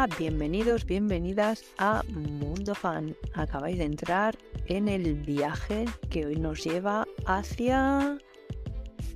Hola, 0.00 0.16
bienvenidos, 0.18 0.86
bienvenidas 0.86 1.62
a 1.76 2.02
Mundo 2.08 2.74
Fan. 2.74 3.14
Acabáis 3.34 3.76
de 3.76 3.84
entrar 3.84 4.34
en 4.64 4.88
el 4.88 5.12
viaje 5.12 5.84
que 6.08 6.24
hoy 6.24 6.36
nos 6.36 6.64
lleva 6.64 7.06
hacia... 7.26 8.16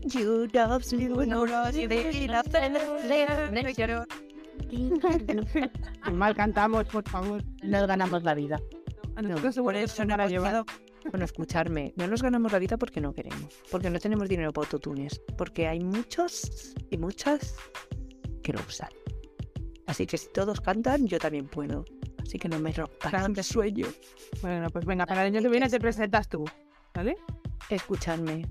You 0.02 0.46
Mal 6.12 6.36
cantamos, 6.36 6.84
por 6.84 7.08
favor. 7.08 7.42
Nos 7.62 7.86
ganamos 7.86 8.22
la 8.22 8.34
vida. 8.34 8.60
No, 9.22 9.36
por 9.36 9.76
eso 9.76 10.04
no 10.04 10.28
llevado... 10.28 10.66
Bueno, 11.10 11.24
escucharme, 11.24 11.94
no 11.96 12.06
nos 12.08 12.22
ganamos 12.22 12.52
la 12.52 12.58
vida 12.58 12.76
porque 12.76 13.00
no 13.00 13.14
queremos, 13.14 13.54
porque 13.70 13.88
no 13.88 13.98
tenemos 13.98 14.28
dinero 14.28 14.52
para 14.52 14.66
autotunes, 14.66 15.18
porque 15.38 15.66
hay 15.66 15.80
muchos 15.80 16.74
y 16.90 16.98
muchas 16.98 17.56
que 18.42 18.52
lo 18.52 18.60
usan. 18.68 18.90
Así 19.86 20.06
que 20.06 20.18
si 20.18 20.28
todos 20.28 20.60
cantan, 20.60 21.06
yo 21.06 21.18
también 21.18 21.46
puedo. 21.46 21.84
Así 22.22 22.38
que 22.38 22.48
no 22.48 22.58
me 22.58 22.72
rompan 22.72 23.32
de 23.32 23.42
sueño. 23.42 23.86
Bueno, 24.40 24.70
pues 24.70 24.84
venga, 24.86 25.06
para 25.06 25.26
el 25.26 25.34
año 25.34 25.42
que 25.42 25.48
viene 25.48 25.68
te 25.68 25.78
presentas 25.78 26.28
tú, 26.28 26.44
¿vale? 26.94 27.16
Escuchadme. 27.68 28.46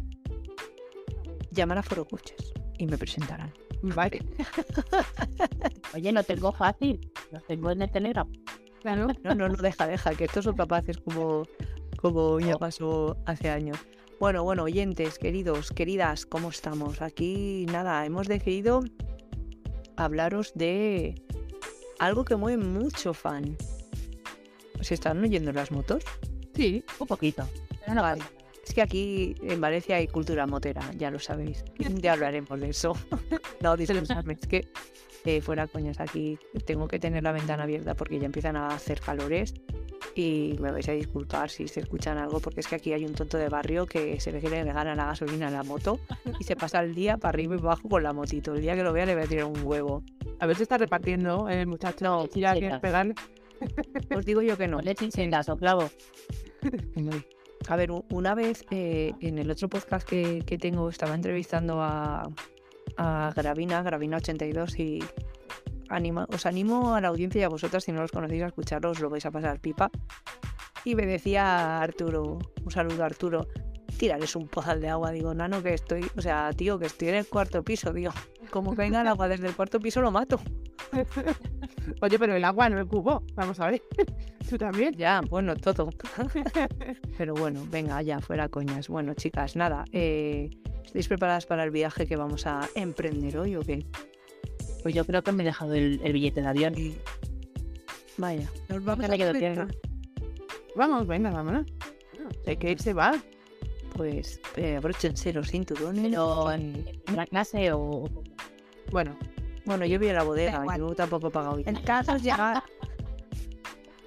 Llamar 1.51 1.79
a 1.79 1.83
Foro 1.83 2.05
Coches 2.05 2.53
y 2.77 2.85
me 2.85 2.97
presentarán. 2.97 3.51
Vale. 3.81 4.23
Oye, 5.93 6.11
no 6.11 6.23
tengo 6.23 6.51
fácil. 6.51 7.11
Lo 7.31 7.39
tengo 7.41 7.71
en 7.71 7.81
el 7.81 7.91
Telegram. 7.91 8.31
Claro. 8.81 9.07
No, 9.23 9.35
no, 9.35 9.49
no, 9.49 9.55
deja, 9.55 9.87
deja, 9.87 10.13
que 10.15 10.25
estos 10.25 10.45
son 10.45 10.55
capaces 10.55 10.97
como, 10.97 11.43
como 11.97 12.39
ya 12.39 12.57
pasó 12.57 13.17
hace 13.25 13.49
años. 13.49 13.77
Bueno, 14.19 14.43
bueno, 14.43 14.63
oyentes, 14.63 15.19
queridos, 15.19 15.71
queridas, 15.71 16.25
¿cómo 16.25 16.49
estamos? 16.49 17.01
Aquí, 17.01 17.65
nada, 17.71 18.05
hemos 18.05 18.27
decidido 18.27 18.83
hablaros 19.97 20.53
de 20.55 21.21
algo 21.99 22.25
que 22.25 22.35
mueve 22.35 22.63
mucho 22.63 23.13
fan. 23.13 23.57
¿Se 24.81 24.93
están 24.93 25.23
oyendo 25.23 25.51
las 25.51 25.71
motos? 25.71 26.03
Sí. 26.55 26.83
Un 26.99 27.07
poquito. 27.07 27.47
No. 27.87 28.03
Es 28.65 28.73
que 28.73 28.81
aquí 28.81 29.35
en 29.41 29.59
Valencia 29.59 29.97
hay 29.97 30.07
cultura 30.07 30.47
motera, 30.47 30.89
ya 30.97 31.11
lo 31.11 31.19
sabéis. 31.19 31.63
Día 31.77 32.13
hablaremos 32.13 32.59
de 32.59 32.69
eso. 32.69 32.93
no, 33.61 33.75
disculpadme, 33.75 34.37
es 34.39 34.47
que 34.47 34.67
eh, 35.25 35.41
fuera 35.41 35.67
coñas, 35.67 35.99
aquí 35.99 36.37
tengo 36.65 36.87
que 36.87 36.99
tener 36.99 37.23
la 37.23 37.31
ventana 37.31 37.63
abierta 37.63 37.93
porque 37.95 38.19
ya 38.19 38.25
empiezan 38.25 38.55
a 38.55 38.67
hacer 38.67 39.01
calores 39.01 39.53
y 40.15 40.55
me 40.59 40.71
vais 40.71 40.87
a 40.89 40.91
disculpar 40.91 41.49
si 41.49 41.67
se 41.67 41.79
escuchan 41.79 42.17
algo 42.17 42.39
porque 42.39 42.59
es 42.59 42.67
que 42.67 42.75
aquí 42.75 42.93
hay 42.93 43.05
un 43.05 43.13
tonto 43.13 43.37
de 43.37 43.49
barrio 43.49 43.85
que 43.85 44.19
se 44.19 44.31
ve 44.31 44.39
que 44.39 44.49
le 44.49 44.63
gana 44.63 44.95
la 44.95 45.05
gasolina 45.05 45.47
a 45.47 45.51
la 45.51 45.63
moto 45.63 45.99
y 46.39 46.43
se 46.43 46.55
pasa 46.55 46.79
el 46.81 46.93
día 46.93 47.17
para 47.17 47.29
arriba 47.29 47.55
y 47.55 47.57
para 47.57 47.73
abajo 47.73 47.89
con 47.89 48.03
la 48.03 48.13
motito. 48.13 48.53
El 48.53 48.61
día 48.61 48.75
que 48.75 48.83
lo 48.83 48.93
vea 48.93 49.05
le 49.05 49.15
voy 49.15 49.23
a 49.23 49.27
tirar 49.27 49.45
un 49.45 49.63
huevo. 49.63 50.03
A 50.39 50.45
ver 50.45 50.55
si 50.55 50.63
está 50.63 50.77
repartiendo 50.77 51.49
el 51.49 51.67
muchacho. 51.67 52.05
No, 52.05 52.27
si 52.31 52.41
ya 52.41 52.53
claro. 52.53 52.81
pegarle. 52.81 53.15
Os 54.15 54.25
digo 54.25 54.41
yo 54.41 54.57
que 54.57 54.67
no. 54.67 54.81
Leche 54.81 55.09
sin 55.11 55.31
lazo, 55.31 55.57
clavo. 55.57 55.89
A 57.69 57.75
ver, 57.75 57.91
una 58.09 58.35
vez 58.35 58.65
eh, 58.71 59.13
en 59.21 59.37
el 59.37 59.49
otro 59.49 59.69
podcast 59.69 60.07
que, 60.07 60.43
que 60.45 60.57
tengo 60.57 60.89
estaba 60.89 61.15
entrevistando 61.15 61.81
a, 61.81 62.29
a 62.97 63.33
Gravina, 63.35 63.83
Gravina82 63.83 64.79
y 64.79 65.03
anima, 65.95 66.27
os 66.33 66.45
animo 66.45 66.95
a 66.95 67.01
la 67.01 67.07
audiencia 67.09 67.41
y 67.41 67.43
a 67.43 67.49
vosotras, 67.49 67.83
si 67.83 67.91
no 67.91 68.01
los 68.01 68.11
conocéis, 68.11 68.43
a 68.43 68.47
escucharlos, 68.47 68.99
lo 68.99 69.09
vais 69.09 69.25
a 69.25 69.31
pasar 69.31 69.59
pipa. 69.59 69.89
Y 70.85 70.95
me 70.95 71.05
decía 71.05 71.81
Arturo, 71.81 72.39
un 72.63 72.71
saludo 72.71 73.03
a 73.03 73.05
Arturo, 73.05 73.47
tírales 73.97 74.35
un 74.35 74.47
pozal 74.47 74.81
de 74.81 74.89
agua. 74.89 75.11
Digo, 75.11 75.33
nano, 75.33 75.63
que 75.63 75.73
estoy, 75.73 76.05
o 76.17 76.21
sea, 76.21 76.51
tío, 76.53 76.77
que 76.77 76.87
estoy 76.87 77.09
en 77.09 77.15
el 77.15 77.27
cuarto 77.27 77.63
piso, 77.63 77.93
digo, 77.93 78.11
como 78.51 78.75
venga 78.75 79.01
el 79.01 79.07
agua 79.07 79.27
desde 79.27 79.47
el 79.47 79.55
cuarto 79.55 79.79
piso 79.79 80.01
lo 80.01 80.11
mato. 80.11 80.39
Oye, 82.01 82.19
pero 82.19 82.35
el 82.35 82.43
agua 82.43 82.69
no 82.69 82.79
el 82.79 82.87
cubo. 82.87 83.23
Vamos 83.35 83.59
a 83.59 83.69
ver. 83.69 83.81
Tú 84.49 84.57
también. 84.57 84.93
Ya, 84.95 85.21
bueno, 85.21 85.55
todo. 85.55 85.89
Pero 87.17 87.33
bueno, 87.33 87.65
venga, 87.71 88.01
ya, 88.01 88.19
fuera 88.19 88.49
coñas. 88.49 88.89
Bueno, 88.89 89.13
chicas, 89.13 89.55
nada. 89.55 89.85
eh, 89.93 90.49
¿Estáis 90.83 91.07
preparadas 91.07 91.45
para 91.45 91.63
el 91.63 91.71
viaje 91.71 92.05
que 92.05 92.17
vamos 92.17 92.45
a 92.45 92.67
emprender 92.75 93.37
hoy 93.37 93.55
o 93.55 93.61
qué? 93.61 93.85
Pues 94.83 94.93
yo 94.93 95.05
creo 95.05 95.23
que 95.23 95.31
me 95.31 95.43
he 95.43 95.45
dejado 95.45 95.73
el, 95.73 95.99
el 96.03 96.13
billete 96.13 96.41
de 96.41 96.47
avión. 96.47 96.75
Vaya, 98.17 98.47
nos 98.69 98.83
vamos 98.83 99.09
a 99.09 99.17
quedo 99.17 99.33
tierra. 99.33 99.67
Vamos, 100.75 101.07
venga, 101.07 101.31
vámonos. 101.31 101.65
Hay 102.45 102.57
que 102.57 102.71
irse, 102.71 102.93
va. 102.93 103.13
Pues 103.95 104.41
eh, 104.57 104.75
abróchense 104.75 105.31
los 105.33 105.49
cinturones. 105.49 106.09
Pero 106.09 106.51
en 106.51 106.85
una 107.11 107.25
clase 107.25 107.71
o... 107.71 108.09
Bueno, 108.91 109.17
Bueno, 109.65 109.85
yo 109.85 109.97
a 109.97 110.13
la 110.13 110.23
bodega, 110.23 110.65
yo 110.77 110.93
tampoco 110.93 111.27
he 111.27 111.31
pagado 111.31 111.55
hoy. 111.55 111.63
En 111.65 111.75
casos 111.77 112.21
ya... 112.21 112.63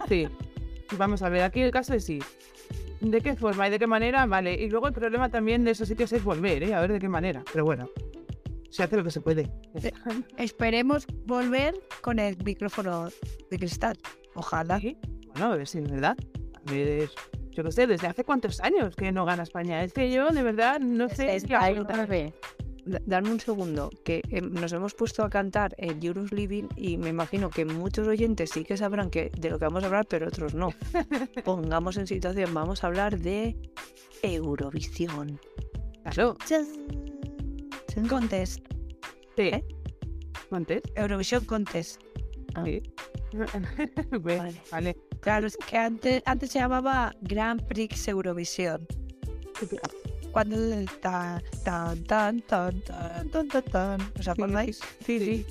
sí. 0.09 0.29
Vamos 0.97 1.23
a 1.23 1.29
ver, 1.29 1.43
aquí 1.43 1.61
el 1.61 1.71
caso 1.71 1.95
es 1.95 2.05
sí. 2.05 2.19
¿De 3.01 3.21
qué 3.21 3.35
forma 3.35 3.67
y 3.69 3.71
de 3.71 3.79
qué 3.79 3.87
manera? 3.87 4.27
Vale. 4.27 4.55
Y 4.55 4.69
luego 4.69 4.89
el 4.89 4.93
problema 4.93 5.31
también 5.31 5.65
de 5.65 5.71
esos 5.73 5.89
sitios 5.89 6.13
es 6.13 6.23
volver, 6.23 6.63
¿eh? 6.63 6.75
A 6.75 6.81
ver 6.81 6.93
de 6.93 6.99
qué 6.99 7.09
manera. 7.09 7.43
Pero 7.53 7.65
bueno, 7.65 7.89
se 8.71 8.83
hace 8.83 8.97
lo 8.97 9.05
que 9.05 9.11
se 9.11 9.21
puede. 9.21 9.51
Esperemos 10.39 11.07
volver 11.25 11.75
con 12.03 12.19
el 12.19 12.37
micrófono 12.45 13.09
de 13.51 13.59
cristal. 13.59 13.97
Ojalá. 14.35 14.81
Sí. 14.81 14.97
Bueno, 15.29 15.53
a 15.53 15.57
ver 15.57 15.67
si 15.69 15.79
es 15.79 15.91
verdad. 15.91 16.17
A 16.55 16.71
ver, 16.71 17.09
yo 17.51 17.65
qué 17.65 17.73
sé, 17.73 17.87
¿desde 17.87 18.07
hace 18.07 18.25
cuántos 18.25 18.61
años 18.61 18.95
que 18.97 19.13
no 19.13 19.25
gana 19.25 19.43
España? 19.45 19.83
Es 19.83 19.93
que 19.93 20.11
yo, 20.11 20.29
de 20.31 20.43
verdad, 20.43 20.81
no 20.81 21.09
sé. 21.09 21.35
Es- 21.37 21.45
qué 21.45 21.55
ahí 21.57 21.75
hago. 21.75 21.83
otra 21.85 22.07
vez. 22.07 22.35
Da- 22.85 23.01
Dadme 23.05 23.31
un 23.33 23.41
segundo, 23.41 23.91
que 24.05 24.23
eh, 24.31 24.41
nos 24.43 24.73
hemos 24.73 24.95
puesto 24.95 25.25
a 25.25 25.31
cantar 25.31 25.75
el 25.79 26.05
Euros 26.05 26.31
Living 26.33 26.69
y 26.77 26.97
me 26.99 27.09
imagino 27.09 27.51
que 27.51 27.65
muchos 27.65 28.07
oyentes 28.07 28.51
sí 28.51 28.63
que 28.65 28.77
sabrán 28.77 29.11
que 29.11 29.31
de 29.37 29.51
lo 29.51 29.59
que 29.59 29.65
vamos 29.65 29.83
a 29.83 29.87
hablar, 29.87 30.07
pero 30.09 30.29
otros 30.29 30.55
no. 30.55 30.69
Pongamos 31.45 31.97
en 31.97 32.07
situación, 32.07 32.55
vamos 32.55 32.85
a 32.85 32.87
hablar 32.87 33.19
de 33.19 33.57
Eurovisión. 34.23 35.41
Claro, 36.05 36.37
Contest. 38.07 38.61
sí. 39.37 39.43
¿Eh? 39.49 39.65
¿Antes? 40.51 40.83
Eurovisión 40.95 41.45
Contest. 41.45 42.01
Ah. 42.55 42.65
Sí. 42.65 42.83
Vale. 44.23 44.55
vale. 44.71 44.97
Claro, 45.21 45.47
es 45.47 45.57
que 45.57 45.77
antes, 45.77 46.23
antes 46.25 46.51
se 46.51 46.61
llamaba 46.61 47.13
Grand 47.23 47.63
Prix 47.67 48.09
Eurovisión. 48.09 48.87
Cuando 50.31 50.57
tan, 51.01 51.43
tan, 51.65 52.05
tan, 52.05 52.41
tan, 52.43 52.81
tan, 52.83 53.31
tan, 53.31 53.49
tan, 53.49 53.63
tan. 53.65 54.01
¿Os 54.19 54.29
acordáis? 54.29 54.81
Sí, 55.05 55.19
sí. 55.19 55.47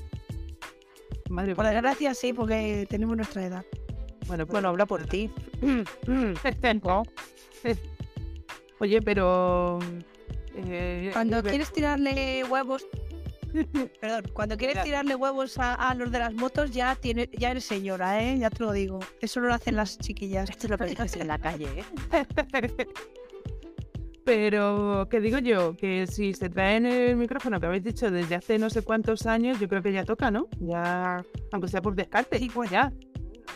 Madre 1.30 1.56
Por 1.56 1.66
desgracia 1.66 2.14
sí, 2.14 2.34
porque 2.34 2.86
tenemos 2.90 3.18
nuestra 3.18 3.46
edad. 3.46 3.66
Bueno, 4.28 4.46
pues- 4.46 4.54
Bueno, 4.54 4.70
habla 4.70 4.86
por 4.86 5.06
ti. 5.06 5.30
Oye, 8.80 9.02
pero. 9.02 9.80
Eh, 10.56 11.10
Cuando 11.14 11.44
quieres 11.44 11.72
tirarle 11.72 12.44
huevos, 12.44 12.86
perdón, 14.02 14.24
cuando 14.34 14.58
quieres 14.58 14.84
tirarle 14.84 15.16
huevos 15.16 15.58
a, 15.58 15.74
a 15.74 15.94
los 15.96 16.12
de 16.12 16.20
las 16.20 16.34
motos 16.34 16.72
ya 16.72 16.96
tiene, 16.96 17.30
ya 17.38 17.52
eres 17.52 17.66
señora, 17.66 18.22
¿eh? 18.24 18.38
Ya 18.38 18.50
te 18.50 18.64
lo 18.64 18.72
digo. 18.72 19.00
Eso 19.22 19.40
lo 19.40 19.54
hacen 19.54 19.76
las 19.76 19.98
chiquillas. 19.98 20.50
Esto 20.50 20.68
es 20.68 20.72
lo 20.72 20.78
que 20.78 20.86
dices 20.86 21.16
en 21.18 21.28
la 21.28 21.40
calle, 21.40 21.68
¿eh? 22.12 22.86
Pero, 24.26 25.08
¿qué 25.10 25.20
digo 25.20 25.38
yo? 25.38 25.78
Que 25.78 26.08
si 26.08 26.34
se 26.34 26.50
traen 26.50 26.88
el 26.88 27.16
micrófono 27.16 27.60
que 27.60 27.68
habéis 27.68 27.84
dicho 27.84 28.10
desde 28.10 28.34
hace 28.34 28.58
no 28.58 28.72
sé 28.72 28.82
cuántos 28.82 29.28
años, 29.28 29.60
yo 29.60 29.70
creo 29.70 29.84
que 29.84 29.94
ya 29.94 30.04
toca, 30.04 30.32
¿no? 30.32 30.48
Ya, 30.60 31.24
aunque 31.52 31.68
sea 31.68 31.82
por 31.82 31.96
descarte. 31.96 32.40
Sí, 32.40 32.50
pues 32.52 32.72
ya. 32.72 32.92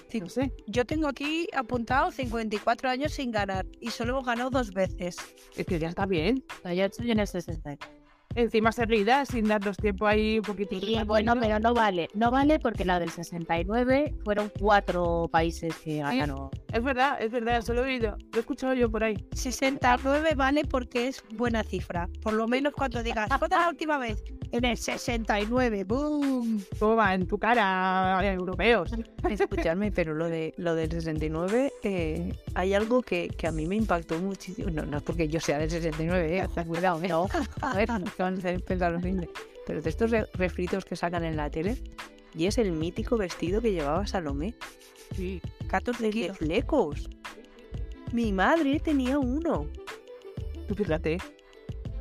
Sí. 0.07 0.19
No 0.19 0.29
sé. 0.29 0.51
Yo 0.67 0.85
tengo 0.85 1.07
aquí 1.07 1.47
apuntado 1.53 2.11
54 2.11 2.89
años 2.89 3.13
sin 3.13 3.31
ganar 3.31 3.65
y 3.79 3.91
solo 3.91 4.11
hemos 4.13 4.25
ganado 4.25 4.49
dos 4.49 4.71
veces. 4.71 5.17
Es 5.55 5.65
que 5.65 5.79
ya 5.79 5.89
está 5.89 6.05
bien. 6.05 6.43
Yo 6.63 6.85
estoy 6.85 7.11
en 7.11 7.19
el 7.19 7.27
60. 7.27 7.77
Encima 8.35 8.71
seguida, 8.71 9.25
sin 9.25 9.47
darnos 9.47 9.77
tiempo 9.77 10.05
ahí 10.05 10.37
un 10.37 10.45
poquito. 10.45 10.79
Sí, 10.79 10.97
bueno, 11.05 11.33
pero 11.39 11.59
no 11.59 11.73
vale. 11.73 12.09
No 12.13 12.29
vale 12.29 12.59
porque 12.59 12.85
la 12.85 12.99
del 12.99 13.09
69 13.09 14.15
fueron 14.23 14.51
cuatro 14.59 15.27
países 15.31 15.75
que 15.77 15.97
ganaron. 15.97 16.49
Es 16.71 16.83
verdad, 16.83 17.21
es 17.21 17.31
verdad, 17.31 17.57
eso 17.57 17.73
lo 17.73 17.83
he 17.83 17.87
oído. 17.95 18.15
Lo 18.31 18.37
he 18.37 18.39
escuchado 18.39 18.73
yo 18.73 18.89
por 18.91 19.03
ahí. 19.03 19.25
69 19.33 20.33
vale 20.35 20.65
porque 20.65 21.07
es 21.07 21.23
buena 21.35 21.63
cifra. 21.63 22.07
Por 22.21 22.33
lo 22.33 22.47
menos 22.47 22.73
cuando 22.73 23.01
digas, 23.01 23.27
¿cuándo 23.27 23.55
es 23.55 23.61
la 23.61 23.69
última 23.69 23.97
vez? 23.97 24.23
En 24.51 24.65
el 24.65 24.77
69. 24.77 25.83
¡Boom! 25.83 26.63
Toma, 26.79 27.13
en 27.13 27.27
tu 27.27 27.37
cara, 27.39 28.19
europeos. 28.31 28.91
Escuchadme, 29.29 29.91
pero 29.91 30.13
lo 30.13 30.25
de 30.27 30.53
lo 30.57 30.75
del 30.75 30.91
69, 30.91 31.71
eh, 31.83 32.33
hay 32.55 32.73
algo 32.73 33.01
que, 33.01 33.29
que 33.29 33.47
a 33.47 33.51
mí 33.51 33.65
me 33.65 33.75
impactó 33.75 34.19
muchísimo. 34.19 34.69
No, 34.71 34.83
no 34.85 34.97
es 34.97 35.03
porque 35.03 35.27
yo 35.27 35.39
sea 35.39 35.57
del 35.59 35.69
69, 35.69 36.37
eh, 36.39 36.65
cuidado, 36.65 37.01
eh, 37.03 37.07
no. 37.07 37.27
A 37.61 37.73
ver, 37.75 37.89
no 37.89 38.05
van 38.17 38.35
a 38.35 38.37
hacer 38.37 38.63
pensar 38.63 38.91
los 38.91 39.01
fines. 39.01 39.29
Pero 39.67 39.81
de 39.81 39.89
estos 39.89 40.09
re- 40.11 40.27
refritos 40.33 40.85
que 40.85 40.95
sacan 40.95 41.23
en 41.23 41.35
la 41.37 41.49
tele, 41.49 41.77
y 42.35 42.45
es 42.45 42.57
el 42.57 42.71
mítico 42.71 43.17
vestido 43.17 43.61
que 43.61 43.71
llevaba 43.71 44.05
Salomé. 44.07 44.55
Sí. 45.15 45.41
14 45.67 46.03
de 46.03 46.09
kilos. 46.09 46.37
flecos. 46.37 47.09
Mi 48.13 48.31
madre 48.33 48.79
tenía 48.79 49.19
uno. 49.19 49.67
Tú 50.67 50.75
fíjate. 50.75 51.17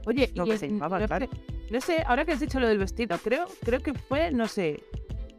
Oye, 0.07 0.31
Lo 0.35 0.45
y 0.45 0.49
que 0.49 0.55
es- 0.55 0.61
se 0.61 0.69
llamaba, 0.69 0.99
no, 1.01 1.07
claro. 1.07 1.27
sé, 1.31 1.39
no 1.71 1.81
sé, 1.81 2.03
ahora 2.07 2.25
que 2.25 2.33
has 2.33 2.41
dicho 2.41 2.59
lo 2.61 2.67
del 2.69 2.79
vestido, 2.79 3.19
creo, 3.23 3.47
creo 3.63 3.81
que 3.81 3.93
fue, 3.95 4.31
no 4.33 4.47
sé. 4.49 4.83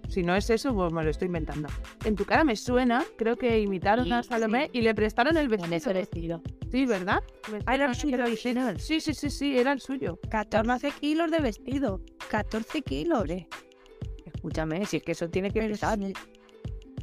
Si 0.10 0.24
no 0.24 0.36
es 0.36 0.50
eso, 0.50 0.74
pues 0.74 0.92
me 0.92 1.04
lo 1.04 1.10
estoy 1.12 1.28
inventando. 1.28 1.68
En 2.04 2.16
tu 2.16 2.26
cara 2.26 2.44
me 2.44 2.56
suena, 2.56 3.06
creo 3.16 3.36
que 3.36 3.60
imitaron 3.60 4.06
Sí, 4.06 4.12
a 4.12 4.24
Salomé 4.24 4.70
y 4.74 4.82
le 4.82 4.96
prestaron 4.96 5.38
el 5.38 5.48
vestido. 5.48 5.76
ese 5.76 5.94
vestido. 5.94 6.42
Sí, 6.72 6.86
¿verdad? 6.88 7.22
Ah, 7.68 7.76
era 7.76 7.86
el 7.86 7.96
suyo 7.96 8.24
original. 8.24 8.80
Sí, 8.80 9.02
sí, 9.02 9.14
sí, 9.14 9.30
sí, 9.30 9.56
era 9.58 9.72
el 9.72 9.80
suyo. 9.80 10.20
14 10.32 10.92
kilos 11.00 11.30
de 11.30 11.40
vestido. 11.40 12.02
14 12.30 12.82
kilos. 12.82 13.26
Escúchame, 14.26 14.86
si 14.86 14.98
es 14.98 15.04
que 15.04 15.12
eso 15.12 15.30
tiene 15.30 15.52
que 15.52 15.62
pesar. 15.62 16.00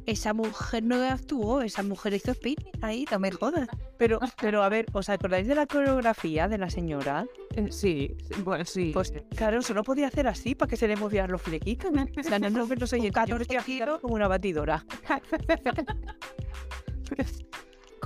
Esa 0.06 0.32
mujer 0.32 0.84
no 0.84 0.96
actuó, 1.04 1.62
esa 1.62 1.82
mujer 1.82 2.14
hizo 2.14 2.32
spinning 2.32 2.70
ahí, 2.80 3.04
no 3.10 3.18
me 3.18 3.32
jodas. 3.32 3.68
Pero, 3.98 4.20
pero 4.40 4.62
a 4.62 4.68
ver, 4.68 4.86
¿os 4.92 5.08
acordáis 5.08 5.46
de 5.46 5.54
la 5.54 5.66
coreografía 5.66 6.48
de 6.48 6.58
la 6.58 6.70
señora? 6.70 7.26
Eh, 7.56 7.68
sí, 7.70 8.16
bueno, 8.44 8.64
sí. 8.64 8.92
Pues 8.94 9.12
claro, 9.34 9.58
eso 9.58 9.74
no 9.74 9.82
podía 9.82 10.06
hacer 10.06 10.28
así 10.28 10.54
para 10.54 10.68
que 10.68 10.76
se 10.76 10.86
le 10.86 10.96
movieran 10.96 11.32
los 11.32 11.42
flequitos. 11.42 11.90
O 11.90 12.22
sea, 12.22 12.38
no, 12.38 12.50
no, 12.50 12.66
no 12.66 12.86
soy 12.86 13.00
Con 13.00 13.06
yo 13.08 13.12
14 13.12 13.42
estoy 13.42 13.56
agitando 13.56 14.00
como 14.00 14.14
una 14.14 14.28
batidora. 14.28 14.84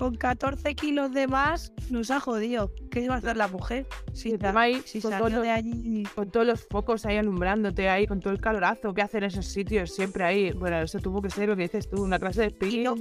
Con 0.01 0.15
14 0.15 0.75
kilos 0.77 1.13
de 1.13 1.27
más, 1.27 1.75
nos 1.91 2.11
ha 2.11 2.21
jodido. 2.21 2.73
¿Qué 2.91 3.03
iba 3.03 3.17
a 3.17 3.19
hacer 3.19 3.37
la 3.37 3.49
mujer? 3.49 3.87
Si, 4.15 4.31
encima 4.31 4.63
ahí, 4.63 4.81
si 4.87 4.99
con, 4.99 5.11
salió 5.11 5.27
todos 5.27 5.33
los, 5.35 5.43
de 5.43 5.51
allí. 5.51 6.05
con 6.15 6.31
todos 6.31 6.47
los 6.47 6.67
focos 6.67 7.05
ahí 7.05 7.19
alumbrándote 7.19 7.87
ahí, 7.91 8.07
con 8.07 8.19
todo 8.19 8.33
el 8.33 8.41
calorazo 8.41 8.95
que 8.95 9.03
hacen 9.03 9.25
esos 9.25 9.45
sitios 9.45 9.95
siempre 9.95 10.25
ahí. 10.25 10.53
Bueno, 10.53 10.81
eso 10.81 11.01
tuvo 11.01 11.21
que 11.21 11.29
ser 11.29 11.51
lo 11.51 11.57
que 11.57 11.65
dices 11.65 11.91
tú, 11.91 12.03
una 12.03 12.19
clase 12.19 12.49
de 12.49 12.67
Y 12.67 12.79
no-. 12.79 12.95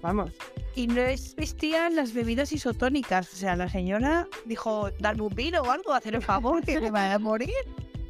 Vamos. 0.00 0.30
Y 0.76 0.86
no 0.86 1.00
existían 1.00 1.96
las 1.96 2.14
bebidas 2.14 2.52
isotónicas. 2.52 3.32
O 3.32 3.36
sea, 3.36 3.56
la 3.56 3.68
señora 3.68 4.28
dijo, 4.44 4.90
darme 5.00 5.22
un 5.22 5.34
vino 5.34 5.62
o 5.62 5.70
algo, 5.72 5.94
hacer 5.94 6.14
el 6.14 6.22
favor, 6.22 6.62
que 6.64 6.80
me 6.80 6.92
vaya 6.92 7.14
a 7.14 7.18
morir. 7.18 7.50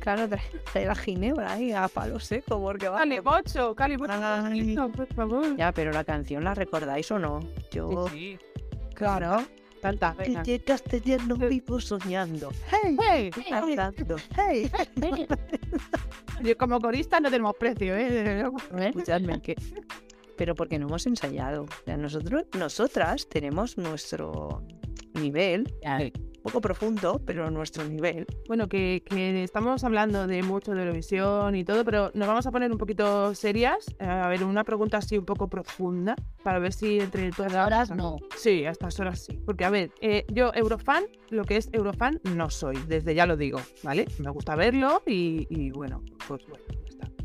Claro, 0.07 0.29
trae, 0.29 0.41
trae 0.73 0.87
la 0.87 0.95
ginebra 0.95 1.55
ahí 1.55 1.73
a 1.73 1.89
palo 1.89 2.21
seco, 2.21 2.61
porque 2.61 2.89
va. 2.89 3.03
Bocho, 3.25 3.75
Cali 3.75 3.97
Bocho. 3.97 4.13
No, 4.17 4.89
por 4.93 5.13
favor. 5.13 5.57
Ya, 5.57 5.73
pero 5.73 5.91
la 5.91 6.05
canción, 6.05 6.45
¿la 6.45 6.55
recordáis 6.55 7.11
o 7.11 7.19
no? 7.19 7.41
Yo, 7.73 8.07
Sí, 8.11 8.39
Claro. 8.95 9.43
tanta. 9.83 10.15
que 10.15 10.23
venga. 10.29 10.43
de 10.45 10.63
castellano 10.63 11.35
vivo 11.35 11.81
soñando. 11.81 12.51
Hey, 12.71 12.97
Hey, 13.03 13.31
Cantando. 13.51 14.15
hey. 14.37 14.71
yo 16.41 16.57
como 16.59 16.79
corista 16.81 17.19
no 17.19 17.29
tenemos 17.29 17.57
precio, 17.57 17.97
¿eh? 17.97 18.45
Escuchadme, 18.79 19.43
que... 19.43 19.57
Pero 20.37 20.55
porque 20.55 20.79
no 20.79 20.87
hemos 20.87 21.05
ensayado. 21.09 21.65
O 21.65 21.85
sea, 21.85 21.97
nosotros, 21.97 22.45
nosotras 22.57 23.27
tenemos 23.29 23.77
nuestro 23.77 24.63
nivel, 25.15 25.75
poco 26.47 26.61
profundo, 26.61 27.21
pero 27.27 27.51
nuestro 27.51 27.85
nivel. 27.85 28.25
Bueno, 28.47 28.69
que, 28.69 29.03
que 29.05 29.43
estamos 29.43 29.83
hablando 29.83 30.27
de 30.29 30.43
mucho 30.45 30.73
de 30.73 30.83
Eurovisión 30.83 31.57
y 31.57 31.65
todo, 31.65 31.85
pero 31.85 32.13
nos 32.15 32.29
vamos 32.29 32.47
a 32.47 32.53
poner 32.53 32.71
un 32.71 32.79
poquito 32.79 33.35
serias. 33.35 33.89
Eh, 33.99 34.07
A 34.07 34.29
ver, 34.29 34.45
una 34.45 34.63
pregunta 34.63 34.99
así 34.99 35.19
un 35.19 35.25
poco 35.25 35.49
profunda 35.49 36.15
para 36.45 36.61
ver 36.61 36.73
si 36.73 37.01
entre 37.01 37.31
todas 37.31 37.55
Ahora 37.55 37.85
no. 37.87 38.17
Sí, 38.37 38.65
a 38.65 38.71
estas 38.71 39.01
horas 39.01 39.25
sí. 39.25 39.41
Porque, 39.45 39.65
a 39.65 39.71
ver, 39.71 39.91
eh, 40.01 40.25
yo 40.33 40.53
Eurofan, 40.55 41.05
lo 41.31 41.45
que 41.45 41.57
es 41.57 41.69
Eurofan, 41.73 42.21
no 42.35 42.49
soy, 42.49 42.77
desde 42.87 43.15
ya 43.15 43.27
lo 43.27 43.37
digo, 43.37 43.61
¿vale? 43.83 44.07
Me 44.19 44.31
gusta 44.31 44.55
verlo 44.55 45.03
y, 45.07 45.47
y 45.51 45.71
bueno, 45.71 46.03
pues 46.29 46.47
bueno. 46.47 46.65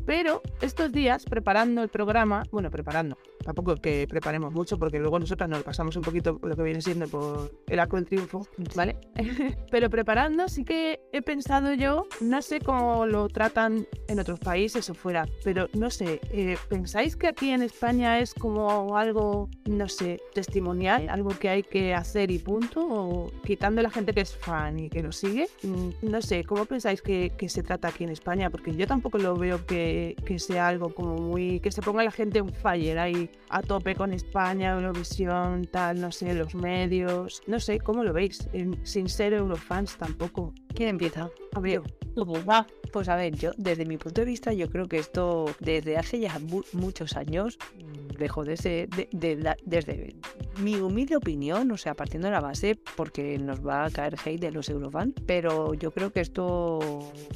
Pero 0.06 0.42
estos 0.60 0.92
días, 0.92 1.24
preparando 1.24 1.82
el 1.82 1.88
programa, 1.88 2.42
bueno, 2.50 2.70
preparando, 2.70 3.16
tampoco 3.44 3.74
es 3.74 3.80
que 3.80 4.06
preparemos 4.08 4.52
mucho, 4.52 4.78
porque 4.78 4.98
luego 4.98 5.18
nosotras 5.18 5.48
nos 5.48 5.62
pasamos 5.62 5.96
un 5.96 6.02
poquito 6.02 6.38
lo 6.42 6.56
que 6.56 6.62
viene 6.62 6.80
siendo 6.80 7.06
por 7.08 7.50
el 7.68 7.78
arco 7.78 7.96
del 7.96 8.06
triunfo, 8.06 8.46
¿vale? 8.74 8.96
Pero 9.70 9.90
preparando, 9.90 10.48
sí 10.48 10.64
que 10.64 11.00
he 11.12 11.22
pensado 11.22 11.72
yo, 11.74 12.06
no 12.20 12.42
sé 12.42 12.60
cómo 12.60 13.06
lo 13.06 13.28
tratan 13.28 13.86
en 14.08 14.18
otros 14.18 14.38
países 14.40 14.88
o 14.90 14.94
fuera, 14.94 15.26
pero 15.44 15.68
no 15.74 15.90
sé, 15.90 16.20
eh, 16.32 16.56
¿pensáis 16.68 17.16
que 17.16 17.28
aquí 17.28 17.50
en 17.50 17.62
España 17.62 18.18
es 18.18 18.34
como 18.34 18.96
algo, 18.96 19.48
no 19.68 19.88
sé, 19.88 20.20
testimonial, 20.34 21.08
algo 21.08 21.30
que 21.30 21.48
hay 21.48 21.62
que 21.62 21.94
hacer 21.94 22.30
y 22.30 22.38
punto? 22.38 22.86
¿O 22.86 23.32
quitando 23.44 23.82
la 23.82 23.90
gente 23.90 24.12
que 24.12 24.20
es 24.20 24.36
fan 24.36 24.78
y 24.78 24.90
que 24.90 25.02
lo 25.02 25.12
sigue? 25.12 25.48
Mm, 25.62 25.88
No 26.10 26.22
sé, 26.22 26.44
¿cómo 26.44 26.64
pensáis 26.64 27.02
que, 27.02 27.32
que 27.36 27.48
se 27.48 27.62
trata 27.62 27.88
aquí 27.88 28.04
en 28.04 28.10
España? 28.10 28.50
Porque 28.50 28.74
yo 28.74 28.86
tampoco 28.86 29.18
lo 29.18 29.36
veo 29.36 29.64
que, 29.66 29.91
que 30.26 30.38
sea 30.38 30.68
algo 30.68 30.94
como 30.94 31.16
muy... 31.16 31.60
que 31.60 31.70
se 31.70 31.82
ponga 31.82 32.02
la 32.04 32.10
gente 32.10 32.40
un 32.40 32.52
fire 32.52 32.98
ahí 32.98 33.30
a 33.48 33.60
tope 33.62 33.94
con 33.94 34.12
España, 34.12 34.72
Eurovisión, 34.74 35.64
tal, 35.70 36.00
no 36.00 36.10
sé, 36.12 36.34
los 36.34 36.54
medios. 36.54 37.42
No 37.46 37.58
sé, 37.60 37.78
¿cómo 37.80 38.02
lo 38.04 38.12
veis? 38.12 38.48
Sin 38.84 39.08
ser 39.08 39.32
Eurofans 39.34 39.96
tampoco. 39.96 40.52
¿Quién 40.74 40.88
empieza? 40.90 41.28
A 41.54 41.60
ver, 41.60 41.82
Pues 42.92 43.08
a 43.08 43.16
ver, 43.16 43.34
yo 43.36 43.52
desde 43.56 43.86
mi 43.86 43.96
punto 43.96 44.20
de 44.20 44.26
vista, 44.26 44.52
yo 44.52 44.68
creo 44.68 44.86
que 44.86 44.98
esto 44.98 45.46
desde 45.60 45.96
hace 45.96 46.20
ya 46.20 46.38
mu- 46.38 46.62
muchos 46.74 47.16
años 47.16 47.58
mm, 47.78 48.18
dejó 48.18 48.44
de 48.44 48.56
ser, 48.58 48.88
de- 48.90 49.08
de 49.12 49.36
la- 49.36 49.56
desde 49.64 50.14
mi 50.58 50.76
humilde 50.76 51.16
opinión, 51.16 51.70
o 51.70 51.76
sea, 51.76 51.94
partiendo 51.94 52.28
de 52.28 52.32
la 52.32 52.40
base, 52.40 52.78
porque 52.96 53.38
nos 53.38 53.66
va 53.66 53.84
a 53.84 53.90
caer 53.90 54.16
hate 54.24 54.40
de 54.40 54.50
los 54.50 54.68
Eurofans, 54.68 55.14
pero 55.26 55.74
yo 55.74 55.90
creo 55.90 56.12
que 56.12 56.20
esto, 56.20 56.78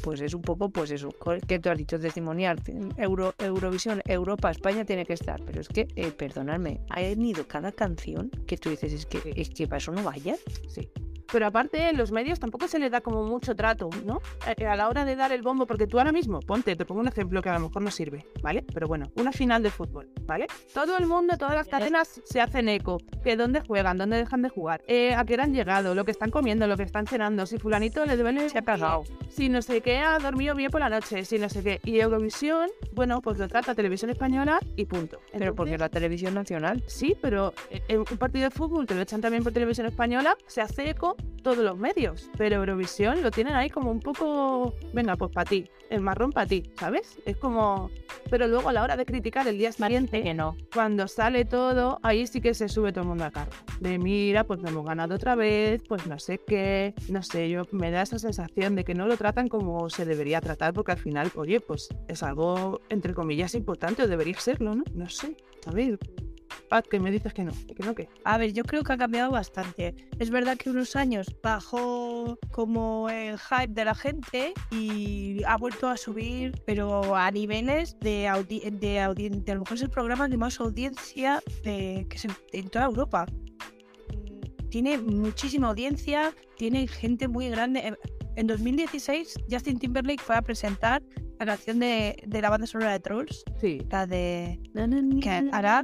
pues 0.03 0.21
es 0.21 0.35
un 0.35 0.43
poco, 0.43 0.71
pues 0.71 0.91
eso, 0.91 1.11
que 1.47 1.59
tú 1.59 1.71
has 1.71 1.79
dicho, 1.79 1.99
testimonial, 1.99 2.61
Euro, 2.97 3.35
Eurovisión, 3.39 4.03
Europa, 4.05 4.51
España 4.51 4.85
tiene 4.85 5.07
que 5.07 5.15
estar, 5.15 5.41
pero 5.45 5.61
es 5.61 5.69
que, 5.69 5.89
eh, 5.97 6.11
perdonadme, 6.11 6.81
ha 6.91 7.01
venido 7.01 7.47
cada 7.47 7.73
canción 7.73 8.31
que 8.47 8.57
tú 8.57 8.71
dices, 8.71 8.93
es 8.93 9.07
que, 9.07 9.33
es 9.37 9.51
que 9.51 9.67
para 9.67 9.79
eso 9.79 9.93
no 9.93 10.03
vaya. 10.03 10.37
sí. 10.69 10.89
Pero 11.33 11.47
aparte, 11.47 11.89
en 11.89 11.97
los 11.97 12.13
medios 12.13 12.39
tampoco 12.41 12.69
se 12.69 12.79
le 12.79 12.91
da 12.91 13.01
como 13.01 13.25
mucho 13.25 13.55
trato, 13.55 13.91
¿no? 14.05 14.21
Eh, 14.57 14.67
A 14.67 14.77
la 14.77 14.89
hora 14.89 15.05
de 15.05 15.17
dar 15.17 15.33
el 15.33 15.43
bombo, 15.43 15.67
porque 15.67 15.87
tú 15.87 15.99
ahora 15.99 16.13
mismo, 16.13 16.41
ponte, 16.41 16.77
te 16.77 16.85
pongo 16.85 17.01
un 17.01 17.09
ejemplo 17.09 17.43
que 17.43 17.49
a 17.49 17.55
lo 17.55 17.61
mejor 17.67 17.83
no 17.83 17.91
sirve, 17.91 18.25
¿vale? 18.43 18.65
Pero 18.73 18.87
bueno, 18.89 19.11
una 19.17 19.33
final 19.33 19.63
de 19.63 19.71
fútbol, 19.71 20.09
¿vale? 20.23 20.47
Todo 20.75 20.97
el 20.99 21.07
mundo, 21.07 21.37
todas 21.37 21.55
las 21.55 21.69
cadenas 21.69 22.21
se 22.25 22.41
hacen 22.41 22.69
eco. 22.69 22.99
Que 23.23 23.37
dónde 23.37 23.61
juegan, 23.61 23.99
dónde 23.99 24.17
dejan 24.19 24.43
de 24.43 24.49
jugar, 24.49 24.83
eh, 24.87 25.15
a 25.15 25.25
qué 25.25 25.35
hora 25.35 25.45
han 25.45 25.55
llegado, 25.55 25.95
lo 25.95 26.05
que 26.05 26.11
están 26.13 26.31
comiendo, 26.31 26.67
lo 26.67 26.77
que 26.77 26.83
están 26.85 27.07
cenando, 27.07 27.47
si 27.47 27.59
fulanito 27.59 28.05
le 28.07 28.17
duele 28.17 28.49
Se 28.49 28.59
ha 28.59 28.63
pagado. 28.63 29.05
si 29.29 29.49
no 29.49 29.63
sé 29.63 29.81
qué, 29.81 29.99
ha 29.99 30.19
dormido 30.19 30.55
bien 30.55 30.71
por 30.71 30.81
la 30.81 30.89
noche, 30.89 31.25
si 31.25 31.39
no 31.39 31.49
sé 31.49 31.63
qué. 31.63 31.81
Y 31.85 31.99
Eurovisión, 32.01 32.69
bueno, 32.93 33.21
pues 33.21 33.39
lo 33.39 33.49
trata 33.49 33.75
Televisión 33.75 34.11
Española 34.11 34.61
y 34.77 34.85
punto. 34.87 35.19
Pero 35.37 35.55
porque 35.55 35.77
la 35.79 35.89
televisión 35.89 36.35
nacional 36.35 36.83
Sí, 36.87 37.17
pero 37.21 37.53
eh, 37.71 37.83
en 37.89 38.01
un 38.01 38.19
partido 38.19 38.45
de 38.45 38.51
fútbol 38.51 38.87
te 38.87 38.95
lo 38.95 39.01
echan 39.03 39.21
también 39.21 39.43
por 39.43 39.53
televisión 39.53 39.87
española, 39.87 40.37
se 40.47 40.61
hace 40.61 40.91
eco 40.91 41.16
todos 41.43 41.59
los 41.59 41.79
medios, 41.79 42.29
pero 42.37 42.57
Eurovisión 42.57 43.23
lo 43.23 43.31
tienen 43.31 43.55
ahí 43.55 43.71
como 43.71 43.91
un 43.93 44.01
poco, 44.01 44.75
venga, 44.93 45.15
pues 45.15 45.31
para 45.33 45.49
ti, 45.49 45.69
el 45.91 46.01
marrón 46.01 46.33
para 46.33 46.47
ti, 46.47 46.65
¿sabes? 46.77 47.19
Es 47.25 47.37
como, 47.37 47.89
pero 48.31 48.49
luego 48.49 48.69
a 48.69 48.73
la 48.73 48.83
hora 48.83 48.97
de 48.97 49.07
criticar 49.07 49.47
el 49.47 49.57
día 49.57 49.71
siguiente, 49.71 50.23
Que 50.23 50.35
no. 50.35 50.57
cuando 50.75 51.07
sale 51.07 51.45
todo, 51.45 52.01
ahí 52.03 52.27
sí 52.27 52.41
que 52.41 52.53
se 52.53 52.69
sube 52.69 52.91
todo 52.93 53.03
el 53.03 53.09
mundo 53.09 53.25
a 53.25 53.31
cargo. 53.31 53.53
De 53.79 53.97
mira, 53.99 54.43
pues 54.43 54.61
me 54.61 54.71
hemos 54.71 54.85
ganado 54.85 55.15
otra 55.15 55.37
vez, 55.37 55.83
pues 55.89 56.07
no 56.09 56.19
sé 56.19 56.41
qué, 56.45 56.95
no 57.09 57.23
sé, 57.23 57.49
yo 57.49 57.63
me 57.71 57.93
da 57.93 58.03
esa 58.03 58.19
sensación 58.19 58.75
de 58.75 58.83
que 58.83 58.95
no 58.95 59.07
lo 59.07 59.17
tratan 59.17 59.47
como 59.49 59.89
se 59.89 60.05
debería 60.05 60.41
tratar, 60.41 60.73
porque 60.73 60.93
al 60.93 60.99
final, 60.99 61.31
oye, 61.37 61.61
pues 61.61 61.89
es 62.09 62.23
algo, 62.25 62.81
entre 62.89 63.15
comillas, 63.15 63.55
importante, 63.55 64.03
o 64.03 64.09
debería 64.09 64.39
serlo, 64.41 64.75
¿no? 64.75 64.83
No 64.95 65.09
sé, 65.09 65.37
ver. 65.73 65.99
Pat, 66.69 66.87
que 66.87 66.99
me 66.99 67.11
dices 67.11 67.33
que 67.33 67.45
no, 67.45 67.53
que 67.53 67.83
no, 67.85 67.95
que. 67.95 68.09
A 68.25 68.39
ver, 68.39 68.53
yo 68.53 68.65
creo 68.65 68.83
que 68.83 68.93
ha 68.93 68.97
cambiado 68.97 69.31
bastante. 69.31 69.95
Es 70.19 70.31
verdad 70.31 70.57
que 70.57 70.71
unos 70.71 70.97
años 70.97 71.27
bajó 71.43 72.39
como 72.51 73.09
el 73.09 73.39
hype 73.39 73.69
de 73.73 73.85
la 73.85 73.95
gente 73.95 74.53
y 74.71 75.43
ha 75.45 75.57
vuelto 75.57 75.89
a 75.89 75.97
subir, 75.97 76.61
pero 76.67 77.15
a 77.15 77.31
niveles 77.31 77.97
de, 78.01 78.27
audi 78.29 78.61
de, 78.71 78.99
audi- 79.01 79.31
de 79.31 79.53
a 79.53 79.55
lo 79.55 79.61
mejor 79.61 79.77
es 79.77 79.83
el 79.83 79.91
programa 79.91 80.29
de 80.29 80.37
más 80.37 80.59
audiencia 80.61 81.43
de, 81.63 82.07
que 82.09 82.19
se, 82.19 82.29
en 82.53 82.69
toda 82.69 82.87
Europa. 82.87 83.27
Tiene 84.71 84.99
muchísima 84.99 85.69
audiencia, 85.69 86.35
tiene 86.57 86.87
gente 86.89 87.29
muy 87.29 87.49
grande. 87.49 87.97
En- 88.37 88.41
En 88.43 88.47
2016, 88.47 89.35
Justin 89.51 89.79
Timberlake 89.79 90.23
fue 90.23 90.37
a 90.37 90.43
presentar 90.43 91.03
la 91.39 91.47
canción 91.47 91.79
de, 91.81 92.23
de 92.27 92.41
la 92.43 92.51
banda 92.51 92.67
sonora 92.67 92.93
de 92.93 93.01
Trolls, 93.01 93.45
Sí, 93.61 93.79
la 93.91 94.07
de 94.07 94.61
que 95.21 95.31
hará 95.53 95.83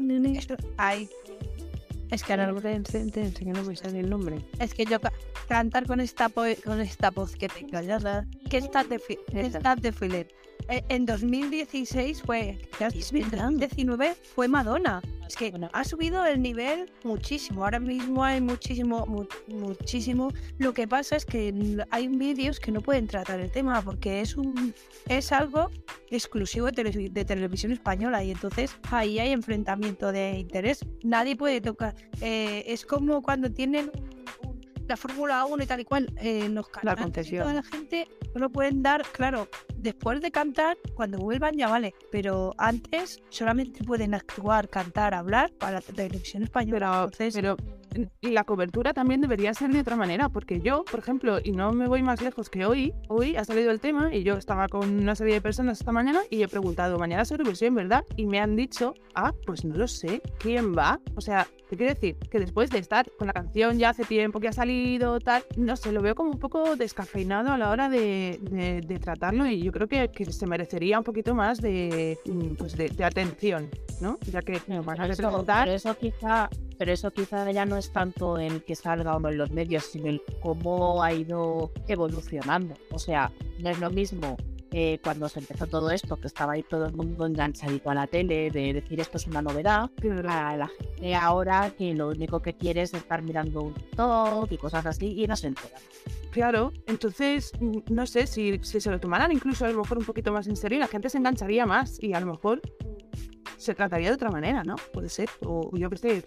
ay, 0.76 1.08
Es 2.10 2.22
que 2.22 2.32
ahora 2.34 2.46
que 3.32 3.44
no 3.52 3.62
me 3.64 3.74
sale 3.76 4.00
el 4.00 4.10
nombre. 4.10 4.36
Es 4.58 4.74
que 4.74 4.84
yo 4.84 5.00
ca- 5.00 5.12
cantar 5.48 5.86
con 5.86 5.98
esta 6.00 6.28
con 6.64 6.80
esta 6.80 7.10
voz 7.10 7.34
que 7.36 7.48
tengo, 7.48 7.80
ya 7.80 7.98
la- 7.98 8.26
que 8.50 8.58
está 8.58 8.84
de 8.84 8.98
fi- 8.98 9.18
está 9.32 9.74
de 9.76 9.92
filet. 9.92 10.30
Eh, 10.68 10.82
En 10.88 11.06
2016 11.06 12.22
fue, 12.22 12.58
ya 12.78 12.88
Es 12.88 13.12
en 13.12 13.20
verdad. 13.30 13.38
2019 13.50 14.14
fue 14.34 14.48
Madonna. 14.48 15.02
Es 15.26 15.36
que 15.36 15.52
ha 15.72 15.84
subido 15.84 16.24
el 16.26 16.42
nivel 16.42 16.90
muchísimo. 17.04 17.64
Ahora 17.64 17.80
mismo 17.80 18.22
hay 18.22 18.40
muchísimo, 18.40 19.06
mu- 19.06 19.26
muchísimo. 19.48 20.30
Lo 20.58 20.74
que 20.74 20.86
pasa 20.86 21.16
es 21.16 21.24
que 21.24 21.84
hay 21.90 22.08
vídeos 22.08 22.60
que 22.60 22.70
no 22.70 22.80
pueden 22.82 23.06
tratar 23.06 23.40
el 23.40 23.50
tema 23.50 23.80
porque 23.82 24.20
es 24.20 24.36
un 24.36 24.74
es 25.08 25.32
algo 25.32 25.70
exclusivo 26.10 26.70
de, 26.70 27.08
de 27.10 27.24
televisión 27.24 27.72
española 27.72 28.22
y 28.22 28.30
entonces 28.30 28.76
ahí 28.90 29.18
hay 29.18 29.30
enfrentamiento 29.32 30.12
de 30.12 30.38
interés. 30.38 30.80
Nadie 31.02 31.34
puede 31.36 31.60
tocar. 31.60 31.94
eh, 32.20 32.64
es 32.66 32.84
como 32.84 33.22
cuando 33.22 33.50
tienen 33.50 33.90
la 34.88 34.96
Fórmula 34.98 35.46
1 35.46 35.62
y 35.62 35.66
tal 35.66 35.80
y 35.80 35.84
cual. 35.84 36.12
eh, 36.20 36.48
los 36.50 36.68
cantantes 36.68 37.02
y 37.28 37.36
concesión. 37.38 37.42
toda 37.42 37.54
la 37.54 37.62
gente 37.62 38.08
no 38.34 38.40
lo 38.40 38.50
pueden 38.50 38.82
dar, 38.82 39.02
claro, 39.12 39.48
después 39.76 40.20
de 40.20 40.30
cantar, 40.30 40.76
cuando 40.94 41.18
vuelvan 41.18 41.56
ya 41.56 41.68
vale. 41.68 41.94
Pero 42.10 42.54
antes 42.58 43.20
solamente 43.28 43.84
pueden 43.84 44.14
actuar, 44.14 44.68
cantar, 44.68 45.14
hablar 45.14 45.52
para 45.58 45.74
la 45.74 45.80
televisión 45.80 46.42
española. 46.42 46.78
Pero, 46.78 47.04
Entonces, 47.04 47.34
pero 47.34 47.56
la 48.22 48.44
cobertura 48.44 48.92
también 48.92 49.20
debería 49.20 49.52
ser 49.54 49.70
de 49.72 49.80
otra 49.80 49.96
manera, 49.96 50.28
porque 50.28 50.60
yo, 50.60 50.84
por 50.84 51.00
ejemplo, 51.00 51.38
y 51.42 51.52
no 51.52 51.72
me 51.72 51.86
voy 51.88 52.02
más 52.02 52.20
lejos 52.22 52.48
que 52.50 52.64
hoy, 52.66 52.92
hoy 53.08 53.36
ha 53.36 53.44
salido 53.44 53.70
el 53.70 53.80
tema 53.80 54.14
y 54.14 54.22
yo 54.22 54.34
estaba 54.36 54.68
con 54.68 54.88
una 55.00 55.14
serie 55.14 55.34
de 55.34 55.40
personas 55.40 55.80
esta 55.80 55.92
mañana 55.92 56.20
y 56.30 56.42
he 56.42 56.48
preguntado, 56.48 56.98
mañana 56.98 57.22
es 57.22 57.30
Eurovisión, 57.30 57.74
¿verdad? 57.74 58.04
Y 58.16 58.26
me 58.26 58.40
han 58.40 58.56
dicho, 58.56 58.94
ah, 59.14 59.32
pues 59.46 59.64
no 59.64 59.76
lo 59.76 59.86
sé, 59.88 60.22
¿quién 60.38 60.74
va? 60.76 61.00
O 61.16 61.20
sea, 61.20 61.46
¿qué 61.68 61.76
quiere 61.76 61.94
decir? 61.94 62.16
Que 62.30 62.38
después 62.38 62.70
de 62.70 62.78
estar 62.78 63.10
con 63.18 63.26
la 63.28 63.32
canción 63.32 63.78
ya 63.78 63.90
hace 63.90 64.04
tiempo 64.04 64.40
que 64.40 64.48
ha 64.48 64.52
salido, 64.52 65.18
tal, 65.20 65.42
no 65.56 65.76
sé, 65.76 65.92
lo 65.92 66.02
veo 66.02 66.14
como 66.14 66.30
un 66.30 66.38
poco 66.38 66.76
descafeinado 66.76 67.50
a 67.52 67.58
la 67.58 67.70
hora 67.70 67.88
de, 67.88 68.38
de- 68.42 68.80
de 68.82 68.98
tratarlo 68.98 69.46
y 69.46 69.62
yo 69.62 69.72
creo 69.72 69.88
que, 69.88 70.08
que 70.10 70.24
se 70.26 70.46
merecería 70.46 70.98
un 70.98 71.04
poquito 71.04 71.34
más 71.34 71.60
de, 71.60 72.18
mm, 72.26 72.54
pues 72.56 72.76
de, 72.76 72.88
de 72.88 73.04
atención, 73.04 73.68
¿no? 74.00 74.18
Ya 74.30 74.40
que 74.42 74.60
van 74.68 75.00
a 75.00 75.04
preguntar... 75.16 75.68
eso 75.68 75.96
quizá, 75.96 76.48
pero 76.82 76.94
eso 76.94 77.12
quizá 77.12 77.48
ya 77.52 77.64
no 77.64 77.76
es 77.76 77.92
tanto 77.92 78.38
el 78.38 78.64
que 78.64 78.74
salga 78.74 79.14
o 79.14 79.20
no 79.20 79.28
en 79.28 79.38
los 79.38 79.52
medios, 79.52 79.84
sino 79.84 80.08
el 80.08 80.20
cómo 80.40 81.00
ha 81.00 81.12
ido 81.12 81.70
evolucionando. 81.86 82.74
O 82.90 82.98
sea, 82.98 83.30
no 83.60 83.70
es 83.70 83.78
lo 83.78 83.88
mismo 83.88 84.36
eh, 84.72 84.98
cuando 85.00 85.28
se 85.28 85.38
empezó 85.38 85.68
todo 85.68 85.92
esto, 85.92 86.16
que 86.16 86.26
estaba 86.26 86.54
ahí 86.54 86.64
todo 86.64 86.86
el 86.86 86.92
mundo 86.92 87.24
enganchadito 87.24 87.88
a 87.88 87.94
la 87.94 88.08
tele, 88.08 88.50
de 88.50 88.72
decir 88.72 88.98
esto 88.98 89.16
es 89.18 89.28
una 89.28 89.42
novedad, 89.42 89.90
a 90.28 90.56
la 90.56 90.66
gente 90.66 91.14
ahora 91.14 91.72
que 91.78 91.94
lo 91.94 92.08
único 92.08 92.42
que 92.42 92.54
quiere 92.54 92.82
es 92.82 92.92
estar 92.94 93.22
mirando 93.22 93.62
un 93.62 93.74
TikTok 93.74 94.50
y 94.50 94.56
cosas 94.56 94.84
así 94.84 95.22
y 95.22 95.28
no 95.28 95.36
se 95.36 95.46
enteran. 95.46 95.80
Claro, 96.32 96.72
entonces 96.88 97.52
mm, 97.60 97.78
no 97.90 98.06
sé 98.08 98.26
si, 98.26 98.58
si 98.62 98.80
se 98.80 98.90
lo 98.90 98.98
tomaran 98.98 99.30
incluso 99.30 99.66
a 99.66 99.68
lo 99.68 99.82
mejor 99.82 99.98
un 99.98 100.04
poquito 100.04 100.32
más 100.32 100.48
en 100.48 100.56
serio, 100.56 100.80
la 100.80 100.88
gente 100.88 101.10
se 101.10 101.18
engancharía 101.18 101.64
más 101.64 102.02
y 102.02 102.12
a 102.12 102.18
lo 102.18 102.26
mejor 102.26 102.60
se 103.62 103.74
trataría 103.74 104.08
de 104.08 104.14
otra 104.14 104.30
manera, 104.30 104.62
¿no? 104.64 104.76
Puede 104.92 105.08
ser, 105.08 105.28
o 105.44 105.70
yo 105.76 105.88
qué 105.90 105.96
sé, 105.96 106.24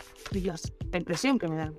la 0.92 0.98
impresión 0.98 1.38
que 1.38 1.48
me 1.48 1.58
dan. 1.58 1.76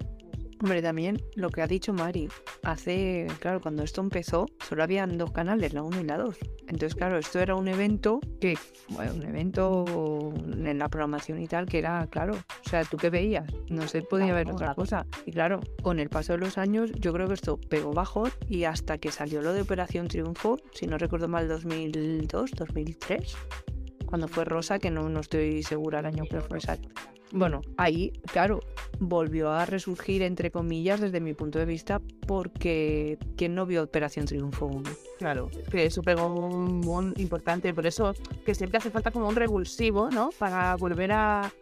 Hombre, 0.63 0.81
también 0.81 1.21
lo 1.35 1.51
que 1.51 1.61
ha 1.61 1.67
dicho 1.67 1.93
Mari, 1.93 2.29
hace, 2.63 3.27
claro, 3.41 3.61
cuando 3.61 3.83
esto 3.83 4.01
empezó, 4.01 4.47
solo 4.67 4.83
habían 4.83 5.19
dos 5.19 5.31
canales, 5.31 5.75
la 5.75 5.83
1 5.83 6.01
y 6.01 6.05
la 6.05 6.17
2. 6.17 6.39
Entonces, 6.69 6.95
claro, 6.95 7.19
esto 7.19 7.41
era 7.41 7.55
un 7.55 7.69
evento 7.69 8.21
que, 8.41 8.57
bueno, 8.89 9.15
un 9.15 9.23
evento 9.25 9.85
en 10.35 10.79
la 10.79 10.89
programación 10.89 11.43
y 11.43 11.47
tal, 11.47 11.67
que 11.67 11.79
era, 11.79 12.07
claro, 12.07 12.35
o 12.35 12.69
sea, 12.69 12.85
¿tú 12.85 12.97
qué 12.97 13.11
veías? 13.11 13.45
No 13.69 13.87
se 13.87 14.01
podía 14.01 14.33
ver 14.33 14.51
otra 14.51 14.75
cosa. 14.75 15.07
Y 15.27 15.33
claro, 15.33 15.61
con 15.83 15.99
el 15.99 16.09
paso 16.09 16.33
de 16.33 16.39
los 16.39 16.57
años, 16.57 16.91
yo 16.93 17.13
creo 17.13 17.29
que 17.29 17.35
esto 17.35 17.61
pegó 17.61 17.93
bajo 17.93 18.25
y 18.49 18.65
hasta 18.65 18.97
que 18.97 19.13
salió 19.13 19.43
lo 19.43 19.53
de 19.53 19.61
Operación 19.61 20.09
Triunfo, 20.09 20.57
si 20.73 20.87
no 20.87 20.97
recuerdo 20.97 21.29
mal, 21.29 21.49
2002, 21.49 22.53
2003, 22.53 23.37
cuando 24.07 24.29
fue 24.29 24.45
Rosa, 24.45 24.79
que 24.79 24.91
no, 24.91 25.09
no 25.09 25.21
estoy 25.21 25.63
segura 25.63 26.01
el 26.01 26.07
año 26.07 26.25
que 26.31 26.41
fue 26.41 26.59
exacto. 26.59 26.89
Bueno, 27.33 27.61
ahí, 27.77 28.13
claro, 28.33 28.61
volvió 29.01 29.51
a 29.51 29.67
resurgir, 29.67 30.23
entre 30.23 30.51
comillas, 30.51 31.01
desde 31.01 31.21
mi 31.21 31.35
punto 31.35 31.59
de 31.59 31.65
vista, 31.65 32.01
porque 32.27 33.19
¿quién 33.37 33.55
no 33.55 33.67
vio 33.67 33.83
Operación 33.83 34.27
Triunfo 34.27 34.67
1? 34.67 34.83
Claro, 35.19 35.51
que 35.71 35.87
eso 35.87 36.03
pegó 36.03 36.27
un 36.29 37.15
importante, 37.17 37.75
por 37.75 37.87
eso 37.87 38.15
que 38.45 38.55
siempre 38.55 38.79
hace 38.79 38.91
falta 38.91 39.11
como 39.11 39.29
un 39.29 39.35
revulsivo, 39.35 40.09
¿no? 40.11 40.31
Para 40.39 40.77
volver 40.77 41.13
a, 41.13 41.53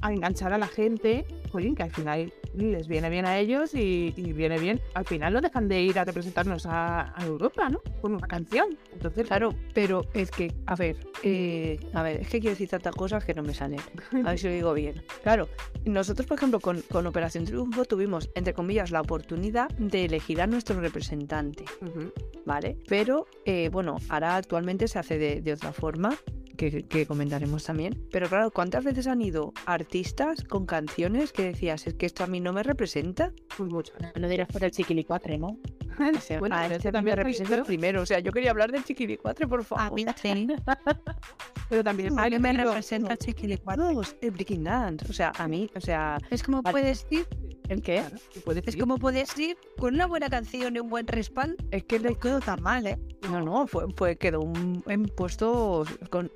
a 0.00 0.12
enganchar 0.12 0.52
a 0.52 0.58
la 0.58 0.68
gente, 0.68 1.24
jolín, 1.50 1.74
que 1.74 1.82
al 1.82 1.90
final 1.90 2.32
les 2.54 2.88
viene 2.88 3.10
bien 3.10 3.26
a 3.26 3.38
ellos 3.38 3.74
y, 3.74 4.14
y 4.16 4.32
viene 4.32 4.58
bien. 4.58 4.80
Al 4.94 5.04
final 5.04 5.32
no 5.32 5.40
dejan 5.40 5.68
de 5.68 5.82
ir 5.82 5.98
a 5.98 6.04
representarnos 6.04 6.66
a, 6.66 7.12
a 7.18 7.26
Europa, 7.26 7.68
¿no? 7.68 7.80
Con 8.00 8.14
una 8.14 8.26
canción. 8.26 8.78
Entonces, 8.92 9.26
Claro, 9.26 9.54
pero 9.74 10.02
es 10.14 10.30
que, 10.30 10.52
a 10.66 10.74
ver, 10.74 10.96
eh, 11.22 11.78
a 11.92 12.02
ver, 12.02 12.20
es 12.22 12.28
que 12.28 12.40
quiero 12.40 12.50
decir 12.52 12.68
tantas 12.68 12.94
cosas 12.94 13.24
que 13.24 13.34
no 13.34 13.42
me 13.42 13.54
salen. 13.54 13.80
A 14.24 14.30
ver 14.30 14.38
si 14.38 14.46
lo 14.46 14.54
digo 14.54 14.74
bien. 14.74 15.02
Claro, 15.22 15.48
nosotros, 15.84 16.26
por 16.26 16.38
ejemplo, 16.38 16.60
con, 16.60 16.82
con 16.82 17.06
Operación 17.06 17.44
Triunfo 17.44 17.84
tuvimos, 17.84 18.30
entre 18.34 18.54
comillas, 18.54 18.90
la 18.90 19.00
oportunidad 19.00 19.68
de 19.76 20.04
elegir 20.06 20.40
a 20.40 20.46
nuestro 20.46 20.80
representante. 20.80 21.64
Ujú. 21.82 22.12
¿vale? 22.46 22.78
Pero 22.88 23.26
eh, 23.44 23.68
bueno, 23.70 23.96
ahora 24.08 24.36
actualmente 24.36 24.88
se 24.88 24.98
hace 24.98 25.18
de, 25.18 25.42
de 25.42 25.52
otra 25.52 25.72
forma, 25.72 26.14
que, 26.56 26.84
que 26.84 27.06
comentaremos 27.06 27.64
también. 27.64 27.94
Pero 28.10 28.28
claro, 28.28 28.50
¿cuántas 28.50 28.84
veces 28.84 29.06
han 29.06 29.22
ido 29.22 29.52
artistas 29.66 30.44
con 30.44 30.66
canciones 30.66 31.32
que 31.32 31.44
decías, 31.44 31.86
es 31.86 31.94
que 31.94 32.06
esto 32.06 32.24
a 32.24 32.26
mí 32.26 32.40
no 32.40 32.52
me 32.52 32.62
representa? 32.62 33.32
Pues 33.56 33.70
mucho. 33.70 33.92
No 34.18 34.28
dirás 34.28 34.48
por 34.48 34.64
el 34.64 34.70
chiquilicuatre, 34.70 35.38
¿no? 35.38 35.58
Bueno, 36.38 36.56
pero 36.62 36.74
este 36.76 36.92
también 36.92 37.16
representa 37.16 37.54
el 37.56 37.62
primero. 37.62 38.02
O 38.02 38.06
sea, 38.06 38.18
yo 38.20 38.32
quería 38.32 38.50
hablar 38.50 38.72
del 38.72 38.84
Chiquilicuatre, 38.84 39.46
por 39.46 39.60
a 39.60 39.64
favor. 39.64 39.92
mí 39.94 40.04
sí. 40.20 40.46
Pero 41.68 41.82
también 41.82 42.14
mí 42.14 42.38
me 42.38 42.52
representa 42.52 43.12
el 43.12 43.18
chiquilicuatre. 43.18 43.84
El 44.20 44.30
Breaking 44.30 44.64
Dance. 44.64 45.06
O 45.08 45.12
sea, 45.12 45.32
a 45.36 45.48
mí, 45.48 45.68
o 45.74 45.80
sea, 45.80 46.18
Es 46.30 46.42
como 46.42 46.62
Vale. 46.62 46.72
puedes 46.72 47.06
ir, 47.10 47.26
¿el 47.68 47.82
qué? 47.82 47.96
claro, 48.00 48.16
se 48.32 48.40
puede 48.40 48.62
es 48.64 48.76
como 48.76 48.98
puedes 48.98 49.36
ir 49.38 49.56
con 49.78 49.94
una 49.94 50.06
buena 50.06 50.28
canción 50.28 50.76
y 50.76 50.78
un 50.78 50.88
buen 50.88 51.06
respaldo. 51.08 51.56
Es 51.72 51.82
que 51.84 51.98
No 51.98 52.16
quedó 52.18 52.38
tan 52.40 52.62
mal, 52.62 52.86
¿eh? 52.86 52.98
No, 53.30 53.40
no, 53.42 53.66
fue, 53.66 53.86
fue 53.96 54.16
quedó 54.16 54.40
un, 54.42 54.84
en 54.86 55.06
puestos 55.06 55.88
con 56.10 56.30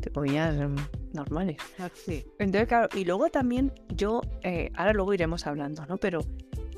te 0.00 0.10
comillas 0.10 0.54
em, 0.56 0.76
normales. 1.14 1.56
Ah, 1.78 1.88
Sí. 1.94 2.24
Entonces, 2.38 2.68
claro, 2.68 2.88
y 2.94 3.04
luego 3.04 3.28
también 3.30 3.72
yo, 3.94 4.20
eh, 4.42 4.70
ahora 4.74 4.92
luego 4.92 5.14
iremos 5.14 5.46
hablando, 5.46 5.84
¿no? 5.86 5.96
Pero 5.96 6.20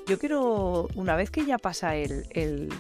yo 0.09 0.19
quiero, 0.19 0.89
una 0.95 1.15
vez 1.17 1.31
que 1.31 1.45
ya 1.45 1.59
pasa 1.59 1.95
el, 1.95 2.25
el, 2.31 2.73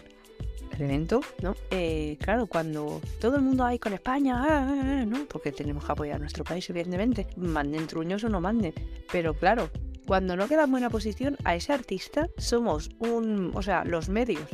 el 0.72 0.82
evento, 0.82 1.20
¿no? 1.42 1.54
Eh, 1.70 2.16
claro, 2.20 2.46
cuando 2.46 3.00
todo 3.20 3.36
el 3.36 3.42
mundo 3.42 3.64
ahí 3.64 3.78
con 3.78 3.92
España, 3.92 4.42
ah, 4.42 4.46
ah, 4.48 5.00
ah, 5.02 5.04
¿no? 5.04 5.26
Porque 5.26 5.52
tenemos 5.52 5.84
que 5.84 5.92
apoyar 5.92 6.16
a 6.16 6.18
nuestro 6.20 6.42
país, 6.42 6.68
evidentemente, 6.70 7.26
manden 7.36 7.86
truños 7.86 8.24
o 8.24 8.28
no 8.30 8.40
manden. 8.40 8.72
Pero 9.12 9.34
claro, 9.34 9.70
cuando 10.06 10.36
no 10.36 10.48
queda 10.48 10.64
en 10.64 10.70
buena 10.70 10.88
posición 10.88 11.36
a 11.44 11.54
ese 11.54 11.74
artista, 11.74 12.28
somos 12.38 12.88
un, 12.98 13.52
o 13.54 13.62
sea, 13.62 13.84
los 13.84 14.08
medios 14.08 14.48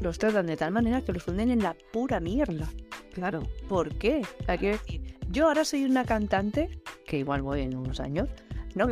los 0.00 0.18
tratan 0.18 0.46
de 0.46 0.56
tal 0.56 0.72
manera 0.72 1.02
que 1.02 1.12
los 1.12 1.26
hunden 1.28 1.50
en 1.50 1.62
la 1.62 1.76
pura 1.92 2.20
mierda. 2.20 2.68
Claro. 3.12 3.42
¿Por 3.68 3.94
qué? 3.96 4.22
O 4.40 4.44
sea, 4.44 4.56
quiero 4.56 4.78
decir, 4.78 5.18
yo 5.28 5.46
ahora 5.46 5.64
soy 5.64 5.84
una 5.84 6.04
cantante, 6.04 6.80
que 7.04 7.18
igual 7.18 7.42
voy 7.42 7.62
en 7.62 7.76
unos 7.76 8.00
años, 8.00 8.28
¿no? 8.74 8.86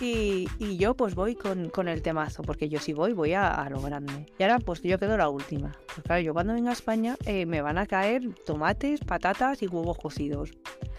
Y, 0.00 0.48
y 0.58 0.76
yo 0.76 0.94
pues 0.94 1.14
voy 1.14 1.34
con, 1.34 1.68
con 1.70 1.88
el 1.88 2.02
temazo, 2.02 2.42
porque 2.42 2.68
yo 2.68 2.78
si 2.80 2.92
voy, 2.92 3.12
voy 3.12 3.32
a, 3.32 3.48
a 3.50 3.70
lo 3.70 3.80
grande. 3.80 4.26
Y 4.38 4.42
ahora 4.42 4.58
pues 4.58 4.82
yo 4.82 4.98
quedo 4.98 5.16
la 5.16 5.28
última. 5.28 5.72
Pues 5.86 6.02
claro, 6.04 6.22
yo 6.22 6.32
cuando 6.32 6.54
venga 6.54 6.70
a 6.70 6.74
España 6.74 7.16
eh, 7.26 7.46
me 7.46 7.62
van 7.62 7.78
a 7.78 7.86
caer 7.86 8.22
tomates, 8.46 9.00
patatas 9.00 9.62
y 9.62 9.66
huevos 9.66 9.98
cocidos. 9.98 10.50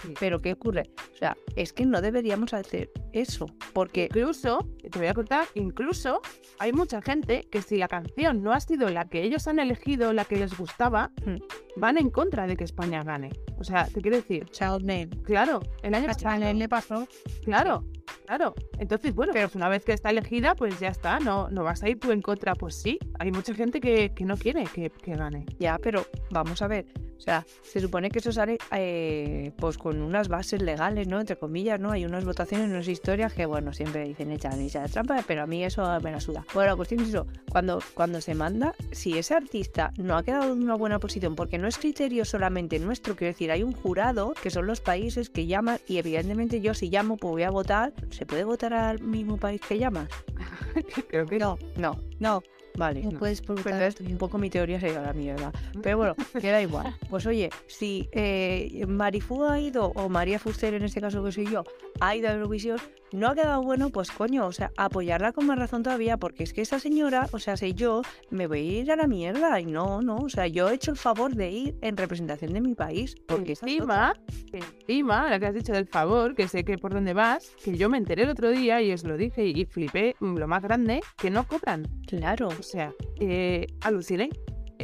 Sí. 0.01 0.13
Pero 0.19 0.39
¿qué 0.41 0.53
ocurre? 0.53 0.89
O 1.13 1.17
sea, 1.17 1.37
es 1.55 1.71
que 1.73 1.85
no 1.85 2.01
deberíamos 2.01 2.53
hacer 2.53 2.91
eso, 3.13 3.45
porque... 3.73 4.05
Incluso, 4.05 4.59
te 4.91 4.99
voy 4.99 5.07
a 5.07 5.13
contar, 5.13 5.45
incluso 5.55 6.21
hay 6.59 6.73
mucha 6.73 7.01
gente 7.01 7.47
que 7.49 7.61
si 7.61 7.77
la 7.77 7.87
canción 7.87 8.43
no 8.43 8.51
ha 8.51 8.59
sido 8.59 8.89
la 8.89 9.05
que 9.05 9.23
ellos 9.23 9.47
han 9.47 9.59
elegido, 9.59 10.11
la 10.13 10.25
que 10.25 10.35
les 10.37 10.57
gustaba, 10.57 11.11
Hmm. 11.25 11.37
van 11.77 11.97
en 11.97 12.09
contra 12.09 12.45
de 12.47 12.55
que 12.55 12.63
España 12.63 13.03
gane. 13.03 13.31
O 13.57 13.63
sea, 13.63 13.85
te 13.87 14.01
quiero 14.01 14.17
decir, 14.17 14.45
Child 14.51 14.81
name. 14.81 15.09
claro, 15.23 15.61
el 15.81 15.93
año 15.95 16.07
pasado, 16.07 16.53
le 16.53 16.69
pasó. 16.69 17.07
claro, 17.43 17.83
claro. 18.25 18.53
Entonces, 18.79 19.13
bueno, 19.13 19.33
pero 19.33 19.49
una 19.55 19.69
vez 19.69 19.85
que 19.85 19.93
está 19.93 20.09
elegida, 20.09 20.55
pues 20.55 20.79
ya 20.79 20.89
está, 20.89 21.19
no, 21.19 21.49
no 21.49 21.63
vas 21.63 21.83
a 21.83 21.89
ir 21.89 21.99
tú 21.99 22.11
en 22.11 22.21
contra. 22.21 22.55
Pues 22.55 22.75
sí, 22.75 22.99
hay 23.19 23.31
mucha 23.31 23.53
gente 23.53 23.79
que, 23.79 24.13
que 24.13 24.25
no 24.25 24.37
quiere 24.37 24.65
que, 24.65 24.89
que 24.89 25.15
gane. 25.15 25.45
Ya, 25.59 25.77
pero 25.77 26.05
vamos 26.31 26.61
a 26.61 26.67
ver, 26.67 26.85
O 27.17 27.21
sea, 27.21 27.45
se 27.63 27.79
supone 27.79 28.09
que 28.09 28.19
eso 28.19 28.31
sale 28.31 28.57
eh, 28.71 29.51
pues 29.57 29.77
con 29.77 30.01
unas 30.01 30.27
bases 30.27 30.61
legales, 30.61 31.07
¿no? 31.07 31.19
Entre 31.19 31.37
comillas, 31.37 31.79
¿no? 31.79 31.91
Hay 31.91 32.05
unas 32.05 32.25
votaciones, 32.25 32.69
unas 32.69 32.87
historias 32.87 33.33
que, 33.33 33.45
bueno, 33.45 33.73
siempre 33.73 34.05
dicen 34.05 34.31
echan 34.31 34.59
esa 34.61 34.81
de 34.81 34.89
trampa, 34.89 35.23
pero 35.25 35.43
a 35.43 35.47
mí 35.47 35.63
eso 35.63 35.85
me 36.01 36.11
la 36.11 36.19
suda. 36.19 36.45
Bueno, 36.53 36.71
la 36.71 36.75
cuestión 36.75 37.01
es 37.01 37.09
eso, 37.09 37.27
cuando, 37.49 37.79
cuando 37.93 38.21
se 38.21 38.35
manda, 38.35 38.75
si 38.91 39.17
ese 39.17 39.33
artista 39.33 39.91
no 39.97 40.17
ha 40.17 40.23
quedado 40.23 40.53
en 40.53 40.63
una 40.63 40.75
buena 40.75 40.99
posición, 40.99 41.35
porque 41.35 41.57
no 41.57 41.67
es 41.67 41.77
criterio 41.77 42.25
solamente 42.25 42.79
nuestro, 42.79 43.15
quiero 43.15 43.33
decir, 43.33 43.51
hay 43.51 43.63
un 43.63 43.73
jurado 43.73 44.33
que 44.41 44.49
son 44.49 44.67
los 44.67 44.81
países 44.81 45.29
que 45.29 45.47
llaman, 45.47 45.79
y 45.87 45.97
evidentemente 45.97 46.61
yo 46.61 46.73
si 46.73 46.89
llamo, 46.89 47.17
pues 47.17 47.31
voy 47.31 47.43
a 47.43 47.51
votar. 47.51 47.93
¿Se 48.09 48.25
puede 48.25 48.43
votar 48.43 48.73
al 48.73 49.01
mismo 49.01 49.37
país 49.37 49.61
que 49.67 49.77
llamas? 49.77 50.09
Creo 51.09 51.25
que 51.25 51.39
No, 51.39 51.57
no, 51.77 51.99
no. 52.19 52.43
Vale. 52.77 53.03
No 53.03 53.17
puedes 53.17 53.41
Pues 53.41 53.99
un 54.01 54.17
poco 54.17 54.37
mi 54.37 54.49
teoría 54.49 54.79
se 54.79 54.87
ha 54.87 54.89
ido 54.89 54.99
a 54.99 55.03
la 55.03 55.13
mierda. 55.13 55.51
Pero 55.81 55.97
bueno, 55.97 56.15
queda 56.39 56.61
igual. 56.61 56.95
Pues 57.09 57.25
oye, 57.25 57.49
si 57.67 58.09
eh, 58.11 58.85
Marifú 58.87 59.43
ha 59.45 59.59
ido, 59.59 59.91
o 59.95 60.09
María 60.09 60.39
Fuster 60.39 60.73
en 60.73 60.83
este 60.83 61.01
caso 61.01 61.23
que 61.23 61.31
soy 61.31 61.47
yo, 61.49 61.63
ha 61.99 62.15
ido 62.15 62.29
a 62.29 62.33
Eurovisión, 62.33 62.79
no 63.11 63.29
ha 63.29 63.35
quedado 63.35 63.61
bueno, 63.61 63.89
pues 63.89 64.11
coño, 64.11 64.45
o 64.45 64.51
sea, 64.51 64.71
apoyarla 64.77 65.31
con 65.31 65.45
más 65.45 65.57
razón 65.57 65.83
todavía, 65.83 66.17
porque 66.17 66.43
es 66.43 66.53
que 66.53 66.61
esa 66.61 66.79
señora, 66.79 67.27
o 67.31 67.39
sea, 67.39 67.57
sé 67.57 67.73
yo, 67.73 68.01
me 68.29 68.47
voy 68.47 68.59
a 68.59 68.81
ir 68.81 68.91
a 68.91 68.95
la 68.95 69.07
mierda. 69.07 69.59
Y 69.59 69.65
no, 69.65 70.01
no, 70.01 70.17
o 70.17 70.29
sea, 70.29 70.47
yo 70.47 70.69
he 70.69 70.75
hecho 70.75 70.91
el 70.91 70.97
favor 70.97 71.35
de 71.35 71.51
ir 71.51 71.77
en 71.81 71.97
representación 71.97 72.53
de 72.53 72.61
mi 72.61 72.75
país. 72.75 73.15
Porque 73.27 73.51
encima, 73.51 74.13
encima, 74.51 75.29
lo 75.29 75.39
que 75.39 75.45
has 75.45 75.53
dicho 75.53 75.73
del 75.73 75.87
favor, 75.87 76.35
que 76.35 76.47
sé 76.47 76.63
que 76.63 76.77
por 76.77 76.93
dónde 76.93 77.13
vas, 77.13 77.55
que 77.63 77.77
yo 77.77 77.89
me 77.89 77.97
enteré 77.97 78.23
el 78.23 78.29
otro 78.29 78.49
día 78.49 78.81
y 78.81 78.91
os 78.91 79.03
lo 79.03 79.17
dije 79.17 79.45
y 79.45 79.65
flipé 79.65 80.15
mm, 80.19 80.37
lo 80.37 80.47
más 80.47 80.63
grande, 80.63 81.01
que 81.17 81.29
no 81.29 81.47
cobran. 81.47 81.87
Claro. 82.07 82.47
O 82.47 82.63
sea, 82.63 82.93
eh, 83.19 83.67
aluciné. 83.81 84.29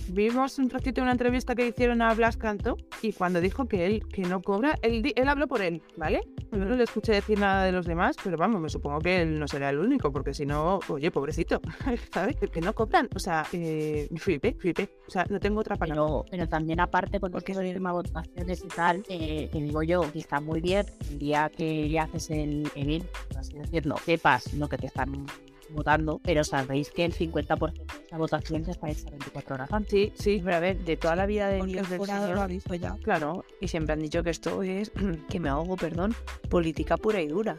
Vimos 0.10 0.57
un 0.60 0.69
ratito 0.69 1.01
una 1.01 1.12
entrevista 1.12 1.55
que 1.55 1.67
hicieron 1.67 2.01
a 2.01 2.13
Blas 2.13 2.38
Canto 2.38 2.77
y 3.01 3.13
cuando 3.13 3.41
dijo 3.41 3.67
que 3.67 3.86
él 3.86 4.07
que 4.07 4.24
no 4.24 4.41
cobra, 4.41 4.77
él, 4.81 5.13
él 5.15 5.29
habló 5.29 5.48
por 5.48 5.62
él, 5.62 5.81
¿vale? 5.98 6.21
Yo 6.51 6.57
no 6.57 6.75
le 6.75 6.83
escuché 6.83 7.13
decir 7.13 7.39
nada 7.39 7.63
de 7.63 7.71
los 7.71 7.86
demás, 7.86 8.17
pero 8.21 8.36
vamos, 8.38 8.60
me 8.60 8.69
supongo 8.69 9.00
que 9.00 9.21
él 9.21 9.39
no 9.39 9.48
será 9.48 9.69
el 9.69 9.79
único, 9.79 10.12
porque 10.12 10.33
si 10.33 10.45
no, 10.45 10.79
oye, 10.89 11.10
pobrecito, 11.10 11.62
¿sabes? 12.13 12.36
Que 12.36 12.62
no 12.62 12.74
cobran. 12.74 13.07
O 13.15 13.19
sea, 13.19 13.45
eh, 13.53 14.10
flipé, 14.17 14.53
flipé. 14.55 14.89
O 15.07 15.12
sea, 15.12 15.25
no 15.29 15.39
tengo 15.39 15.62
otra 15.62 15.77
palabra. 15.77 16.01
Pero, 16.01 16.25
pero 16.29 16.48
también 16.48 16.79
aparte, 16.79 17.19
porque 17.19 17.33
Porque 17.33 17.53
tema 17.53 17.89
de 17.89 17.95
votaciones 17.95 18.63
y 18.63 18.67
tal, 18.67 19.03
eh, 19.07 19.50
que 19.51 19.62
digo 19.62 19.83
yo, 19.83 20.12
que 20.12 20.19
está 20.19 20.39
muy 20.41 20.62
bien 20.62 20.86
el 21.10 21.19
día 21.19 21.50
que 21.55 21.98
haces 22.00 22.29
el 22.31 22.69
evento, 22.75 23.07
por 23.29 23.38
así 23.39 23.57
decirlo, 23.57 23.95
sepas 24.05 24.53
lo 24.53 24.67
que 24.67 24.77
te 24.77 24.88
están 24.88 25.25
votando, 25.71 26.19
pero 26.23 26.43
sabéis 26.43 26.91
que 26.91 27.05
el 27.05 27.13
50% 27.13 27.73
de 27.73 28.05
esa 28.05 28.17
votación 28.17 28.65
se 28.65 28.71
está 28.71 28.89
hecha 28.89 29.09
24 29.09 29.55
horas 29.55 29.71
antes. 29.71 29.91
Sí, 29.91 30.13
sí, 30.15 30.41
Pero 30.43 30.57
a 30.57 30.59
ver, 30.59 30.79
de 30.79 30.97
toda 30.97 31.15
la 31.15 31.25
vida 31.25 31.47
de 31.47 31.65
Dios 31.65 31.89
del 31.89 32.01
Señor, 32.05 32.35
lo 32.35 32.41
ha 32.41 32.47
visto 32.47 32.75
ya. 32.75 32.95
Claro, 33.03 33.45
y 33.59 33.67
siempre 33.67 33.93
han 33.93 33.99
dicho 33.99 34.23
que 34.23 34.29
esto 34.29 34.63
es, 34.63 34.91
que 35.29 35.39
me 35.39 35.49
ahogo, 35.49 35.77
perdón, 35.77 36.15
política 36.49 36.97
pura 36.97 37.21
y 37.21 37.27
dura. 37.27 37.55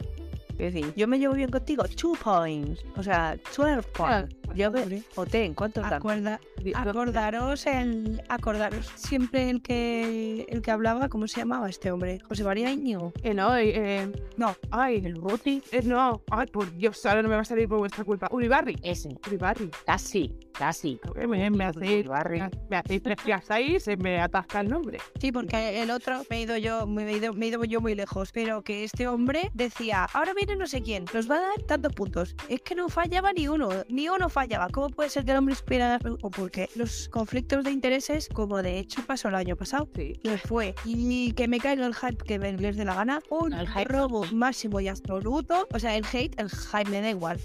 Es 0.59 0.73
decir, 0.75 0.93
yo 0.97 1.09
me 1.09 1.19
llevo 1.19 1.35
bien 1.35 1.51
contigo, 1.51 1.85
two 1.97 2.13
points, 2.23 2.85
o 2.97 3.03
sea, 3.03 3.37
12 3.57 3.83
points. 3.97 4.35
Yo 4.55 4.71
me, 4.71 5.03
o 5.17 5.25
ten, 5.25 5.55
¿cuántos 5.55 5.83
dan? 5.85 5.95
Acuerda, 5.95 6.39
Di- 6.63 6.73
acordaros 6.75 7.65
el, 7.67 8.23
acordaros 8.29 8.87
siempre 8.97 9.49
el 9.49 9.63
que 9.63 10.45
el 10.51 10.61
que 10.61 10.71
hablaba, 10.71 11.09
¿cómo 11.09 11.27
se 11.27 11.41
llamaba 11.41 11.71
este 11.71 11.91
hombre? 11.91 12.21
José 12.29 12.45
María 12.45 12.71
Íñigo. 12.71 13.13
Eh, 13.23 13.33
no, 13.33 13.57
eh, 13.57 13.73
eh, 13.75 14.13
No, 14.37 14.55
ay, 14.71 15.03
el 15.07 15.15
Ruti. 15.17 15.63
Eh, 15.73 15.81
no, 15.83 16.23
ay, 16.31 16.47
por 16.49 16.71
Dios, 16.77 17.05
ahora 17.07 17.23
no 17.23 17.31
me 17.31 17.35
va 17.37 17.41
a 17.41 17.45
salir 17.47 17.67
por 17.67 17.79
vuestra 17.79 18.05
culpa. 18.05 18.29
Uribarri. 18.31 18.77
Ese, 18.83 19.09
Uribarri. 19.27 19.71
casi, 19.87 20.37
casi. 20.53 21.01
Me, 21.27 21.49
me 21.49 21.65
hacéis, 21.65 22.01
Uribarri. 22.01 22.43
me 22.69 22.77
hacéis 22.77 23.03
tres 23.03 23.17
días 23.25 23.51
ahí 23.51 23.77
y 23.77 23.81
se 23.81 23.97
me 23.97 24.21
atasca 24.21 24.61
el 24.61 24.69
nombre. 24.69 24.99
sí, 25.19 25.33
porque 25.33 25.83
el 25.83 25.91
otro 25.91 26.23
me 26.29 26.37
he 26.37 26.43
ido 26.43 26.59
yo, 26.59 26.87
me 26.87 27.09
he 27.11 27.17
ido, 27.17 27.33
me 27.33 27.47
he 27.47 27.49
ido 27.49 27.65
yo 27.65 27.81
muy 27.81 27.95
lejos, 27.95 28.33
pero 28.33 28.63
que 28.63 28.85
este 28.85 29.09
hombre 29.09 29.51
decía, 29.55 30.07
ahora 30.13 30.35
viene 30.35 30.52
no 30.57 30.67
sé 30.67 30.83
quién, 30.83 31.05
nos 31.13 31.31
va 31.31 31.37
a 31.37 31.41
dar 31.41 31.63
tantos 31.67 31.93
puntos. 31.95 32.35
Es 32.49 32.61
que 32.63 32.75
no 32.75 32.89
fallaba 32.89 33.33
ni 33.33 33.49
uno, 33.49 33.69
ni 33.89 34.09
uno 34.09 34.29
fallaba. 34.29 34.69
¿Cómo 34.69 34.89
puede 34.91 35.11
ser 35.11 35.25
que 35.25 35.33
el 35.33 35.39
hombre 35.39 35.55
supiera? 35.55 35.99
O 36.23 36.31
porque 36.31 36.69
los 36.75 37.09
conflictos 37.09 37.65
de 37.65 37.71
intereses, 37.71 38.29
como 38.29 38.63
de 38.63 38.79
hecho 38.79 39.03
pasó 39.07 39.29
el 39.29 39.35
año 39.35 39.57
pasado, 39.57 39.89
Sí. 39.95 40.15
que 40.23 40.39
fue 40.39 40.75
y 40.85 41.33
que 41.33 41.49
me 41.49 41.59
caiga 41.61 41.87
el 41.87 41.95
hype 41.95 42.25
que 42.25 42.39
me 42.39 42.53
les 42.53 42.77
dé 42.77 42.85
la 42.85 42.95
gana, 42.95 43.21
un 43.31 43.53
El 43.53 43.69
hype. 43.69 43.85
robo 43.85 44.25
máximo 44.33 44.81
y 44.81 44.89
absoluto, 44.89 45.67
o 45.73 45.79
sea, 45.79 45.97
el 45.97 46.05
hate, 46.13 46.39
el 46.41 46.51
hype 46.51 46.91
me 46.91 47.01
da 47.01 47.11
igual, 47.11 47.41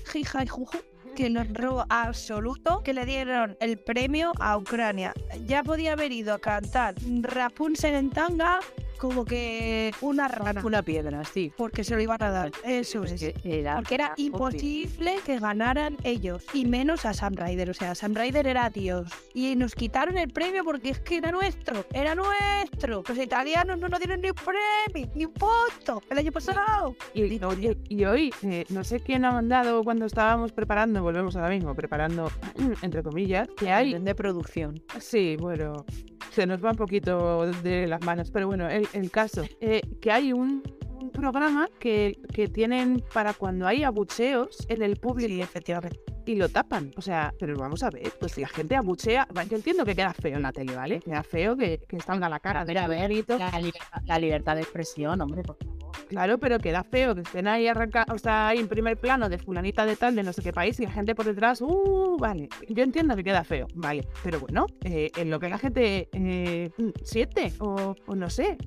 juju, 0.50 0.78
que 1.18 1.32
nos 1.32 1.52
robo 1.52 1.84
absoluto 1.90 2.84
que 2.84 2.94
le 2.94 3.04
dieron 3.04 3.58
el 3.60 3.80
premio 3.80 4.34
a 4.40 4.56
Ucrania. 4.56 5.14
Ya 5.48 5.64
podía 5.64 5.94
haber 5.94 6.12
ido 6.12 6.32
a 6.36 6.38
cantar 6.40 6.94
Rapunzel 7.24 7.96
en 7.96 8.12
tanga 8.12 8.60
como 8.98 9.26
que 9.26 9.92
una 10.02 10.28
rana, 10.28 10.62
Una 10.66 10.82
piedra, 10.82 11.24
sí. 11.24 11.52
porque 11.56 11.84
se 11.84 11.96
lo 11.96 12.02
iban 12.02 12.22
a 12.22 12.32
dar. 12.32 12.52
Eso 12.64 13.04
es. 13.04 13.14
Que 13.42 13.60
era 13.60 13.76
Porque 13.76 13.94
era 13.96 14.14
obvio. 14.14 14.26
imposible 14.26 15.18
que 15.26 15.40
ganaran 15.40 15.98
ellos, 16.04 16.44
y 16.54 16.66
menos 16.66 17.06
a 17.06 17.14
Sam 17.14 17.36
Ryder. 17.36 17.70
O 17.70 17.74
sea, 17.76 17.94
Sam 17.94 18.16
Ryder 18.16 18.48
era 18.48 18.70
Dios. 18.72 19.10
Y 19.36 19.56
nos 19.56 19.76
quitaron 19.76 20.18
el 20.18 20.30
premio 20.30 20.64
porque 20.64 20.90
es 20.90 21.00
que 21.00 21.18
era 21.18 21.32
nuestro, 21.32 21.86
era 21.94 22.16
nuestro. 22.16 23.04
Los 23.08 23.18
italianos 23.20 23.78
no 23.78 23.88
nos 23.88 24.00
dieron 24.00 24.20
ni 24.22 24.30
un 24.30 24.36
premio, 24.36 25.12
ni 25.14 25.26
un 25.26 25.34
punto 25.34 26.02
el 26.10 26.18
año 26.18 26.32
pasado. 26.32 26.96
Y, 27.14 27.44
oye, 27.44 27.78
y 27.90 28.04
hoy, 28.06 28.34
eh, 28.44 28.66
no 28.70 28.84
sé 28.84 29.00
quién 29.00 29.26
ha 29.26 29.32
mandado 29.32 29.84
cuando 29.84 30.06
estábamos 30.08 30.52
preparando, 30.52 31.04
volvemos 31.08 31.38
ahora 31.38 31.50
mismo, 31.50 31.74
preparando, 31.74 32.30
entre 32.82 33.02
comillas, 33.02 33.48
que 33.58 33.72
hay 33.72 33.94
de 33.98 34.14
producción. 34.14 34.84
Sí, 35.00 35.38
bueno, 35.40 35.86
se 36.32 36.46
nos 36.46 36.64
va 36.64 36.72
un 36.72 36.76
poquito 36.76 37.50
de 37.64 37.88
las 37.88 38.04
manos, 38.04 38.30
pero 38.30 38.48
bueno, 38.48 38.70
el, 38.70 38.86
el 38.92 39.10
caso, 39.10 39.44
eh, 39.62 39.80
que 40.02 40.12
hay 40.12 40.34
un, 40.34 40.62
un 41.02 41.10
programa 41.12 41.70
que, 41.80 42.20
que 42.34 42.50
tienen 42.50 43.02
para 43.14 43.34
cuando 43.34 43.66
hay 43.68 43.84
abucheos 43.84 44.66
en 44.68 44.82
el 44.82 44.98
público 44.98 45.34
Sí, 45.34 45.42
efectivamente. 45.42 45.98
y 46.26 46.36
lo 46.36 46.50
tapan. 46.50 46.92
O 46.98 47.02
sea, 47.02 47.34
pero 47.40 47.56
vamos 47.58 47.84
a 47.84 47.90
ver, 47.90 48.12
pues 48.20 48.34
si 48.34 48.42
la 48.42 48.50
gente 48.50 48.76
abuchea, 48.76 49.28
yo 49.50 49.56
entiendo 49.56 49.86
que 49.86 49.96
queda 49.96 50.14
feo 50.14 50.36
en 50.36 50.42
la 50.44 50.52
tele, 50.52 50.76
¿vale? 50.76 51.00
Queda 51.00 51.24
feo 51.24 51.56
que, 51.56 51.80
que 51.88 52.02
salga 52.02 52.28
la 52.28 52.40
cara 52.42 52.62
A 52.62 52.66
ver, 52.66 52.78
a 52.80 52.88
ver, 52.88 53.02
bonito, 53.10 53.38
la 53.38 53.60
libertad, 53.62 54.02
la 54.06 54.20
libertad 54.20 54.56
de 54.56 54.62
expresión, 54.62 55.22
hombre, 55.22 55.42
por 55.44 55.56
favor. 55.56 55.77
Claro, 56.08 56.38
pero 56.38 56.60
queda 56.60 56.84
feo 56.84 57.16
que 57.16 57.22
estén 57.22 57.48
ahí 57.48 57.68
arranca, 57.68 58.06
o 58.14 58.18
sea, 58.18 58.50
ahí 58.50 58.60
en 58.60 58.68
primer 58.68 58.98
plano 58.98 59.30
de 59.30 59.38
fulanita 59.38 59.86
de 59.86 59.96
tal, 59.96 60.16
de 60.16 60.24
no 60.24 60.34
sé 60.34 60.42
qué 60.42 60.54
país, 60.54 60.80
y 60.80 60.84
la 60.84 60.92
gente 60.92 61.16
por 61.16 61.26
detrás, 61.26 61.62
uh, 61.62 62.18
vale. 62.20 62.50
Yo 62.70 62.84
entiendo 62.84 63.16
que 63.16 63.24
queda 63.24 63.44
feo, 63.44 63.68
vale, 63.76 64.08
pero 64.24 64.40
bueno, 64.40 64.66
eh, 64.84 65.12
en 65.18 65.30
lo 65.30 65.40
que 65.40 65.50
la 65.50 65.58
gente 65.58 66.10
eh, 66.12 66.70
siente, 67.04 67.54
o, 67.60 67.96
o 68.06 68.16
no 68.16 68.30
sé. 68.30 68.58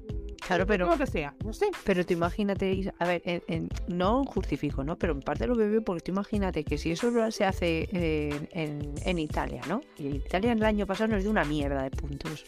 Claro, 0.47 0.67
pero 0.67 0.87
Como 0.87 0.99
que 0.99 1.07
sea, 1.07 1.35
no 1.45 1.53
sé. 1.53 1.67
Pero 1.85 2.05
tú 2.05 2.15
imagínate, 2.15 2.91
a 2.99 3.07
ver, 3.07 3.21
en- 3.27 3.43
en- 3.47 3.69
no 3.89 4.25
justifico, 4.25 4.83
¿no? 4.83 4.97
Pero 4.99 5.13
en 5.13 5.21
parte 5.21 5.47
lo 5.47 5.55
veo 5.55 5.83
porque 5.85 6.01
tú 6.03 6.13
imagínate 6.13 6.65
que 6.65 6.79
si 6.79 6.91
eso 6.91 7.13
se 7.31 7.45
hace 7.45 7.89
en, 7.93 8.49
en- 8.53 8.95
en 9.05 9.19
Italia, 9.19 9.61
¿no? 9.69 9.83
Y 9.99 10.07
en 10.07 10.15
Italia 10.17 10.53
el 10.53 10.63
año 10.65 10.87
pasado 10.87 11.09
nos 11.13 11.23
dio 11.23 11.31
una 11.31 11.45
mierda 11.45 11.83
de 11.83 11.91
puntos. 11.91 12.45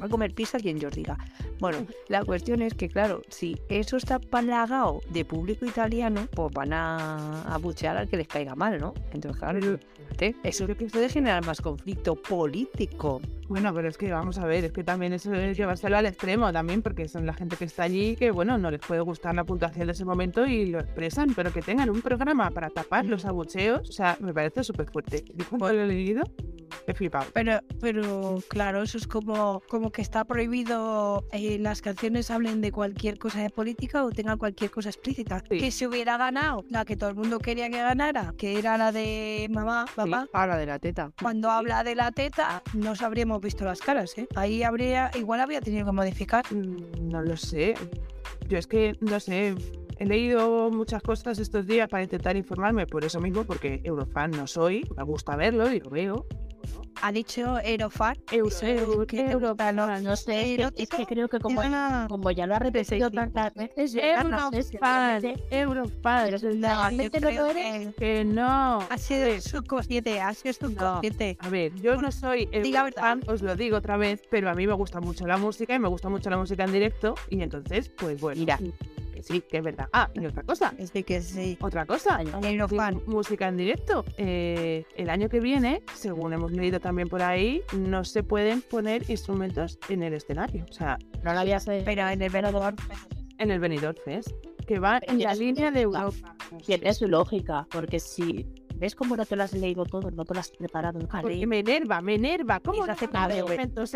Va 0.00 0.06
a 0.06 0.08
comer 0.08 0.34
pizza 0.34 0.58
quien 0.58 0.78
yo 0.78 0.88
os 0.88 0.94
diga. 0.94 1.16
Bueno, 1.58 1.86
la 2.08 2.24
cuestión 2.24 2.62
es 2.62 2.74
que, 2.74 2.88
claro, 2.88 3.22
si 3.28 3.56
eso 3.68 3.96
está 3.96 4.18
palagado 4.18 5.00
de 5.10 5.24
público 5.24 5.64
italiano, 5.64 6.28
pues 6.34 6.52
van 6.52 6.72
a 6.72 7.42
abuchear 7.52 7.96
al 7.96 8.08
que 8.08 8.16
les 8.16 8.28
caiga 8.28 8.54
mal, 8.54 8.78
¿no? 8.78 8.92
Entonces, 9.12 9.40
claro, 9.40 9.60
fíjate, 9.60 10.36
eso 10.42 10.66
puede 10.66 11.08
generar 11.08 11.44
más 11.44 11.60
conflicto 11.60 12.14
político. 12.14 13.20
Bueno, 13.48 13.72
pero 13.72 13.88
es 13.88 13.96
que 13.96 14.10
vamos 14.10 14.38
a 14.38 14.46
ver, 14.46 14.64
es 14.64 14.72
que 14.72 14.82
también 14.82 15.12
eso 15.12 15.32
es 15.32 15.56
llevárselo 15.56 15.96
al 15.96 16.06
extremo 16.06 16.52
también, 16.52 16.82
porque 16.82 17.08
son 17.08 17.26
la 17.26 17.32
gente 17.32 17.56
que 17.56 17.64
está 17.64 17.84
allí 17.84 18.16
que, 18.16 18.32
bueno, 18.32 18.58
no 18.58 18.70
les 18.70 18.80
puede 18.80 19.00
gustar 19.02 19.34
la 19.36 19.44
puntuación 19.44 19.86
de 19.86 19.92
ese 19.92 20.04
momento 20.04 20.46
y 20.46 20.66
lo 20.66 20.80
expresan, 20.80 21.32
pero 21.34 21.52
que 21.52 21.62
tengan 21.62 21.88
un 21.88 22.02
programa 22.02 22.50
para 22.50 22.70
tapar 22.70 23.04
los 23.06 23.24
abucheos, 23.24 23.88
o 23.88 23.92
sea, 23.92 24.16
me 24.20 24.34
parece 24.34 24.64
súper 24.64 24.90
fuerte. 24.90 25.24
Yo 25.32 25.44
cuando 25.48 25.72
lo 25.72 25.82
he 25.82 25.86
leído, 25.86 26.24
he 26.86 26.94
flipado. 26.94 27.26
Pero, 27.32 27.60
pero 27.80 28.38
claro, 28.48 28.82
eso 28.82 28.98
es 28.98 29.06
como, 29.06 29.62
como 29.68 29.90
que 29.90 30.02
está 30.02 30.24
prohibido 30.24 31.24
eh, 31.32 31.58
las 31.58 31.82
canciones 31.82 32.30
hablen 32.30 32.60
de 32.60 32.72
cualquier 32.72 33.18
cosa 33.18 33.40
de 33.40 33.50
política 33.50 34.04
o 34.04 34.10
tengan 34.10 34.38
cualquier 34.38 34.70
cosa 34.70 34.88
explícita. 34.88 35.42
Sí. 35.50 35.58
Que 35.58 35.70
se 35.70 35.86
hubiera 35.86 36.16
ganado 36.16 36.64
la 36.70 36.84
que 36.84 36.96
todo 36.96 37.10
el 37.10 37.16
mundo 37.16 37.38
quería 37.38 37.68
que 37.70 37.78
ganara, 37.78 38.34
que 38.36 38.58
era 38.58 38.76
la 38.78 38.92
de 38.92 39.48
mamá, 39.50 39.86
papá. 39.94 40.26
Ahora 40.32 40.56
de 40.56 40.66
la 40.66 40.78
teta. 40.78 41.12
Cuando 41.20 41.50
habla 41.50 41.84
de 41.84 41.94
la 41.94 42.12
teta, 42.12 42.62
nos 42.74 43.02
habríamos 43.02 43.40
visto 43.40 43.64
las 43.64 43.80
caras, 43.80 44.16
¿eh? 44.18 44.26
Ahí 44.34 44.62
habría, 44.62 45.10
igual 45.18 45.40
habría 45.40 45.60
tenido 45.60 45.86
que 45.86 45.92
modificar. 45.92 46.44
Mm, 46.52 47.08
No 47.08 47.22
lo 47.22 47.36
sé. 47.36 47.74
Yo 48.48 48.58
es 48.58 48.66
que, 48.66 48.96
no 49.00 49.18
sé, 49.18 49.54
he 49.98 50.06
leído 50.06 50.70
muchas 50.70 51.02
cosas 51.02 51.38
estos 51.38 51.66
días 51.66 51.88
para 51.88 52.02
intentar 52.02 52.36
informarme 52.36 52.86
por 52.86 53.04
eso 53.04 53.20
mismo, 53.20 53.44
porque 53.44 53.80
Eurofan 53.84 54.30
no 54.32 54.46
soy, 54.46 54.88
me 54.96 55.02
gusta 55.02 55.36
verlo 55.36 55.72
y 55.72 55.80
lo 55.80 55.90
veo. 55.90 56.26
Ha 57.02 57.12
dicho 57.12 57.58
Eurofan. 57.60 58.16
Euro, 58.32 58.48
Eso 58.48 58.66
es 58.66 58.80
euro, 58.80 59.06
que 59.06 59.16
te 59.18 59.30
euro, 59.32 59.48
gusta, 59.50 59.70
¿no? 59.72 60.00
No 60.00 60.16
sé, 60.16 60.40
es 60.40 60.44
que, 60.46 60.52
es 60.54 60.58
Erótico. 60.60 60.96
que 60.96 61.06
creo 61.06 61.28
que 61.28 61.38
como, 61.40 61.60
como 62.08 62.30
ya 62.30 62.46
lo 62.46 62.54
ha 62.54 62.58
repetido 62.58 63.10
tantas 63.10 63.52
veces, 63.54 63.94
Eurofan, 63.94 64.52
realmente- 64.80 65.46
Eurofan. 65.50 66.24
pero 66.24 66.38
si 66.38 66.46
no, 66.58 66.90
lo 67.32 67.46
eres. 67.46 67.94
que 67.96 68.24
no. 68.24 68.78
ha 68.88 68.98
sido 68.98 69.40
subconsciente, 69.40 70.20
ha 70.20 70.32
sido 70.34 70.54
subconsciente. 70.54 71.36
A 71.40 71.48
ver, 71.50 71.74
yo 71.76 71.96
no 72.00 72.10
soy 72.10 72.46
Di 72.46 72.72
la 72.72 72.84
verdad. 72.84 73.02
fan, 73.02 73.20
os 73.28 73.42
lo 73.42 73.54
digo 73.56 73.76
otra 73.76 73.96
vez, 73.96 74.22
pero 74.30 74.48
a 74.50 74.54
mí 74.54 74.66
me 74.66 74.72
gusta 74.72 75.00
mucho 75.00 75.26
la 75.26 75.36
música 75.36 75.74
y 75.74 75.78
me 75.78 75.88
gusta 75.88 76.08
mucho 76.08 76.30
la 76.30 76.38
música 76.38 76.64
en 76.64 76.72
directo 76.72 77.14
y 77.28 77.42
entonces, 77.42 77.90
pues 77.90 78.20
bueno, 78.20 78.40
Mira. 78.40 78.58
Sí, 79.26 79.40
que 79.42 79.58
es 79.58 79.64
verdad. 79.64 79.88
Ah, 79.92 80.08
y 80.14 80.24
otra 80.26 80.42
cosa, 80.42 80.72
Es 80.78 80.90
que 80.90 81.20
sí. 81.20 81.58
otra 81.60 81.84
cosa, 81.86 82.20
Eurofan. 82.42 83.02
música 83.06 83.48
en 83.48 83.56
directo. 83.56 84.04
Eh, 84.16 84.84
el 84.96 85.10
año 85.10 85.28
que 85.28 85.40
viene, 85.40 85.82
según 85.94 86.32
hemos 86.32 86.52
leído 86.52 86.80
también 86.80 87.08
por 87.08 87.22
ahí, 87.22 87.62
no 87.76 88.04
se 88.04 88.22
pueden 88.22 88.62
poner 88.62 89.08
instrumentos 89.10 89.78
en 89.88 90.02
el 90.02 90.14
escenario, 90.14 90.64
o 90.68 90.72
sea, 90.72 90.98
No 91.24 91.32
lo 91.32 91.40
había 91.40 91.60
sabido. 91.60 91.84
Pero 91.84 92.08
en 92.08 92.22
el 92.22 92.30
venador. 92.30 92.74
en 93.38 93.50
el 93.50 93.58
Benidorm 93.60 93.96
Fest, 94.04 94.30
que 94.66 94.78
va 94.78 94.98
en 95.06 95.18
la 95.22 95.34
línea 95.34 95.70
de. 95.70 95.82
Europa. 95.82 96.34
Tiene 96.64 96.94
su 96.94 97.06
lógica, 97.08 97.66
porque 97.70 98.00
si 98.00 98.46
ves 98.76 98.94
cómo 98.94 99.16
no 99.16 99.24
te 99.26 99.36
lo 99.36 99.42
has 99.42 99.52
leído 99.52 99.84
todo, 99.84 100.10
no 100.10 100.24
te 100.24 100.34
lo 100.34 100.40
has 100.40 100.50
preparado, 100.50 100.98
Porque 101.22 101.46
me 101.46 101.58
enerva, 101.60 102.00
me 102.00 102.14
enerva. 102.14 102.60
¿Cómo 102.60 102.82
se 102.82 102.86
no 102.86 102.92
hace 102.92 103.04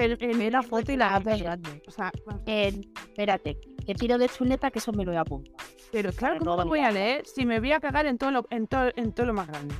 en, 0.04 0.40
en- 0.40 0.52
la 0.52 0.62
foto 0.62 0.90
y 0.92 0.96
la 0.96 1.18
ver. 1.20 1.42
grande. 1.42 1.82
O 1.86 1.90
sea, 1.90 2.10
Eh, 2.46 2.80
espérate, 3.08 3.58
que 3.90 3.94
tiro 3.96 4.18
de 4.18 4.28
chuleta 4.28 4.70
que 4.70 4.78
eso 4.78 4.92
me 4.92 5.04
lo 5.04 5.10
voy 5.10 5.18
a 5.18 5.22
apuntar. 5.22 5.52
Pero 5.90 6.12
claro, 6.12 6.34
Pero 6.34 6.44
¿cómo 6.44 6.56
no 6.58 6.62
lo 6.62 6.68
voy 6.68 6.78
a 6.78 6.92
leer 6.92 7.26
si 7.26 7.44
me 7.44 7.58
voy 7.58 7.72
a 7.72 7.80
cagar 7.80 8.06
en 8.06 8.18
todo 8.18 8.30
lo, 8.30 8.46
en 8.50 8.68
todo, 8.68 8.88
en 8.94 9.12
todo 9.12 9.26
lo 9.26 9.34
más 9.34 9.48
grande? 9.48 9.74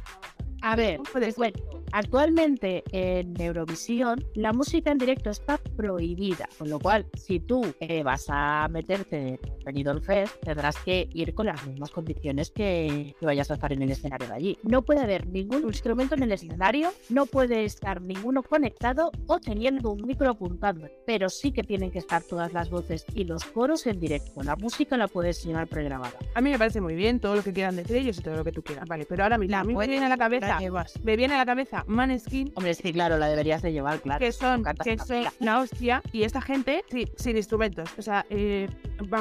A 0.63 0.75
ver, 0.75 1.01
cuento. 1.37 1.80
Actualmente 1.93 2.85
en 2.93 3.41
Eurovisión 3.41 4.25
la 4.35 4.53
música 4.53 4.91
en 4.91 4.99
directo 4.99 5.31
está 5.31 5.59
prohibida, 5.77 6.49
con 6.59 6.69
lo 6.71 6.79
cual 6.79 7.07
si 7.15 7.41
tú 7.41 7.63
eh, 7.81 8.03
vas 8.03 8.27
a 8.29 8.69
meterte 8.69 9.29
en 9.29 9.65
Benidorm 9.65 10.03
Fest 10.03 10.37
tendrás 10.43 10.77
que 10.79 11.09
ir 11.13 11.35
con 11.35 11.47
las 11.47 11.67
mismas 11.67 11.91
condiciones 11.91 12.51
que, 12.51 13.15
que 13.19 13.27
vayas 13.27 13.51
a 13.51 13.55
estar 13.55 13.73
en 13.73 13.83
el 13.83 13.91
escenario 13.91 14.29
de 14.29 14.35
allí. 14.35 14.59
No 14.63 14.83
puede 14.83 15.01
haber 15.01 15.27
ningún 15.27 15.65
instrumento 15.65 16.15
en 16.15 16.23
el 16.23 16.33
escenario, 16.33 16.91
no 17.09 17.27
puede 17.27 17.65
estar 17.65 18.01
ninguno 18.01 18.43
conectado 18.43 19.11
o 19.27 19.41
teniendo 19.41 19.91
un 19.91 20.07
micro 20.07 20.31
apuntando, 20.31 20.89
pero 21.07 21.29
sí 21.29 21.53
que 21.53 21.63
tienen 21.63 21.91
que 21.91 21.99
estar 21.99 22.23
todas 22.23 22.53
las 22.53 22.71
voces 22.71 23.05
y 23.15 23.25
los 23.25 23.45
coros 23.45 23.87
en 23.87 24.01
directo. 24.01 24.43
La 24.43 24.57
música 24.57 24.97
la 24.97 25.09
puedes 25.09 25.45
llevar 25.45 25.67
pregrabada. 25.67 26.15
A 26.35 26.41
mí 26.41 26.51
me 26.51 26.59
parece 26.59 26.81
muy 26.81 26.95
bien 26.95 27.21
todo 27.21 27.37
lo 27.37 27.43
que 27.43 27.53
quieran 27.53 27.77
decir 27.77 27.97
ellos 27.97 28.19
y 28.19 28.23
todo 28.23 28.37
lo 28.37 28.45
que 28.45 28.53
tú 28.53 28.63
quieras, 28.63 28.87
vale. 28.89 29.07
Pero 29.07 29.23
ahora 29.25 29.39
mismo 29.39 29.57
La 29.57 29.65
me 29.65 29.87
viene 29.87 30.07
a 30.07 30.09
la 30.09 30.19
cabeza, 30.19 30.59
me 31.03 31.17
viene 31.17 31.35
a 31.35 31.39
la 31.39 31.47
cabeza 31.47 31.80
Maneskin, 31.87 32.53
Hombre, 32.55 32.75
sí, 32.75 32.93
claro, 32.93 33.19
la 33.19 33.29
deberías 33.29 33.63
de 33.63 33.73
llevar, 33.73 34.01
claro. 34.01 34.19
que 34.21 34.33
son, 34.33 34.65
que 34.83 34.93
una 34.93 35.05
son 35.05 35.25
la 35.41 35.59
hostia, 35.61 36.03
y 36.13 36.23
esta 36.23 36.41
gente 36.41 36.85
sí, 36.91 37.07
sin 37.17 37.37
instrumentos. 37.37 37.89
O 37.99 38.03
sea, 38.03 38.25
eh. 38.31 38.69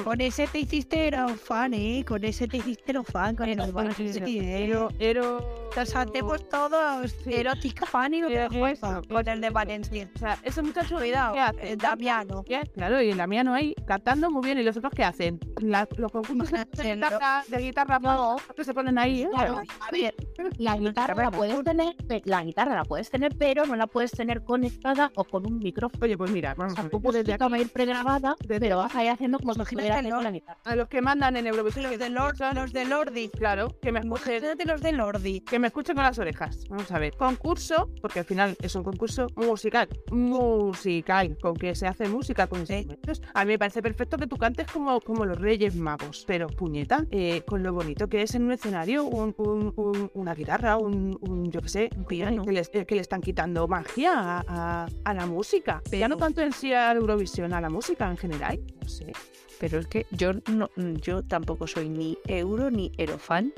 Con 0.04 0.20
ese 0.20 0.46
te 0.48 0.60
hiciste 0.60 1.08
Eurofan, 1.08 1.74
¿eh? 1.74 2.04
Con 2.06 2.24
ese 2.26 2.48
te 2.50 2.58
hiciste 2.58 2.92
Eurofan. 2.92 3.36
Con 3.38 3.48
el 3.48 3.72
Bueno, 3.72 3.94
sí, 3.94 4.12
sí, 4.12 4.20
sí, 4.26 4.40
¿eh? 4.40 4.66
Ero, 4.66 4.90
ero, 5.00 5.70
Nos 5.76 5.96
hacemos 5.96 6.50
todos 6.50 7.12
Sí. 7.24 7.34
erótica 7.34 7.86
fan 7.86 8.14
y 8.14 8.20
lo 8.22 8.28
que 8.28 8.50
con 9.10 9.28
el 9.30 9.40
de 9.42 9.50
Valencia. 9.50 10.10
O 10.16 10.20
sea, 10.20 10.38
esos 10.44 10.66
muchachos, 10.66 11.00
Cuidado, 11.00 11.34
¿qué 11.34 11.40
hacen? 11.40 11.60
eh, 11.66 11.76
Damiano. 11.78 12.44
Claro, 12.76 13.02
y 13.02 13.12
el 13.12 13.18
Damiano 13.18 13.54
ahí 13.54 13.74
cantando 13.88 14.30
muy 14.30 14.44
bien. 14.44 14.58
¿Y 14.60 14.64
los 14.64 14.76
otros 14.76 14.92
qué 14.94 15.04
hacen? 15.06 15.40
La- 15.62 15.88
los 15.96 16.12
concursos 16.12 16.52
de 16.74 16.92
El- 16.92 16.96
guitarra, 16.98 17.44
de 17.48 17.58
guitarra 17.60 18.00
No, 18.00 18.36
que 18.56 18.64
se 18.66 18.74
ponen 18.74 18.98
ahí, 18.98 19.22
¿eh? 19.24 19.30
Claro, 19.32 19.60
a 19.80 19.92
ver, 19.92 20.14
la 20.58 20.76
guitarra 20.76 21.24
la 21.24 21.32
puedes 21.32 21.64
tener, 21.64 21.96
la 22.26 22.44
guitarra 22.50 22.76
la 22.76 22.84
puedes 22.86 23.10
tener, 23.10 23.36
pero 23.38 23.66
no 23.66 23.76
la 23.76 23.88
puedes 23.88 24.12
tener 24.12 24.44
conectada 24.44 25.12
o 25.16 25.24
con 25.24 25.46
un 25.46 25.60
micrófono. 25.60 26.04
Oye, 26.06 26.18
pues 26.18 26.32
mira, 26.32 26.54
O 26.54 26.56
vamos 26.56 26.74
a 26.74 26.76
sea, 26.82 26.84
desde 26.86 27.00
música 27.00 27.48
va 27.48 27.56
a 27.56 27.60
ir 27.60 27.70
pregrabada, 27.72 28.36
desde- 28.42 28.60
pero 28.60 28.78
vas 28.78 28.96
a 28.96 29.04
ir 29.04 29.10
haciendo 29.12 29.40
como 29.40 29.54
si 29.54 29.62
estuvieras 29.62 29.98
haciendo 30.00 30.22
la 30.22 30.32
guitarra. 30.32 30.60
a 30.64 30.76
los 30.76 30.88
que 30.88 31.02
mandan 31.02 31.38
en 31.38 31.48
Eurovisión, 31.48 31.84
Los 31.90 31.98
de 32.00 32.10
Lord, 32.10 32.36
los 32.56 32.74
de 32.74 32.86
Lordi. 32.86 33.30
claro, 33.30 33.70
que 33.82 33.92
me 33.92 34.00
escuchen, 34.00 34.44
los 34.66 34.82
de 34.82 34.92
Lordi. 34.92 35.42
que 35.42 35.60
me 35.60 35.68
escuchen 35.68 35.96
con 35.96 36.04
las 36.04 36.18
orejas. 36.20 36.66
Vamos 36.70 36.92
a 36.92 37.00
ver, 37.00 37.16
concurso, 37.18 37.90
porque 38.02 38.20
al 38.20 38.26
final 38.26 38.56
es 38.62 38.76
un 38.76 38.84
concurso 38.84 39.28
musical, 39.36 39.88
musical, 40.12 41.38
con 41.42 41.56
que 41.56 41.76
se 41.76 41.88
hace 41.88 42.08
música 42.10 42.48
con 42.48 42.60
instrumentos. 42.60 43.22
A 43.34 43.46
mí 43.46 43.52
me 43.54 43.60
parece 43.60 43.82
perfecto 43.82 44.18
que 44.18 44.28
tú 44.28 44.38
cantes 44.38 44.68
como, 44.72 45.00
como 45.02 45.26
los 45.26 45.40
Reyes 45.40 45.76
Magos, 45.76 46.24
pero 46.28 46.48
puñeta, 46.48 47.06
eh, 47.12 47.42
con 47.46 47.64
lo 47.64 47.74
bonito 47.74 48.08
que 48.08 48.22
es 48.22 48.36
en 48.36 48.44
un 48.44 48.52
escenario, 48.52 49.04
un- 49.06 49.34
un- 49.38 49.74
un- 49.76 50.12
una 50.14 50.34
guitarra, 50.36 50.78
un, 50.78 51.18
un, 51.22 51.52
yo 51.52 51.62
qué 51.62 51.70
sé, 51.70 51.90
un 51.96 52.06
piano, 52.06 52.39
que, 52.44 52.52
les- 52.52 52.70
eh, 52.74 52.86
que 52.86 52.96
le 52.96 53.02
están 53.02 53.22
quitando 53.22 53.68
magia 53.68 54.14
a, 54.16 54.44
a- 54.48 54.88
a 55.04 55.14
la 55.14 55.26
música. 55.26 55.82
Ya 55.92 56.08
no 56.08 56.18
tanto 56.18 56.42
en 56.42 56.52
sí 56.54 56.74
a 56.74 56.92
Eurovisión, 56.94 57.54
a 57.54 57.62
la 57.62 57.70
música 57.70 58.10
en 58.10 58.18
general, 58.18 58.60
no 58.82 58.88
sé. 58.90 59.12
Pero 59.60 59.80
es 59.80 59.88
que 59.88 60.06
yo 60.12 60.32
no, 60.52 60.70
yo 61.02 61.22
tampoco 61.24 61.68
soy 61.68 61.90
ni 61.90 62.18
euro 62.28 62.72
ni 62.72 62.92
erofan, 62.98 63.52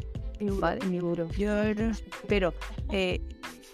¿vale? 0.59 0.79
Yo 1.37 1.73
no 1.75 1.93
sé. 1.93 2.03
Pero 2.27 2.53
eh, 2.91 3.21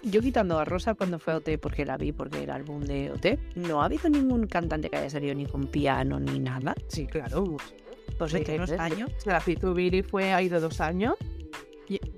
yo 0.03 0.21
quitando 0.21 0.59
a 0.59 0.65
Rosa 0.65 0.93
cuando 0.93 1.19
fue 1.19 1.33
a 1.33 1.37
OT, 1.37 1.57
porque 1.57 1.85
la 1.85 1.97
vi, 1.97 2.11
porque 2.11 2.43
era 2.43 2.55
álbum 2.55 2.81
de 2.81 3.11
OT, 3.11 3.39
no 3.55 3.81
ha 3.81 3.85
habido 3.85 4.09
ningún 4.09 4.45
cantante 4.47 4.89
que 4.89 4.97
haya 4.97 5.09
salido 5.09 5.33
ni 5.35 5.45
con 5.45 5.67
piano 5.67 6.19
ni 6.19 6.39
nada. 6.39 6.75
Sí, 6.89 7.07
claro. 7.07 7.55
Pues 8.17 8.31
¿De 8.33 8.39
entonces, 8.39 8.69
unos 8.77 8.91
años? 8.91 9.11
La 9.25 9.39
Fitubiri 9.39 10.01
fue, 10.03 10.33
ha 10.33 10.41
ido 10.41 10.59
dos 10.59 10.81
años. 10.81 11.15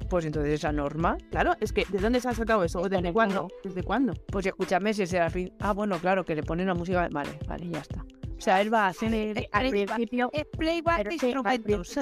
Pues 0.10 0.26
entonces 0.26 0.54
esa 0.54 0.72
norma, 0.72 1.18
Claro, 1.32 1.54
es 1.60 1.72
que 1.72 1.86
¿de 1.90 2.00
dónde 2.00 2.20
se 2.20 2.28
ha 2.30 2.34
sacado 2.34 2.64
eso? 2.64 2.82
¿Desde 2.82 2.98
Desde 2.98 3.14
cuándo? 3.14 3.48
¿Desde 3.64 3.84
cuándo? 3.84 4.14
pues 4.32 4.46
escúchame 4.46 4.94
si 4.94 5.04
es 5.04 5.14
el 5.14 5.30
fin. 5.32 5.54
Ah, 5.60 5.74
bueno, 5.74 5.98
claro, 6.00 6.26
que 6.26 6.36
le 6.36 6.44
ponen 6.44 6.68
la 6.68 6.74
música. 6.74 7.08
Vale, 7.12 7.40
vale, 7.48 7.70
ya 7.70 7.80
está. 7.80 8.04
O 8.40 8.42
sea, 8.42 8.62
él 8.62 8.74
va 8.74 8.86
a 8.86 8.88
hacer. 8.88 9.14
Eh, 9.14 9.50
Al 9.52 9.70
principio, 9.70 10.30
Es 10.32 10.46
playback 10.46 10.98
sí, 10.98 11.04
al 11.04 11.14
instrumentos. 11.14 11.98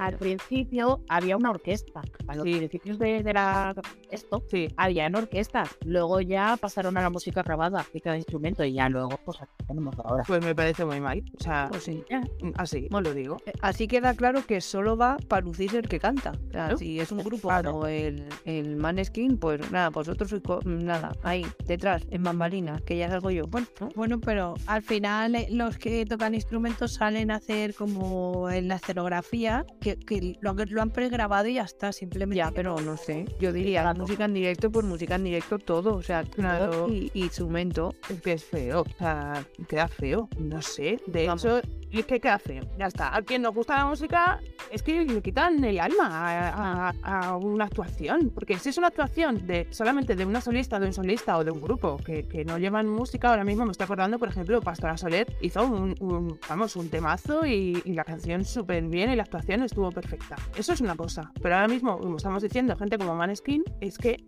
al 0.00 0.16
principio 0.18 1.00
había 1.08 1.36
una 1.36 1.50
orquesta. 1.50 2.02
A 2.26 2.34
los 2.34 2.44
Sí. 2.44 2.56
principios 2.56 2.98
de, 2.98 3.22
de 3.22 3.32
la 3.32 3.74
esto 4.10 4.42
Sí. 4.50 4.68
habían 4.76 5.14
orquestas. 5.14 5.70
Luego 5.84 6.20
ya 6.20 6.56
pasaron 6.60 6.96
a 6.96 7.02
la 7.02 7.10
música 7.10 7.42
grabada 7.42 7.86
de 7.92 8.00
cada 8.00 8.16
instrumento 8.16 8.64
y 8.64 8.72
ya 8.72 8.88
luego 8.88 9.18
pues 9.24 9.40
aquí 9.40 9.52
tenemos 9.66 9.96
ahora. 10.00 10.24
Pues 10.26 10.44
me 10.44 10.54
parece 10.54 10.84
muy 10.84 11.00
mal. 11.00 11.22
O 11.38 11.42
sea, 11.42 11.68
Pues 11.70 11.84
sí. 11.84 12.04
así, 12.56 12.88
os 12.92 13.02
lo 13.02 13.14
digo. 13.14 13.36
Eh, 13.46 13.52
Así 13.60 13.86
queda 13.86 14.14
claro 14.14 14.44
que 14.46 14.60
solo 14.60 14.96
va 14.96 15.16
para 15.28 15.42
lucir 15.42 15.74
el 15.76 15.88
que 15.88 15.98
canta. 16.00 16.30
O 16.30 16.34
sea, 16.34 16.50
Claro. 16.50 16.76
si 16.78 16.98
es 17.00 17.12
un 17.12 17.18
grupo 17.18 17.48
Claro. 17.48 17.72
como 17.72 17.86
el, 17.86 18.26
el 18.44 18.76
Maneskin, 18.76 19.38
pues 19.38 19.70
nada, 19.70 19.90
vosotros 19.90 20.28
sois 20.30 20.42
nada, 20.64 21.12
ahí, 21.22 21.46
detrás, 21.66 22.02
en 22.10 22.22
bambalina, 22.24 22.80
que 22.84 22.96
ya 22.96 23.08
salgo 23.08 23.30
yo. 23.30 23.46
Bueno, 23.46 23.66
¿no? 23.80 23.88
Bueno, 23.94 24.18
pero 24.20 24.54
al 24.66 24.82
final 24.82 25.34
eh, 25.36 25.46
los 25.68 25.78
que 25.78 26.04
tocan 26.06 26.34
instrumentos 26.34 26.94
salen 26.94 27.30
a 27.30 27.36
hacer 27.36 27.74
como 27.74 28.48
en 28.50 28.68
la 28.68 28.76
escenografía, 28.76 29.64
que, 29.80 29.96
que 29.98 30.36
lo, 30.40 30.54
lo 30.54 30.82
han 30.82 30.90
pregrabado 30.90 31.46
y 31.48 31.54
ya 31.54 31.62
está, 31.62 31.92
simplemente. 31.92 32.36
Ya, 32.38 32.50
pero 32.52 32.76
no 32.80 32.96
sé. 32.96 33.26
Yo 33.38 33.52
diría 33.52 33.82
Claro. 33.82 34.00
música 34.00 34.24
en 34.24 34.34
directo, 34.34 34.70
pues 34.72 34.86
música 34.86 35.14
en 35.16 35.24
directo 35.24 35.58
todo. 35.58 35.94
O 35.94 36.02
sea, 36.02 36.24
Claro. 36.24 36.88
y, 36.88 37.10
y 37.14 37.22
instrumento. 37.24 37.94
Es 38.08 38.20
que 38.22 38.32
es 38.32 38.44
feo. 38.44 38.80
O 38.82 38.98
sea, 38.98 39.44
queda 39.68 39.88
feo. 39.88 40.28
No 40.38 40.62
sé. 40.62 40.98
De 41.06 41.26
Vamos. 41.26 41.44
hecho, 41.44 41.60
es 41.90 42.06
que 42.06 42.20
queda 42.20 42.38
feo. 42.38 42.62
Ya 42.78 42.86
está. 42.86 43.14
A 43.14 43.22
quien 43.22 43.42
nos 43.42 43.54
gusta 43.54 43.76
la 43.76 43.86
música, 43.86 44.40
es 44.70 44.82
que 44.82 45.04
le 45.04 45.22
quitan 45.22 45.62
el 45.64 45.80
alma 45.80 46.08
a, 46.10 46.88
a- 47.02 47.28
a 47.28 47.36
una 47.36 47.64
actuación. 47.66 48.30
Porque 48.34 48.58
si 48.58 48.70
es 48.70 48.78
una 48.78 48.88
actuación 48.88 49.46
de 49.46 49.66
solamente 49.70 50.14
de 50.16 50.24
una 50.24 50.40
solista, 50.40 50.78
de 50.80 50.86
un 50.86 50.92
solista 50.92 51.36
o 51.38 51.44
de 51.44 51.50
un 51.50 51.60
grupo 51.60 51.96
que, 51.98 52.24
que 52.26 52.44
no 52.44 52.58
llevan 52.58 52.88
música, 52.88 53.30
ahora 53.30 53.44
mismo 53.44 53.64
me 53.64 53.72
estoy 53.72 53.84
acordando, 53.84 54.18
por 54.18 54.28
ejemplo, 54.28 54.60
Pastora 54.60 54.96
Soler 54.96 55.26
hizo 55.40 55.57
un, 55.66 56.38
vamos, 56.48 56.76
un 56.76 56.88
temazo 56.88 57.46
y, 57.46 57.82
y 57.84 57.92
la 57.92 58.04
canción 58.04 58.44
súper 58.44 58.84
bien 58.84 59.10
y 59.10 59.16
la 59.16 59.22
actuación 59.22 59.62
estuvo 59.62 59.90
perfecta. 59.90 60.36
Eso 60.56 60.72
es 60.72 60.80
una 60.80 60.96
cosa. 60.96 61.32
Pero 61.42 61.54
ahora 61.54 61.68
mismo, 61.68 61.98
como 61.98 62.16
estamos 62.16 62.42
diciendo, 62.42 62.76
gente 62.76 62.98
como 62.98 63.14
Maneskin, 63.14 63.64
es 63.80 63.98
que 63.98 64.24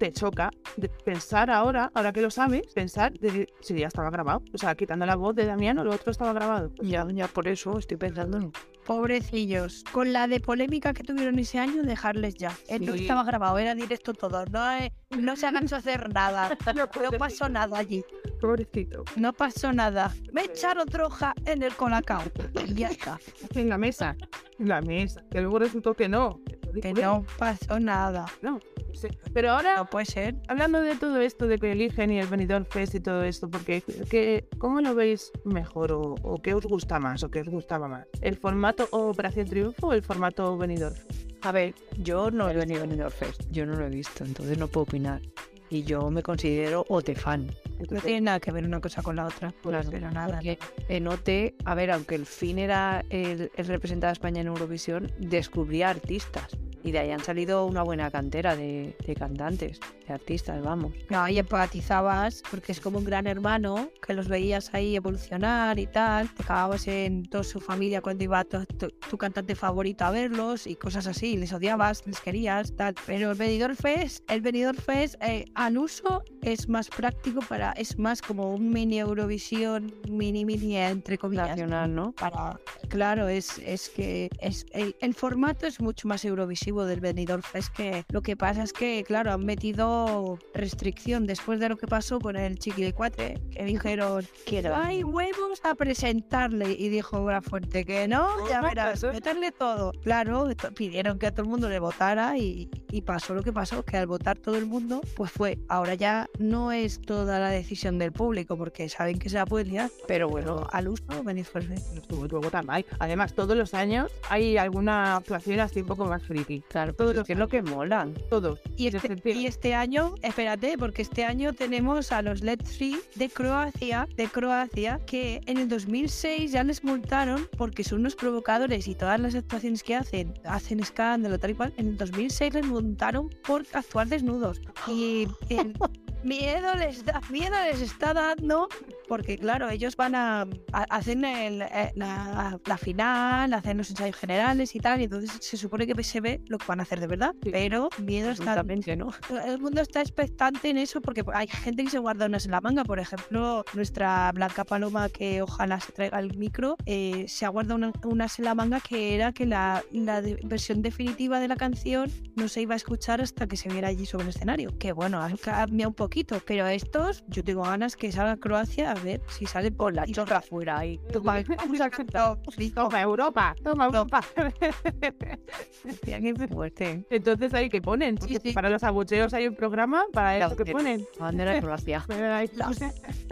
te 0.00 0.10
choca 0.12 0.48
de 0.78 0.88
pensar 0.88 1.50
ahora, 1.50 1.90
ahora 1.94 2.10
que 2.10 2.22
lo 2.22 2.30
sabes, 2.30 2.62
pensar 2.74 3.12
de 3.12 3.46
si 3.60 3.78
ya 3.78 3.86
estaba 3.88 4.08
grabado. 4.08 4.42
O 4.54 4.56
sea, 4.56 4.74
quitando 4.74 5.04
la 5.04 5.14
voz 5.14 5.34
de 5.36 5.44
Damiano, 5.44 5.84
lo 5.84 5.92
otro 5.94 6.10
estaba 6.10 6.32
grabado. 6.32 6.72
Ya, 6.80 7.06
ya 7.12 7.28
por 7.28 7.46
eso 7.46 7.78
estoy 7.78 7.98
pensando. 7.98 8.50
Pobrecillos. 8.86 9.84
Con 9.92 10.14
la 10.14 10.26
de 10.26 10.40
polémica 10.40 10.94
que 10.94 11.04
tuvieron 11.04 11.38
ese 11.38 11.58
año, 11.58 11.82
dejarles 11.82 12.34
ya. 12.36 12.56
No 12.80 12.94
Sí. 12.94 13.02
estaba 13.02 13.24
grabado, 13.24 13.58
era 13.58 13.74
directo 13.74 14.14
todo. 14.14 14.46
No, 14.46 14.72
eh, 14.72 14.90
no 15.18 15.36
se 15.36 15.46
hagan 15.46 15.66
hacer 15.72 16.12
nada. 16.12 16.56
No, 16.74 16.88
pasó 17.18 17.48
nada 17.50 17.76
allí. 17.78 18.02
Pobrecito. 18.40 19.04
No 19.16 19.34
pasó 19.34 19.70
nada. 19.72 20.14
Me 20.32 20.44
echaron 20.44 20.86
troja 20.88 21.34
en 21.44 21.62
el 21.62 21.74
colacao. 21.74 22.22
Y 22.66 22.72
ya 22.74 22.88
está. 22.88 23.18
En 23.54 23.68
la 23.68 23.76
mesa. 23.76 24.16
En 24.58 24.68
la 24.68 24.80
mesa. 24.80 25.22
Que 25.30 25.42
luego 25.42 25.58
resultó 25.58 25.92
que 25.94 26.08
no. 26.08 26.40
Que 26.82 26.92
no 26.92 27.24
pasó 27.38 27.78
nada. 27.80 28.26
No. 28.42 28.60
sí. 28.92 29.08
Pero 29.32 29.52
ahora, 29.52 29.76
No 29.76 29.86
puede 29.88 30.06
ser. 30.06 30.36
hablando 30.48 30.80
de 30.80 30.94
todo 30.96 31.20
esto 31.20 31.46
de 31.46 31.58
que 31.58 31.72
eligen 31.72 32.10
y 32.12 32.18
el 32.20 32.26
Benidorm 32.26 32.64
Fest 32.66 32.94
y 32.94 33.00
todo 33.00 33.22
esto, 33.24 33.48
porque 33.50 33.82
que, 34.10 34.48
¿cómo 34.58 34.80
lo 34.80 34.94
veis 34.94 35.32
mejor 35.44 35.92
o, 35.92 36.14
o 36.22 36.42
qué 36.42 36.54
os 36.54 36.64
gusta 36.66 36.98
más 36.98 37.22
o 37.22 37.30
qué 37.30 37.40
os 37.40 37.48
gustaba 37.48 37.88
más? 37.88 38.06
¿El 38.20 38.36
formato 38.36 38.88
Operación 38.90 39.46
Triunfo 39.46 39.88
o 39.88 39.92
el 39.92 40.02
formato 40.02 40.56
Benidorm 40.56 40.94
Fest? 40.94 41.30
A 41.42 41.52
ver, 41.52 41.74
yo 41.98 42.30
no 42.30 42.50
he 42.50 42.54
venido 42.54 42.84
en 42.84 43.00
el 43.00 43.10
Fest. 43.10 43.42
Yo 43.50 43.64
no 43.64 43.74
lo 43.74 43.86
he 43.86 43.90
visto, 43.90 44.24
entonces 44.24 44.58
no 44.58 44.68
puedo 44.68 44.82
opinar. 44.84 45.22
Y 45.70 45.84
yo 45.84 46.10
me 46.10 46.22
considero 46.22 46.84
OT 46.88 47.14
fan. 47.14 47.50
No 47.90 48.00
tiene 48.00 48.20
nada 48.20 48.40
que 48.40 48.52
ver 48.52 48.64
una 48.64 48.80
cosa 48.80 49.02
con 49.02 49.16
la 49.16 49.26
otra. 49.26 49.54
Claro, 49.62 49.88
pero 49.90 50.10
nada. 50.10 50.34
porque 50.34 50.58
en 50.88 51.08
OT, 51.08 51.54
a 51.64 51.74
ver, 51.74 51.92
aunque 51.92 52.16
el 52.16 52.26
fin 52.26 52.58
era 52.58 53.04
el, 53.08 53.50
el 53.56 53.66
representar 53.66 54.10
a 54.10 54.12
España 54.12 54.40
en 54.40 54.48
Eurovisión, 54.48 55.10
descubría 55.18 55.90
artistas. 55.90 56.58
Y 56.82 56.92
de 56.92 56.98
ahí 57.00 57.10
han 57.10 57.22
salido 57.22 57.66
una 57.66 57.82
buena 57.82 58.10
cantera 58.10 58.56
de, 58.56 58.96
de 59.06 59.14
cantantes, 59.14 59.80
de 60.06 60.14
artistas, 60.14 60.62
vamos. 60.62 60.92
No, 61.10 61.28
y 61.28 61.38
empatizabas 61.38 62.42
porque 62.50 62.72
es 62.72 62.80
como 62.80 62.98
un 62.98 63.04
gran 63.04 63.26
hermano 63.26 63.90
que 64.06 64.14
los 64.14 64.28
veías 64.28 64.72
ahí 64.74 64.96
evolucionar 64.96 65.78
y 65.78 65.86
tal. 65.86 66.28
Te 66.34 66.42
cagabas 66.44 66.88
en 66.88 67.24
toda 67.28 67.44
su 67.44 67.60
familia 67.60 68.00
cuando 68.00 68.24
iba 68.24 68.42
tu, 68.44 68.64
tu- 68.66 68.88
tu 69.10 69.18
cantante 69.18 69.54
favorito 69.54 70.04
a 70.04 70.10
verlos 70.10 70.66
y 70.66 70.74
cosas 70.74 71.06
así. 71.06 71.36
Les 71.36 71.52
odiabas, 71.52 72.06
les 72.06 72.20
querías, 72.20 72.74
tal. 72.76 72.94
Pero 73.06 73.32
el 73.32 73.36
Benidorm 73.36 73.76
Fest, 73.76 74.24
el 74.30 74.40
Benidorm 74.40 74.78
Fest 74.78 75.16
eh, 75.22 75.44
al 75.54 75.78
uso 75.78 76.22
es 76.42 76.68
más 76.68 76.88
práctico 76.88 77.40
para, 77.48 77.72
es 77.72 77.98
más 77.98 78.22
como 78.22 78.54
un 78.54 78.70
mini 78.70 78.98
Eurovisión, 79.00 79.92
mini 80.08 80.44
mini 80.44 80.76
entre 80.76 81.18
comillas. 81.18 81.48
Nacional, 81.50 81.94
¿no? 81.94 82.12
para 82.12 82.58
claro 82.88 83.28
es, 83.28 83.58
es 83.58 83.88
que 83.90 84.28
es 84.40 84.66
el, 84.72 84.96
el 85.00 85.14
formato 85.14 85.66
es 85.66 85.80
mucho 85.80 86.08
más 86.08 86.24
del 86.70 87.00
Benidorm 87.00 87.42
Fest 87.42 87.74
que 87.74 88.04
lo 88.10 88.22
que 88.22 88.36
pasa 88.36 88.62
es 88.62 88.72
que 88.72 89.04
claro 89.04 89.32
han 89.32 89.44
metido 89.44 90.38
restricción 90.54 91.26
después 91.26 91.60
de 91.60 91.68
lo 91.68 91.76
que 91.76 91.86
pasó 91.86 92.20
con 92.20 92.36
el 92.36 92.58
Chiquilicuatre 92.58 93.40
que 93.50 93.64
dijeron 93.64 94.24
Quiero. 94.46 94.74
hay 94.76 95.02
huevos 95.02 95.60
a 95.64 95.74
presentarle 95.74 96.72
y 96.72 96.88
dijo 96.88 97.28
fuerte 97.42 97.84
que 97.84 98.06
no 98.08 98.48
ya 98.48 98.60
verás 98.60 99.02
meterle 99.02 99.52
todo 99.52 99.92
claro 100.02 100.48
pidieron 100.76 101.18
que 101.18 101.30
todo 101.30 101.42
el 101.42 101.48
mundo 101.48 101.68
le 101.68 101.78
votara 101.78 102.36
y, 102.38 102.70
y 102.90 103.02
pasó 103.02 103.34
lo 103.34 103.42
que 103.42 103.52
pasó 103.52 103.84
que 103.84 103.96
al 103.96 104.06
votar 104.06 104.38
todo 104.38 104.56
el 104.56 104.66
mundo 104.66 105.00
pues 105.16 105.30
fue 105.30 105.58
ahora 105.68 105.94
ya 105.94 106.28
no 106.38 106.72
es 106.72 107.00
toda 107.00 107.38
la 107.38 107.50
decisión 107.50 107.98
del 107.98 108.12
público 108.12 108.56
porque 108.56 108.88
saben 108.88 109.18
que 109.18 109.28
se 109.28 109.36
la 109.36 109.46
pueden 109.46 109.68
liar 109.68 109.90
Pero 110.06 110.28
bueno, 110.28 110.66
al 110.70 110.88
uso 110.88 111.02
Benidorm 111.24 111.66
Fest 111.66 111.92
No 111.92 112.00
estuvo 112.00 112.26
luego 112.26 112.50
tan 112.50 112.66
mal. 112.66 112.84
Además, 112.98 113.34
todos 113.34 113.56
los 113.56 113.74
años 113.74 114.10
hay 114.28 114.56
alguna 114.56 115.16
actuación 115.16 115.60
así 115.60 115.80
un 115.80 115.86
poco 115.86 116.04
más 116.06 116.22
friki. 116.22 116.59
Claro, 116.68 116.94
Todos 116.94 117.12
pues 117.12 117.20
es 117.22 117.26
que 117.26 117.32
es 117.34 117.38
lo 117.38 117.48
que 117.48 117.62
molan. 117.62 118.14
Todos. 118.28 118.60
Y 118.76 118.88
este, 118.88 119.16
y 119.32 119.46
este 119.46 119.74
año, 119.74 120.14
espérate, 120.22 120.76
porque 120.78 121.02
este 121.02 121.24
año 121.24 121.52
tenemos 121.52 122.12
a 122.12 122.22
los 122.22 122.42
Let's 122.42 122.76
Free 122.76 122.98
de 123.16 123.28
Croacia, 123.28 124.06
de 124.16 124.28
Croacia, 124.28 125.00
que 125.06 125.40
en 125.46 125.58
el 125.58 125.68
2006 125.68 126.52
ya 126.52 126.62
les 126.64 126.82
multaron 126.84 127.48
porque 127.56 127.84
son 127.84 128.00
unos 128.00 128.16
provocadores 128.16 128.88
y 128.88 128.94
todas 128.94 129.20
las 129.20 129.34
actuaciones 129.34 129.82
que 129.82 129.96
hacen, 129.96 130.34
hacen 130.44 130.80
escándalo, 130.80 131.38
tal 131.38 131.50
y 131.50 131.54
cual. 131.54 131.72
En 131.76 131.88
el 131.88 131.96
2006 131.96 132.54
les 132.54 132.66
multaron 132.66 133.30
por 133.46 133.64
actuar 133.72 134.08
desnudos. 134.08 134.60
Y 134.86 135.26
el 135.48 135.74
miedo 136.22 136.74
les 136.74 137.04
da, 137.04 137.20
miedo 137.30 137.56
les 137.70 137.80
está 137.80 138.12
dando 138.12 138.68
porque 139.08 139.38
claro, 139.38 139.68
ellos 139.70 139.96
van 139.96 140.14
a, 140.14 140.42
a- 140.72 140.82
hacen 140.90 141.24
el- 141.24 141.62
eh, 141.62 141.92
la, 141.96 142.60
la 142.64 142.76
final, 142.78 143.52
hacen 143.54 143.78
los 143.78 143.90
ensayos 143.90 144.16
generales 144.16 144.74
y 144.76 144.80
tal, 144.80 145.00
y 145.00 145.04
entonces 145.04 145.30
se 145.40 145.56
supone 145.56 145.86
que 145.86 146.00
se 146.04 146.20
ve 146.20 146.40
lo 146.50 146.58
que 146.58 146.66
van 146.66 146.80
a 146.80 146.82
hacer 146.82 147.00
de 147.00 147.06
verdad, 147.06 147.34
Sí. 147.42 147.50
pero 147.50 147.88
miedo 148.02 148.30
está 148.30 148.62
¿no? 148.96 149.10
el 149.46 149.58
mundo 149.60 149.80
está 149.80 150.00
expectante 150.00 150.68
en 150.70 150.78
eso 150.78 151.00
porque 151.00 151.24
hay 151.32 151.46
gente 151.46 151.84
que 151.84 151.90
se 151.90 151.98
guarda 151.98 152.26
unas 152.26 152.44
en 152.44 152.50
la 152.50 152.60
manga. 152.60 152.84
Por 152.84 152.98
ejemplo, 152.98 153.64
nuestra 153.74 154.30
Blanca 154.32 154.64
Paloma, 154.64 155.08
que 155.08 155.42
ojalá 155.42 155.80
se 155.80 155.92
traiga 155.92 156.18
el 156.18 156.36
micro, 156.36 156.76
eh, 156.86 157.24
se 157.28 157.46
ha 157.46 157.48
guardado 157.48 157.76
una- 157.76 157.92
unas 158.04 158.38
en 158.38 158.44
la 158.44 158.54
manga 158.54 158.80
que 158.80 159.14
era 159.14 159.32
que 159.32 159.46
la, 159.46 159.82
la 159.92 160.20
de- 160.22 160.40
versión 160.44 160.82
definitiva 160.82 161.38
de 161.40 161.48
la 161.48 161.56
canción 161.56 162.10
no 162.36 162.48
se 162.48 162.60
iba 162.62 162.74
a 162.74 162.76
escuchar 162.76 163.20
hasta 163.20 163.46
que 163.46 163.56
se 163.56 163.68
viera 163.68 163.88
allí 163.88 164.04
sobre 164.06 164.24
el 164.24 164.30
escenario. 164.30 164.76
Que 164.78 164.92
bueno, 164.92 165.22
ha 165.22 165.30
cambiado 165.40 165.90
un 165.90 165.94
poquito, 165.94 166.40
pero 166.46 166.66
estos, 166.66 167.24
yo 167.28 167.44
tengo 167.44 167.62
ganas 167.62 167.96
que 167.96 168.10
salga 168.10 168.36
Croacia 168.36 168.90
a 168.90 168.94
ver 168.94 169.20
si 169.28 169.46
sale 169.46 169.70
por 169.70 169.94
la 169.94 170.04
chorra 170.06 170.40
fuera 170.40 170.78
ahí. 170.78 170.98
Toma, 171.12 171.42
vamos 171.56 171.80
a 171.80 171.90
cantar. 171.90 172.38
Toma 172.74 173.00
Europa, 173.00 173.54
toma 173.62 173.84
Europa. 173.86 174.20
Hostia, 175.88 176.20
qué 176.48 176.54
Fuerte. 176.54 177.04
Entonces 177.10 177.54
ahí 177.54 177.68
que 177.68 177.80
ponen. 177.80 178.20
Sí, 178.20 178.36
sí. 178.42 178.52
Para 178.52 178.68
los 178.70 178.82
abucheos 178.82 179.32
hay 179.34 179.46
un 179.46 179.54
programa 179.54 180.04
para 180.12 180.38
eso 180.38 180.56
que 180.56 180.64
ponen. 180.72 181.04
Bandera 181.18 181.52
de 181.54 181.60
Croacia. 181.62 182.04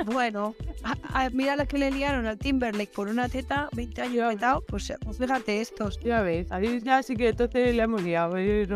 Bueno, 0.07 0.55
a- 0.85 1.25
a- 1.25 1.31
mira 1.31 1.57
la 1.57 1.67
que 1.67 1.79
le 1.79 1.91
liaron 1.91 2.27
al 2.27 2.39
Timberlake 2.39 2.93
por 2.95 3.09
una 3.09 3.29
teta, 3.29 3.69
20 3.73 4.03
años 4.03 4.33
petado, 4.35 4.65
pues, 4.67 4.93
pues 5.05 5.19
fíjate 5.19 5.61
estos. 5.61 5.99
Ya 6.01 6.23
ves, 6.23 6.51
ahí 6.53 6.81
ya 6.83 7.03
sí 7.03 7.17
que 7.17 7.29
entonces 7.29 7.75
le 7.75 7.83
hemos 7.83 8.03
liado. 8.03 8.37
eh, 8.37 8.67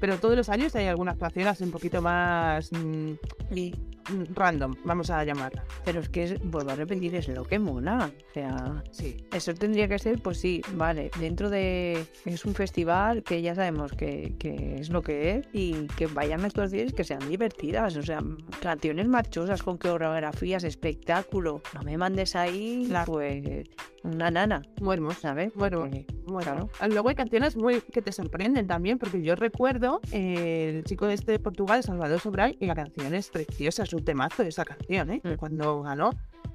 Pero 0.00 0.16
todos 0.18 0.36
los 0.36 0.48
años 0.48 0.74
hay 0.74 0.86
alguna 0.86 1.12
actuación 1.12 1.48
así 1.48 1.64
un 1.64 1.70
poquito 1.70 2.00
más 2.02 2.72
mm, 2.72 3.12
Y 3.54 3.72
mm, 4.10 4.34
random, 4.34 4.74
vamos 4.84 5.10
a 5.10 5.22
llamarla. 5.24 5.64
Pero 5.84 6.00
es 6.00 6.08
que, 6.08 6.22
es, 6.24 6.40
vuelvo 6.50 6.70
a 6.70 6.74
repetir, 6.76 7.14
es 7.14 7.28
lo 7.28 7.44
que 7.44 7.58
mola. 7.58 8.10
O 8.30 8.32
sea, 8.34 8.82
Sí. 8.90 9.16
eso 9.32 9.54
tendría 9.54 9.88
que 9.88 9.98
ser, 9.98 10.20
pues 10.22 10.38
sí, 10.38 10.62
vale, 10.74 11.10
dentro 11.18 11.50
de... 11.50 12.04
Es 12.24 12.44
un 12.44 12.54
festival 12.54 13.22
que 13.22 13.42
ya 13.42 13.54
sabemos 13.54 13.79
que, 13.88 14.34
que 14.38 14.76
es 14.76 14.90
lo 14.90 15.02
que 15.02 15.36
es 15.36 15.48
y 15.52 15.86
que 15.96 16.06
vayan 16.06 16.44
actuaciones 16.44 16.92
que 16.92 17.04
sean 17.04 17.26
divertidas. 17.28 17.96
O 17.96 18.02
sea, 18.02 18.20
canciones 18.60 19.06
marchosas 19.08 19.62
con 19.62 19.78
coreografías, 19.78 20.64
espectáculo. 20.64 21.62
No 21.74 21.82
me 21.82 21.96
mandes 21.96 22.36
ahí, 22.36 22.84
Claro. 22.88 23.12
pues, 23.12 23.68
una 24.02 24.30
nana, 24.30 24.62
Bueno, 24.80 25.10
¿sabes? 25.12 25.52
Bueno, 25.54 25.80
Porque- 25.80 26.06
Bueno, 26.26 26.68
Claro. 26.68 26.92
luego 26.92 27.08
hay 27.08 27.14
canciones 27.16 27.56
muy 27.56 27.80
que 27.80 28.00
te 28.02 28.12
sorprenden 28.12 28.66
también, 28.66 28.98
porque 28.98 29.20
yo 29.20 29.34
recuerdo 29.34 30.00
eh, 30.12 30.74
el 30.76 30.84
chico 30.84 31.08
este 31.08 31.32
de 31.32 31.38
Portugal, 31.40 31.82
Salvador 31.82 32.20
Sobral, 32.20 32.56
y 32.60 32.66
la 32.66 32.74
canción 32.74 33.14
es 33.14 33.30
preciosa, 33.30 33.82
es 33.82 33.92
un 33.92 34.04
temazo 34.04 34.42
esa 34.44 34.64
canción, 34.64 35.10
¿eh? 35.10 35.20
Mm. 35.24 35.34
Cuando 35.34 35.82
ganó. 35.82 36.10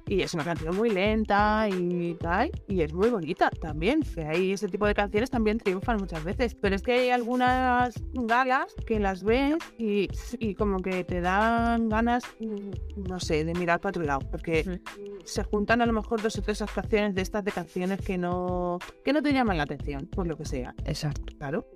Y 0.08 0.20
es 0.22 0.34
una 0.34 0.44
canción 0.44 0.76
muy 0.76 0.90
lenta 0.90 1.68
y 1.68 2.14
tal, 2.14 2.52
y 2.68 2.82
es 2.82 2.92
muy 2.94 3.10
bonita 3.10 3.50
también. 3.50 4.02
Que 4.02 4.22
hay 4.24 4.52
ese 4.52 4.68
tipo 4.68 4.86
de 4.86 4.94
canciones 4.94 5.30
también 5.30 5.58
triunfan 5.58 5.96
muchas 5.98 6.22
veces. 6.22 6.54
Pero 6.54 6.76
es 6.76 6.82
que 6.82 6.92
hay 6.92 7.10
algunas 7.10 7.92
galas 8.14 8.72
que 8.86 9.00
las 9.00 9.24
ves 9.24 9.56
y, 9.78 10.08
y 10.38 10.54
como 10.54 10.78
que 10.78 11.02
te 11.02 11.20
dan 11.20 11.88
ganas, 11.88 12.22
mm, 12.38 13.08
no 13.08 13.18
sé, 13.18 13.44
de 13.44 13.52
mirar 13.54 13.80
para 13.80 13.90
otro 13.90 14.02
lado. 14.04 14.20
Porque 14.30 14.64
Mm. 14.64 15.04
se 15.24 15.42
juntan 15.42 15.82
a 15.82 15.86
lo 15.86 15.92
mejor 15.92 16.22
dos 16.22 16.38
o 16.38 16.42
tres 16.42 16.62
actuaciones 16.62 17.14
de 17.14 17.22
estas 17.22 17.44
de 17.44 17.50
canciones 17.50 18.00
que 18.00 18.16
no, 18.16 18.78
que 19.04 19.12
no 19.12 19.22
te 19.22 19.32
llaman 19.32 19.56
la 19.56 19.64
atención, 19.64 20.06
por 20.06 20.26
lo 20.28 20.36
que 20.36 20.44
sea. 20.44 20.72
Exacto. 20.84 21.34
Claro. 21.36 21.66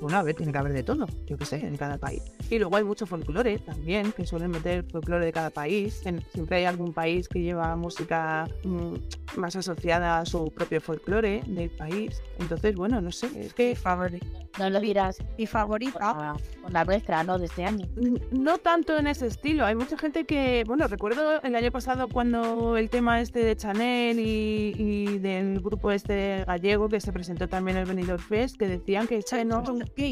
Bueno, 0.00 0.18
a 0.18 0.22
ver, 0.22 0.34
tiene 0.34 0.50
que 0.52 0.58
haber 0.58 0.72
de 0.72 0.82
todo, 0.82 1.06
yo 1.26 1.36
qué 1.36 1.44
sé, 1.44 1.56
en 1.64 1.76
cada 1.76 1.98
país. 1.98 2.22
Y 2.50 2.58
luego 2.58 2.76
hay 2.76 2.84
mucho 2.84 3.06
folclore 3.06 3.58
también, 3.58 4.12
que 4.12 4.26
suelen 4.26 4.50
meter 4.50 4.84
folclore 4.90 5.26
de 5.26 5.32
cada 5.32 5.50
país. 5.50 6.00
En- 6.06 6.22
siempre 6.32 6.56
hay 6.58 6.64
algún 6.64 6.92
país 6.92 7.28
que 7.28 7.40
lleva 7.40 7.76
música 7.76 8.48
mm, 8.64 8.94
más 9.38 9.54
asociada 9.56 10.18
a 10.20 10.26
su 10.26 10.50
propio 10.52 10.80
folclore 10.80 11.42
del 11.46 11.70
país. 11.70 12.20
Entonces, 12.38 12.74
bueno, 12.74 13.00
no 13.00 13.12
sé, 13.12 13.28
es 13.38 13.54
que 13.54 13.76
favorita. 13.76 14.26
No 14.58 14.68
lo 14.68 14.80
dirás 14.80 15.18
Mi 15.38 15.46
favorita. 15.46 15.98
ah, 16.02 16.36
con 16.62 16.72
la 16.72 16.84
nuestra, 16.84 17.22
¿no? 17.22 17.38
De 17.38 17.46
este 17.46 17.64
año. 17.64 17.86
no 18.32 18.58
tanto 18.58 18.96
en 18.96 19.06
ese 19.06 19.26
estilo. 19.26 19.64
Hay 19.64 19.74
mucha 19.76 19.96
gente 19.96 20.24
que, 20.24 20.64
bueno, 20.66 20.86
recuerdo 20.88 21.40
el 21.42 21.54
año 21.54 21.70
pasado 21.70 22.08
cuando 22.08 22.76
el 22.76 22.90
tema 22.90 23.20
este 23.20 23.44
de 23.44 23.56
Chanel 23.56 24.18
y, 24.18 24.74
y 24.76 25.18
del 25.18 25.60
grupo 25.60 25.90
este 25.92 26.44
gallego 26.46 26.88
que 26.88 27.00
se 27.00 27.12
presentó 27.12 27.48
también 27.48 27.76
el 27.76 27.84
Benidorm 27.86 28.18
Fest, 28.22 28.56
que 28.56 28.66
decían 28.66 29.06
que 29.06 29.22
che, 29.22 29.44
no, 29.44 29.62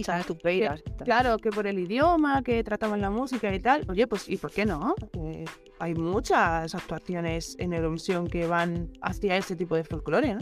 ¿Sabes? 0.05 0.27
Tupeiras. 0.27 0.83
Claro, 1.05 1.39
que 1.39 1.51
por 1.51 1.67
el 1.67 1.79
idioma, 1.79 2.43
que 2.43 2.63
trataban 2.63 3.01
la 3.01 3.09
música 3.09 3.55
y 3.55 3.61
tal. 3.61 3.85
Oye, 3.89 4.07
pues 4.07 4.29
¿y 4.29 4.37
por 4.37 4.51
qué 4.51 4.67
no? 4.67 4.95
Eh, 5.15 5.45
hay 5.79 5.95
muchas 5.95 6.75
actuaciones 6.75 7.57
en 7.59 7.73
Eurovisión 7.73 8.27
que 8.27 8.47
van 8.47 8.91
hacia 9.01 9.37
ese 9.37 9.57
tipo 9.57 9.77
de 9.77 9.85
folclore, 9.85 10.35
¿no? 10.35 10.41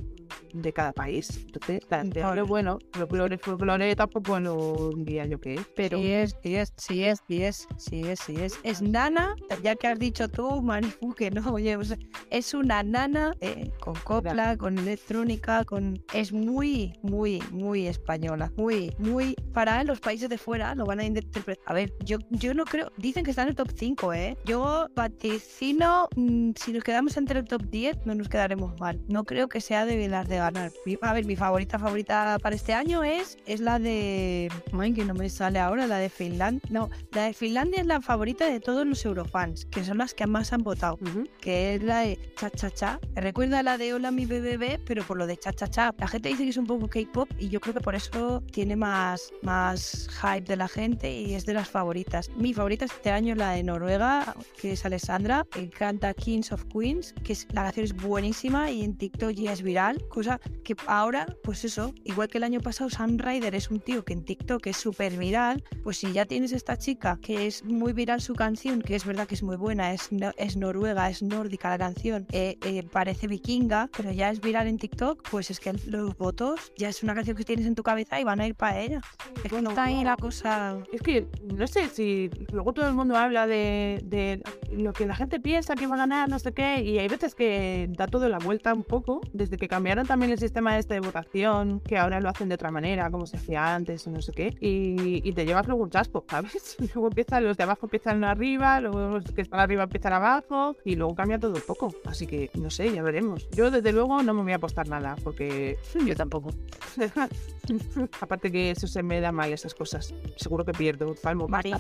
De 0.53 0.73
cada 0.73 0.93
país. 0.93 1.45
Entonces, 1.47 1.83
la 1.91 2.05
de 2.05 2.23
Vale. 2.23 2.43
bueno, 2.43 2.79
folclore, 2.93 3.39
folclore 3.39 3.95
tampoco 3.97 4.39
lo 4.41 4.91
diría 4.97 5.27
yo 5.27 5.41
que 5.41 5.55
es. 5.55 5.61
Pero 5.75 5.99
Sí 5.99 6.13
es, 6.13 6.37
sí 6.43 6.55
es, 6.57 6.73
sí 6.77 7.05
es, 7.05 7.19
sí 7.27 7.43
es, 7.43 7.69
sí 7.77 8.03
es, 8.05 8.21
sí 8.21 8.37
es. 8.37 8.59
Es 8.63 8.83
nana, 8.83 9.35
ya 9.63 9.75
que 9.75 9.87
has 9.87 9.99
dicho 9.99 10.29
tú, 10.29 10.63
Marifu, 10.63 11.15
que 11.15 11.31
no, 11.31 11.53
oye, 11.53 11.77
o 11.77 11.85
sea, 11.85 11.99
es 12.31 12.55
una 12.55 12.83
nana 12.83 13.33
eh, 13.41 13.71
con 13.81 13.95
copla, 14.05 14.57
con 14.57 14.79
electrónica, 14.79 15.65
con... 15.65 16.03
Es 16.13 16.33
muy, 16.33 16.93
muy, 17.03 17.43
muy 17.51 17.87
española, 17.87 18.53
muy, 18.57 18.95
muy... 18.99 19.35
Para 19.53 19.83
los 19.85 20.01
países 20.01 20.29
de 20.29 20.39
fuera 20.39 20.75
lo 20.75 20.85
van 20.85 21.01
a 21.01 21.05
interpretar. 21.05 21.63
A 21.67 21.75
ver, 21.75 21.93
yo, 22.05 22.19
yo 22.31 22.55
no 22.55 22.65
creo... 22.65 22.91
Dicen 22.97 23.25
que 23.25 23.31
está 23.31 23.43
en 23.43 23.49
el 23.49 23.55
top 23.55 23.71
5, 23.75 24.13
¿eh? 24.13 24.37
Yo 24.45 24.89
vaticino, 24.95 26.09
mm, 26.17 26.51
si 26.57 26.73
nos 26.73 26.85
quedamos 26.85 27.17
entre 27.17 27.41
el 27.41 27.47
top 27.47 27.63
10, 27.63 28.07
no 28.07 28.15
nos 28.15 28.29
quedaremos 28.29 28.79
mal. 28.81 29.01
No 29.09 29.25
creo 29.25 29.49
que 29.49 29.61
sea 29.61 29.85
de 29.87 30.09
las 30.09 30.29
de 30.29 30.36
ganar. 30.38 30.72
A 31.03 31.12
ver, 31.12 31.25
mi 31.25 31.37
favorita 31.37 31.79
favorita 31.79 32.38
para 32.42 32.57
este 32.57 32.75
año 32.75 33.05
es, 33.05 33.38
es 33.46 33.61
la 33.61 33.79
de... 33.79 34.51
Ay, 34.79 34.92
que 34.92 35.05
no 35.05 35.14
me 35.14 35.29
sale 35.29 35.59
ahora, 35.59 35.87
la 35.87 35.99
de 35.99 36.09
Finlandia. 36.09 36.62
No, 36.70 36.90
la 37.12 37.25
de 37.25 37.33
Finlandia 37.33 37.81
es 37.81 37.87
la 37.87 38.01
favorita 38.01 38.46
de 38.46 38.61
todos 38.61 38.87
los 38.87 39.05
eurofans, 39.05 39.66
que 39.66 39.85
son 39.85 39.99
las 39.99 40.14
que 40.14 40.27
más 40.27 40.53
han 40.53 40.62
votado. 40.62 40.99
Ujú. 41.01 41.27
que 41.40 41.75
es 41.75 41.83
la 41.83 42.01
de 42.01 42.18
cha 42.37 42.51
cha 42.51 42.70
cha. 42.70 43.01
Recuerda 43.14 43.62
la 43.62 43.79
de 43.79 43.94
Hola 43.94 44.11
mi 44.11 44.27
bebé, 44.27 44.81
pero 44.85 45.05
por 45.05 45.16
lo 45.16 45.27
de 45.27 45.37
cha 45.37 45.53
cha 45.53 45.68
cha. 45.68 45.94
La 45.99 46.09
gente 46.09 46.29
dice 46.29 46.44
que 46.44 46.51
es 46.51 46.57
un 46.57 46.66
poco 46.66 46.88
K-pop 46.88 47.29
y 47.38 47.49
yo 47.49 47.61
creo 47.61 47.75
que 47.75 47.81
por 47.81 47.94
eso 47.94 48.42
tiene 48.53 48.77
más, 48.77 49.33
más 49.42 50.09
hype 50.20 50.42
de 50.42 50.57
la 50.57 50.68
gente 50.68 51.12
y 51.12 51.35
es 51.35 51.46
de 51.46 51.55
las 51.55 51.68
favoritas. 51.68 52.31
Mi 52.37 52.53
favorita 52.55 52.85
este 52.85 53.11
año 53.11 53.33
es 53.33 53.38
la 53.38 53.53
de 53.53 53.62
Noruega, 53.62 54.35
que 54.61 54.72
es 54.72 54.85
Alessandra, 54.85 55.46
que 55.51 55.68
canta 55.70 56.14
Kings 56.14 56.53
of 56.53 56.64
Queens, 56.72 57.14
que 57.25 57.33
es, 57.33 57.46
la 57.53 57.62
canción 57.64 57.85
es 57.85 57.94
buenísima 57.94 58.70
y 58.70 58.83
en 58.83 58.96
TikTok 58.96 59.31
ya 59.31 59.53
es 59.53 59.62
viral, 59.62 60.03
cosa 60.09 60.26
que 60.65 60.75
ahora, 60.87 61.27
pues 61.43 61.65
eso, 61.65 61.93
igual 62.05 62.29
que 62.29 62.39
el 62.39 62.45
año 62.45 62.61
pasado 62.61 62.91
Sam 62.91 63.19
Ryder 63.19 63.55
es 63.55 63.71
un 63.71 63.81
tío 63.81 64.05
que 64.05 64.12
en 64.12 64.25
TikTok 64.25 64.67
es 64.67 64.77
súper 64.77 65.17
viral, 65.17 65.62
pues 65.83 65.99
si 65.99 66.12
ya 66.12 66.25
tienes 66.27 66.53
esta 66.53 66.77
chica 66.77 67.19
que 67.21 67.47
es 67.47 67.65
muy 67.65 67.93
viral 67.93 68.21
su 68.21 68.35
canción, 68.35 68.83
que 68.83 68.95
es 68.97 69.05
verdad 69.05 69.27
que 69.27 69.35
es 69.35 69.43
muy 69.43 69.57
buena, 69.57 69.93
es, 69.93 70.11
no- 70.12 70.33
es 70.37 70.57
noruega, 70.57 71.09
es 71.11 71.23
nórdica 71.23 71.71
la 71.71 71.79
canción, 71.79 72.27
eh, 72.33 72.57
eh, 72.65 72.83
parece 72.91 73.27
vikinga, 73.27 73.89
pero 73.97 74.12
ya 74.12 74.31
es 74.31 74.41
viral 74.41 74.67
en 74.67 74.79
TikTok, 74.79 75.29
pues 75.31 75.51
es 75.51 75.61
que 75.61 75.73
los 75.87 76.17
votos 76.17 76.73
ya 76.77 76.89
es 76.89 77.03
una 77.03 77.15
canción 77.15 77.37
que 77.37 77.45
tienes 77.45 77.67
en 77.67 77.75
tu 77.75 77.83
cabeza 77.83 78.21
y 78.21 78.25
van 78.25 78.41
a 78.41 78.47
ir 78.47 78.55
para 78.55 78.81
ella. 78.81 79.01
Es 79.45 79.51
que 79.51 79.59
está 79.59 79.85
ahí 79.85 80.03
la 80.05 80.17
cosa. 80.17 80.79
Es 80.93 81.01
que 81.03 81.27
no 81.55 81.67
sé 81.67 81.89
si 81.89 82.31
luego 82.53 82.73
todo 82.73 82.89
el 82.89 82.95
mundo 82.95 83.17
habla 83.17 83.47
de, 83.47 84.01
de 84.05 84.43
lo 84.73 84.93
que 84.93 85.07
la 85.07 85.15
gente 85.15 85.41
piensa 85.41 85.75
que 85.75 85.87
va 85.87 85.95
a 85.95 85.99
ganar, 85.99 86.29
no 86.29 86.39
sé 86.39 86.53
qué, 86.53 86.83
y 86.83 86.99
hay 86.99 87.09
veces 87.09 87.35
que 87.35 87.89
da 87.97 88.07
todo 88.07 88.29
la 88.29 88.39
vuelta 88.39 88.73
un 88.75 88.83
poco, 88.85 89.21
desde 89.33 89.57
que 89.57 89.69
cambiaron 89.69 90.07
también 90.07 90.16
el 90.23 90.39
sistema 90.39 90.79
este 90.79 90.95
de 90.95 91.01
votación, 91.01 91.81
que 91.81 91.99
ahora 91.99 92.21
lo 92.21 92.29
hacen 92.29 92.49
de 92.49 92.55
otra 92.57 92.71
manera, 92.71 93.11
como 93.11 93.27
se 93.27 93.37
hacía 93.37 93.75
antes 93.75 94.07
o 94.07 94.11
no 94.11 94.21
sé 94.23 94.33
qué, 94.33 94.57
y, 94.61 95.27
y 95.29 95.33
te 95.33 95.45
llevas 95.45 95.67
luego 95.67 95.83
un 95.83 95.91
chasco, 95.91 96.25
¿sabes? 96.29 96.77
Luego 96.95 97.09
empiezan 97.09 97.45
los 97.45 97.57
de 97.57 97.63
abajo 97.65 97.87
empiezan 97.87 98.25
arriba, 98.25 98.81
luego 98.81 99.19
los 99.19 99.25
que 99.33 99.43
están 99.43 99.61
arriba 99.61 99.85
empiezan 99.85 100.13
abajo, 100.13 100.77
y 100.85 100.97
luego 100.97 101.15
cambia 101.15 101.39
todo 101.39 101.55
un 101.55 101.63
poco. 101.67 101.95
Así 102.05 102.27
que 102.27 102.51
no 102.55 102.71
sé, 102.71 102.93
ya 102.93 103.03
veremos. 103.03 103.49
Yo 103.51 103.71
desde 103.71 103.93
luego 103.93 104.23
no 104.23 104.35
me 104.35 104.43
voy 104.43 104.53
a 104.53 104.57
apostar 104.57 104.89
nada, 104.89 105.17
porque 105.23 105.79
Yo 106.07 106.15
tampoco. 106.15 106.51
aparte 108.21 108.51
que 108.51 108.71
eso 108.71 108.87
se 108.87 109.03
me 109.03 109.21
da 109.21 109.33
mal 109.33 109.53
esas 109.53 109.75
cosas. 109.75 110.15
Seguro 110.37 110.65
que 110.65 110.73
pierdo, 110.73 111.15
palmo. 111.23 111.49
Mari. 111.49 111.73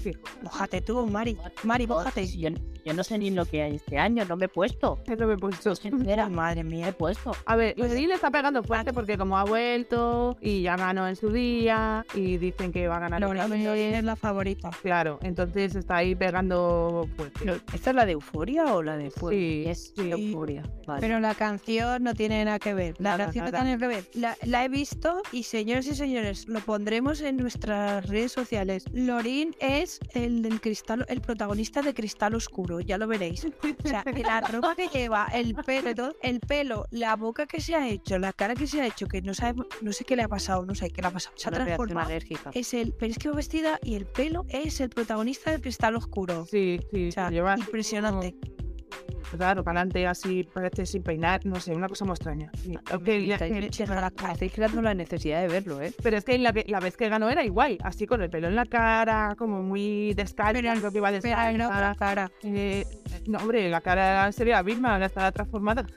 Mójate 0.42 0.80
tú, 0.80 1.06
Mari. 1.06 1.36
Mari, 1.64 1.86
mójate. 1.86 2.26
Yo, 2.26 2.50
yo 2.84 2.94
no 2.94 3.04
sé 3.04 3.18
ni 3.18 3.30
lo 3.30 3.44
que 3.44 3.62
hay 3.62 3.76
este 3.76 3.98
año, 3.98 4.24
no 4.24 4.36
me 4.36 4.46
he 4.46 4.48
puesto. 4.48 4.98
Eso 5.06 5.26
me 5.26 5.34
he 5.34 5.38
puesto. 5.38 5.74
Sincera, 5.74 6.28
Madre 6.28 6.64
mía. 6.64 6.88
he 6.88 6.92
puesto. 6.92 7.32
A 7.44 7.56
ver, 7.56 7.74
Loreen 7.78 8.08
le 8.08 8.18
está 8.26 8.38
pegando 8.38 8.62
fuerte 8.64 8.92
porque 8.92 9.16
como 9.16 9.38
ha 9.38 9.44
vuelto 9.44 10.36
y 10.40 10.62
ya 10.62 10.76
ganó 10.76 11.06
en 11.06 11.14
su 11.16 11.30
día 11.30 12.04
y 12.14 12.38
dicen 12.38 12.72
que 12.72 12.88
va 12.88 12.96
a 12.96 13.00
ganar 13.00 13.20
No, 13.20 13.28
otra 13.28 13.46
la 13.46 13.54
vez. 13.54 13.94
es 13.94 14.02
la 14.04 14.16
favorita. 14.16 14.70
Claro, 14.82 15.18
entonces 15.22 15.76
está 15.76 15.96
ahí 15.98 16.14
pegando 16.14 17.08
fuerte. 17.16 17.60
¿Esta 17.72 17.90
es 17.90 17.96
la 17.96 18.04
de 18.04 18.12
Euforia 18.12 18.74
o 18.74 18.82
la 18.82 18.96
de 18.96 19.10
Fuego? 19.10 19.30
Sí, 19.38 19.64
Es 19.66 19.92
sí. 19.96 20.10
Euforia. 20.10 20.64
Vale. 20.86 21.00
Pero 21.00 21.20
la 21.20 21.34
canción 21.34 22.02
no 22.02 22.14
tiene 22.14 22.44
nada 22.44 22.58
que 22.58 22.74
ver. 22.74 22.94
La 22.98 23.10
Nada, 23.10 23.24
canción 23.26 23.44
no 23.44 23.50
nada. 23.52 23.64
tiene 23.64 23.78
que 23.78 23.86
ver. 23.86 24.04
La, 24.14 24.36
la 24.44 24.64
he 24.64 24.68
visto 24.68 25.22
y 25.30 25.44
señores 25.44 25.86
y 25.86 25.94
señores, 25.94 26.48
lo 26.48 26.60
pondremos 26.60 27.20
en 27.20 27.36
nuestras 27.36 28.08
redes 28.08 28.32
sociales. 28.32 28.84
Lorin 28.92 29.54
es 29.60 30.00
el 30.14 30.42
del 30.42 30.60
cristal, 30.60 31.04
el 31.08 31.20
protagonista 31.20 31.80
de 31.82 31.94
Cristal 31.94 32.34
Oscuro, 32.34 32.80
ya 32.80 32.98
lo 32.98 33.06
veréis. 33.06 33.44
O 33.84 33.88
sea, 33.88 34.02
la 34.24 34.40
ropa 34.40 34.74
que 34.74 34.88
lleva, 34.88 35.26
el 35.32 35.54
pelo, 35.54 36.14
el 36.22 36.40
pelo, 36.40 36.86
la 36.90 37.14
boca 37.16 37.46
que 37.46 37.60
se 37.60 37.74
ha 37.74 37.88
hecho, 37.88 38.15
la 38.18 38.32
cara 38.32 38.54
que 38.54 38.66
se 38.66 38.80
ha 38.80 38.86
hecho, 38.86 39.06
que 39.06 39.22
no 39.22 39.34
sabemos, 39.34 39.66
no 39.82 39.92
sé 39.92 40.04
qué 40.04 40.16
le 40.16 40.22
ha 40.22 40.28
pasado, 40.28 40.64
no 40.64 40.74
sé 40.74 40.90
qué 40.90 41.02
le 41.02 41.08
ha 41.08 41.10
pasado. 41.10 41.36
Se 41.36 41.48
ha 41.48 41.52
transformado. 41.52 42.10
Es 42.52 42.74
el, 42.74 42.92
pero 42.92 43.12
es 43.12 43.18
que 43.18 43.28
va 43.28 43.36
vestida 43.36 43.78
y 43.82 43.94
el 43.94 44.06
pelo 44.06 44.44
es 44.48 44.80
el 44.80 44.90
protagonista 44.90 45.50
del 45.50 45.60
Cristal 45.60 45.96
Oscuro. 45.96 46.46
Sí, 46.46 46.80
sí, 46.92 47.08
O 47.08 47.12
sea, 47.12 47.30
impresionante. 47.56 48.34
Claro, 49.36 49.64
para 49.64 49.80
adelante 49.80 50.06
así, 50.06 50.44
parece 50.44 50.86
sin 50.86 51.02
peinar, 51.02 51.44
no 51.44 51.56
sé, 51.60 51.72
una 51.74 51.88
cosa 51.88 52.04
muy 52.04 52.12
extraña. 52.14 52.50
La- 53.26 53.34
Estáis, 53.34 54.52
creando 54.52 54.82
la 54.82 54.94
necesidad 54.94 55.40
de 55.42 55.48
verlo, 55.48 55.80
¿eh? 55.82 55.92
pero 56.02 56.16
es 56.18 56.24
que 56.24 56.38
la, 56.38 56.52
la 56.66 56.80
vez 56.80 56.96
que 56.96 57.08
ganó 57.08 57.28
era 57.30 57.44
igual, 57.44 57.78
así 57.82 58.06
con 58.06 58.22
el 58.22 58.30
pelo 58.30 58.48
en 58.48 58.56
la 58.56 58.66
cara, 58.66 59.34
como 59.38 59.62
muy 59.62 60.12
Pero- 60.74 60.80
creo 60.80 60.92
que 60.92 60.98
iba 60.98 61.08
no, 61.58 61.68
la 61.80 61.94
cara. 61.94 62.30
Eh, 62.42 62.84
no, 63.26 63.38
hombre, 63.38 63.68
la 63.70 63.80
cara 63.80 64.30
sería 64.32 64.56
la 64.56 64.62
misma, 64.62 64.92
ahora 64.94 65.06
estará 65.06 65.32
transformada. 65.32 65.86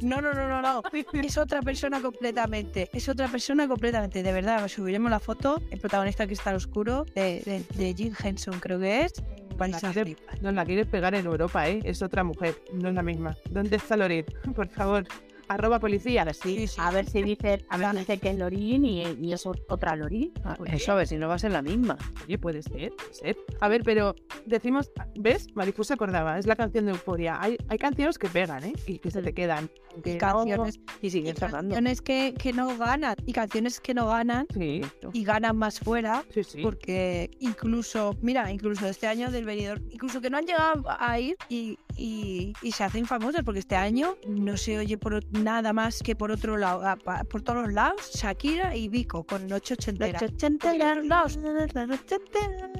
No, 0.00 0.20
no, 0.20 0.32
no, 0.32 0.48
no, 0.48 0.62
no. 0.62 0.82
Es 1.12 1.36
otra 1.36 1.60
persona 1.62 2.00
completamente. 2.00 2.88
Es 2.92 3.08
otra 3.08 3.26
persona 3.28 3.66
completamente. 3.66 4.22
De 4.22 4.32
verdad, 4.32 4.66
subiremos 4.68 5.10
la 5.10 5.18
foto. 5.18 5.60
El 5.70 5.80
protagonista 5.80 6.26
que 6.26 6.34
está 6.34 6.50
al 6.50 6.56
oscuro 6.56 7.04
de, 7.14 7.42
de, 7.44 7.64
de 7.76 7.94
Jim 7.94 8.14
Henson, 8.22 8.60
creo 8.60 8.78
que 8.78 9.02
es. 9.02 9.12
Vais 9.56 9.74
a 9.82 9.92
quiere- 9.92 10.16
la 10.52 10.64
quieres 10.64 10.86
pegar 10.86 11.14
en 11.16 11.26
Europa, 11.26 11.68
¿eh? 11.68 11.80
Es 11.84 12.00
otra 12.02 12.22
mujer, 12.22 12.47
no 12.72 12.88
es 12.88 12.94
la 12.94 13.02
misma. 13.02 13.36
¿Dónde 13.50 13.76
está 13.76 13.96
Loret? 13.96 14.32
Por 14.54 14.68
favor, 14.68 15.06
arroba 15.48 15.78
policía. 15.80 16.26
Sí, 16.34 16.66
a 16.76 16.90
ver 16.90 17.06
si 17.08 17.22
dice, 17.22 17.64
a 17.70 17.78
ver 17.78 17.90
si 17.92 17.96
dice 18.00 18.18
que 18.18 18.30
es 18.30 18.38
Lorín 18.38 18.84
y, 18.84 19.02
y 19.02 19.32
es 19.32 19.46
ot- 19.46 19.64
otra 19.68 19.96
Lorín. 19.96 20.32
Ah, 20.44 20.56
Eso 20.66 20.92
a 20.92 20.96
ver 20.96 21.06
si 21.06 21.16
no 21.16 21.26
va 21.28 21.34
a 21.36 21.38
ser 21.38 21.52
la 21.52 21.62
misma. 21.62 21.96
Oye, 22.24 22.36
puede 22.38 22.62
ser, 22.62 22.92
puede 22.92 23.14
ser. 23.14 23.36
A 23.60 23.68
ver, 23.68 23.82
pero 23.82 24.14
decimos, 24.44 24.90
¿ves? 25.18 25.46
Marifú 25.54 25.84
se 25.84 25.94
acordaba, 25.94 26.38
es 26.38 26.46
la 26.46 26.54
canción 26.54 26.84
de 26.84 26.90
Euforia. 26.92 27.40
Hay, 27.40 27.56
hay 27.68 27.78
canciones 27.78 28.18
que 28.18 28.28
pegan, 28.28 28.62
¿eh? 28.64 28.72
Y 28.86 28.98
que 28.98 29.10
se 29.10 29.22
te 29.22 29.32
quedan. 29.32 29.70
Y 30.04 30.16
canciones, 30.18 30.78
Y 31.02 31.10
siguen 31.10 31.34
y 31.34 31.40
canciones 31.40 32.02
que, 32.02 32.34
que 32.38 32.52
no 32.52 32.76
ganan. 32.76 33.16
Y 33.26 33.32
canciones 33.32 33.80
que 33.80 33.94
no 33.94 34.06
ganan 34.06 34.46
Sí, 34.52 34.82
y 35.14 35.24
ganan 35.24 35.56
más 35.56 35.80
fuera. 35.80 36.24
Porque 36.62 37.30
incluso, 37.40 38.14
mira, 38.20 38.52
incluso 38.52 38.86
este 38.86 39.06
año 39.06 39.30
del 39.30 39.44
venidor, 39.46 39.80
incluso 39.90 40.20
que 40.20 40.28
no 40.30 40.36
han 40.36 40.44
llegado 40.46 40.84
a 40.88 41.18
ir 41.18 41.36
y, 41.48 41.78
y, 41.98 42.52
y 42.62 42.72
se 42.72 42.84
hacen 42.84 43.04
famosas, 43.06 43.42
porque 43.44 43.58
este 43.60 43.76
año 43.76 44.16
no 44.28 44.56
se 44.56 44.78
oye 44.78 44.96
por 44.96 45.22
nada 45.36 45.72
más 45.72 46.00
que 46.02 46.14
por 46.16 46.30
otro 46.30 46.56
lado, 46.56 46.86
a- 46.86 46.96
pa- 46.96 47.24
por 47.24 47.42
todos 47.42 47.64
los 47.64 47.72
lados, 47.72 48.10
Shakira 48.14 48.76
y 48.76 48.88
Vico 48.88 49.24
con 49.24 49.46
Noche 49.48 49.74
Ochentera. 49.74 50.18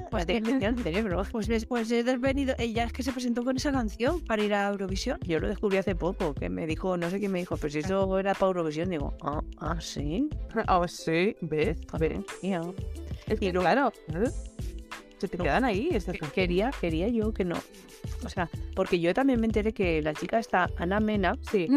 Pues 0.09 0.25
de 0.25 0.33
gestión 0.45 0.75
de 0.77 0.83
cerebro. 0.83 1.23
Pues 1.31 1.47
después 1.47 1.91
es 1.91 2.05
del 2.05 2.19
venido, 2.19 2.55
ella 2.57 2.85
es 2.85 2.93
que 2.93 3.03
se 3.03 3.11
presentó 3.11 3.43
con 3.43 3.57
esa 3.57 3.71
canción 3.71 4.21
para 4.21 4.43
ir 4.43 4.53
a 4.53 4.69
Eurovisión. 4.69 5.19
Yo 5.25 5.39
lo 5.39 5.47
descubrí 5.49 5.77
hace 5.77 5.95
poco, 5.95 6.33
que 6.33 6.49
me 6.49 6.65
dijo, 6.65 6.95
no 6.97 7.09
sé 7.09 7.19
quién 7.19 7.31
me 7.31 7.39
dijo, 7.39 7.57
pero 7.57 7.69
si 7.71 7.79
eso 7.79 8.17
era 8.17 8.33
para 8.33 8.47
Eurovisión, 8.47 8.89
digo, 8.89 9.13
ah, 9.21 9.41
ah, 9.59 9.79
sí. 9.81 10.29
Oh, 10.67 10.87
sí, 10.87 11.35
¿ves? 11.41 11.77
¿Ves? 11.99 12.19
Mía. 12.41 12.61
Es 13.27 13.39
que, 13.39 13.51
claro, 13.53 13.91
¿eh? 14.07 14.29
Se 15.19 15.27
te 15.27 15.37
quedan 15.37 15.63
ahí 15.65 15.89
estas 15.91 16.15
Que-. 16.17 16.27
Quería, 16.27 16.71
quería 16.79 17.07
yo 17.09 17.33
que 17.33 17.45
no. 17.45 17.57
O 18.25 18.29
sea, 18.29 18.49
porque 18.75 18.99
yo 18.99 19.13
también 19.13 19.39
me 19.39 19.45
enteré 19.47 19.73
que 19.73 20.01
la 20.01 20.13
chica 20.13 20.39
está, 20.39 20.69
Ana 20.77 20.99
Mena, 20.99 21.37
Sí, 21.51 21.67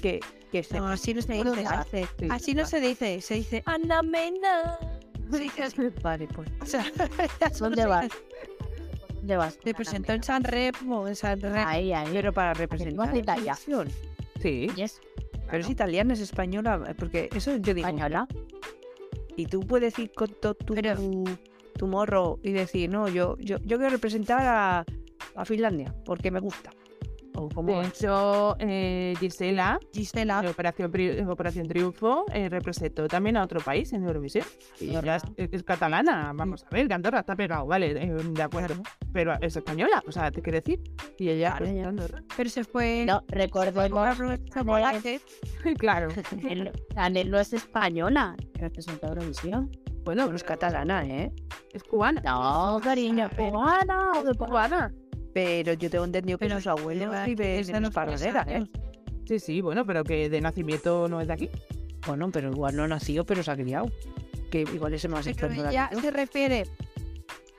que, 0.00 0.20
que 0.50 0.62
se 0.62 0.78
No, 0.78 0.88
así 0.88 1.12
no 1.14 1.22
se 1.22 1.32
dice. 1.34 1.66
hace. 1.66 2.06
sí. 2.18 2.28
Así 2.30 2.54
no 2.54 2.66
se 2.66 2.80
dice, 2.80 3.20
se 3.20 3.34
dice 3.34 3.62
Ana 3.66 4.02
Mena. 4.02 4.78
Así. 5.32 5.50
Vale, 6.02 6.28
pues. 6.28 6.48
O 6.60 6.66
sea, 6.66 6.84
¿Dónde 7.58 7.86
vas? 7.86 8.08
¿Dónde 9.16 9.36
vas? 9.36 9.58
Se 9.62 9.72
presentó 9.74 10.12
en 10.12 10.22
San 10.22 10.44
Remo, 10.44 11.06
en 11.08 11.16
San 11.16 11.40
Remo. 11.40 11.54
Ahí, 11.66 11.92
ahí. 11.92 12.08
Pero 12.12 12.32
para 12.32 12.54
representar 12.54 13.16
Italia. 13.16 13.54
Sí. 14.40 14.68
Yes, 14.74 15.00
Pero 15.50 15.58
es 15.62 15.70
italiana, 15.70 16.12
es 16.14 16.20
española, 16.20 16.94
porque 16.98 17.28
eso 17.34 17.56
yo 17.56 17.74
digo. 17.74 17.86
española. 17.86 18.26
Y 19.36 19.46
tú 19.46 19.60
puedes 19.60 19.98
ir 19.98 20.12
con 20.12 20.28
todo 20.40 20.54
tu, 20.54 20.74
Pero- 20.74 20.96
tu 21.72 21.86
morro 21.86 22.38
y 22.42 22.52
decir, 22.52 22.90
no, 22.90 23.08
yo, 23.08 23.36
yo, 23.38 23.58
yo 23.58 23.78
quiero 23.78 23.90
representar 23.90 24.42
a, 24.42 24.84
a 25.34 25.44
Finlandia 25.44 25.94
porque 26.04 26.30
me 26.30 26.40
gusta. 26.40 26.70
O 27.34 27.48
como 27.48 27.80
De 27.80 27.88
hecho, 27.88 28.56
eh, 28.58 29.14
Gisela, 29.18 29.80
Gisela. 29.92 30.40
en 30.40 30.48
Operación, 30.48 30.92
Operación 31.30 31.66
Triunfo, 31.66 32.26
eh, 32.32 32.48
representó 32.48 33.08
también 33.08 33.36
a 33.36 33.44
otro 33.44 33.60
país 33.60 33.92
en 33.92 34.04
Eurovisión. 34.04 34.44
Es, 34.78 35.22
es 35.36 35.62
catalana, 35.62 36.32
vamos 36.34 36.64
a 36.64 36.74
ver, 36.74 36.88
que 36.88 36.94
Andorra 36.94 37.20
está 37.20 37.34
pegado, 37.34 37.66
vale, 37.66 37.92
eh, 37.92 38.12
de 38.12 38.42
acuerdo. 38.42 38.82
Pero 39.12 39.32
es 39.40 39.56
española, 39.56 40.02
o 40.06 40.12
sea, 40.12 40.30
te 40.30 40.42
quiero 40.42 40.60
decir. 40.60 40.82
Y 41.18 41.30
ella 41.30 41.56
Claro. 41.56 41.88
Andorra. 41.88 42.22
Pero 42.36 42.50
se 42.50 42.64
fue. 42.64 43.04
No, 43.06 43.22
recordemos 43.28 43.90
claro. 45.78 46.08
no 47.26 47.38
es 47.38 47.52
española, 47.52 48.36
representa 48.54 49.08
Eurovisión. 49.08 49.70
Bueno, 50.04 50.22
bueno, 50.24 50.36
es 50.36 50.44
catalana, 50.44 51.04
¿eh? 51.06 51.32
es 51.72 51.82
cubana. 51.84 52.20
No, 52.24 52.80
cariño, 52.82 53.30
cubana 53.36 54.10
o 54.18 54.24
de 54.24 54.34
cubana. 54.34 54.92
Pero 55.32 55.72
yo 55.74 55.88
tengo 55.88 56.04
entendido 56.04 56.38
que 56.38 56.46
Pero 56.46 56.56
sus 56.58 56.66
abuelos 56.66 57.14
viven 57.24 57.60
es 57.60 57.66
de 57.68 57.76
en 57.76 57.84
Esparradera, 57.84 58.44
¿eh? 58.48 58.54
años. 58.56 58.68
Sí, 59.26 59.38
sí, 59.38 59.60
bueno, 59.60 59.86
pero 59.86 60.02
que 60.04 60.28
de 60.28 60.40
nacimiento 60.40 61.08
no 61.08 61.20
es 61.20 61.28
de 61.28 61.32
aquí. 61.34 61.50
Bueno, 62.06 62.30
pero 62.32 62.50
igual 62.50 62.76
no 62.76 62.82
ha 62.82 62.88
nacido, 62.88 63.24
pero 63.24 63.42
se 63.42 63.50
ha 63.50 63.56
criado. 63.56 63.86
Que 64.50 64.62
igual 64.62 64.92
es 64.92 65.08
más 65.08 65.24
Pero 65.24 65.46
experto. 65.46 65.70
ella 65.70 65.88
se 65.98 66.10
refiere. 66.10 66.64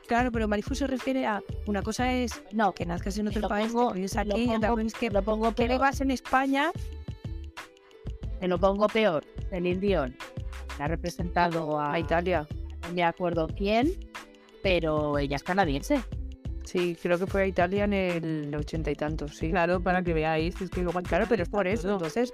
Claro, 0.08 0.32
pero 0.32 0.48
Marifu 0.50 0.76
se 0.76 0.86
refiere 0.86 1.26
a 1.26 1.42
una 1.66 1.82
cosa 1.82 2.14
es 2.14 2.44
No, 2.52 2.74
que 2.74 2.86
nazcas 2.86 3.18
en 3.18 3.30
otro 3.30 3.42
Lo 3.42 3.48
país, 3.48 3.72
pongo- 3.72 3.94
que 3.94 4.02
lo 4.02 4.20
aquí, 4.36 4.44
y 4.44 4.50
otra 4.50 4.70
pongo- 4.70 4.76
cosa 4.76 4.88
es 4.88 4.94
que, 4.94 5.10
lo 5.10 5.24
pongo 5.24 5.56
que 5.56 5.68
vivas 5.70 6.02
en 6.02 6.12
España. 6.12 6.72
Te 8.40 8.48
lo 8.50 8.60
pongo 8.60 8.88
peor. 8.88 9.24
Celine 9.50 9.80
Dion 9.80 10.16
ha 10.80 10.88
representado 10.88 11.80
a, 11.80 11.94
A 11.94 12.00
Italia. 12.00 12.48
no 12.88 12.94
me 12.94 13.04
acuerdo 13.04 13.48
quién, 13.48 13.92
pero 14.62 15.18
ella 15.18 15.36
es 15.36 15.44
canadiense. 15.44 16.02
Sí, 16.64 16.98
creo 17.02 17.20
que 17.20 17.28
fue 17.28 17.44
a 17.44 17.48
Italia 17.48 17.84
en 17.84 17.94
el 17.94 18.56
ochenta 18.56 18.90
y 18.90 18.96
tantos, 18.96 19.36
sí. 19.38 19.50
Claro, 19.52 19.82
para 19.82 20.02
que 20.02 20.14
veáis, 20.14 20.60
es 20.62 20.70
que 20.70 20.82
luego 20.82 21.02
Claro, 21.02 21.26
pero 21.28 21.44
es 21.44 21.50
por 21.50 21.68
eso. 21.68 21.84
todo. 21.84 21.94
Entonces, 21.96 22.34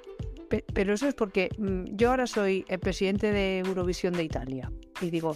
pe- 0.49 0.63
pero 0.73 0.93
eso 0.93 1.08
es 1.08 1.15
porque 1.15 1.49
mm, 1.58 1.95
yo 1.95 2.12
ahora 2.12 2.28
soy 2.28 2.63
el 2.67 2.80
presidente 2.80 3.32
de 3.32 3.60
Eurovisión 3.60 4.13
de 4.13 4.23
Italia 4.23 4.71
y 5.02 5.10
digo, 5.10 5.36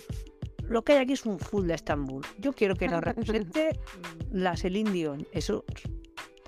lo 0.69 0.83
que 0.83 0.93
hay 0.93 0.99
aquí 0.99 1.13
es 1.13 1.25
un 1.25 1.39
full 1.39 1.65
de 1.65 1.73
Estambul. 1.73 2.23
Yo 2.37 2.53
quiero 2.53 2.75
que 2.75 2.87
nos 2.87 3.01
represente 3.03 3.79
la 4.31 4.55
Celine 4.55 4.91
Dion. 4.91 5.27
Eso, 5.31 5.65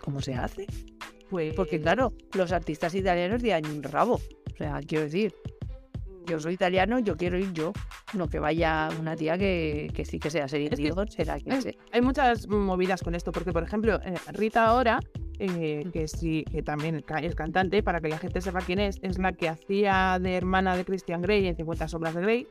¿cómo 0.04 0.22
se 0.22 0.36
hace? 0.36 0.68
Pues, 1.32 1.54
Porque 1.56 1.82
claro, 1.82 2.14
los 2.34 2.52
artistas 2.52 2.94
italianos 2.94 3.42
de 3.42 3.60
un 3.66 3.82
rabo. 3.82 4.16
O 4.54 4.58
sea, 4.58 4.80
quiero 4.88 5.04
decir, 5.06 5.34
yo 6.26 6.40
soy 6.40 6.54
italiano, 6.54 7.00
yo 7.00 7.16
quiero 7.18 7.38
ir 7.38 7.52
yo. 7.54 7.72
No 8.14 8.28
que 8.28 8.40
vaya 8.40 8.90
una 9.00 9.16
tía 9.16 9.38
que, 9.38 9.90
que 9.94 10.06
sí 10.06 10.20
que 10.20 10.30
sea 10.30 10.48
Celine 10.48 10.74
Es 10.74 10.80
que- 10.80 11.12
será 11.12 11.40
que 11.40 11.50
es- 11.50 11.64
sea. 11.64 11.74
hay 11.92 12.02
muchas 12.02 12.48
movidas 12.48 13.02
con 13.02 13.16
esto, 13.16 13.32
porque 13.32 13.52
por 13.54 13.64
ejemplo, 13.64 14.00
eh, 14.04 14.16
Rita 14.34 14.66
ahora, 14.66 15.00
eh, 15.40 15.86
que 15.92 16.08
sí, 16.08 16.44
que 16.52 16.62
también 16.64 17.04
es 17.22 17.36
cantante, 17.36 17.84
para 17.84 18.00
que 18.02 18.08
la 18.10 18.18
gente 18.18 18.42
sepa 18.42 18.62
quién 18.62 18.80
es, 18.80 18.98
es 19.02 19.18
la 19.18 19.34
que 19.34 19.50
hacía 19.50 20.18
de 20.22 20.36
hermana 20.36 20.76
de 20.78 20.86
Christian 20.86 21.22
Grey 21.22 21.48
en 21.48 21.56
50 21.56 21.88
sombras 21.88 22.16
de 22.16 22.22
Grey, 22.22 22.48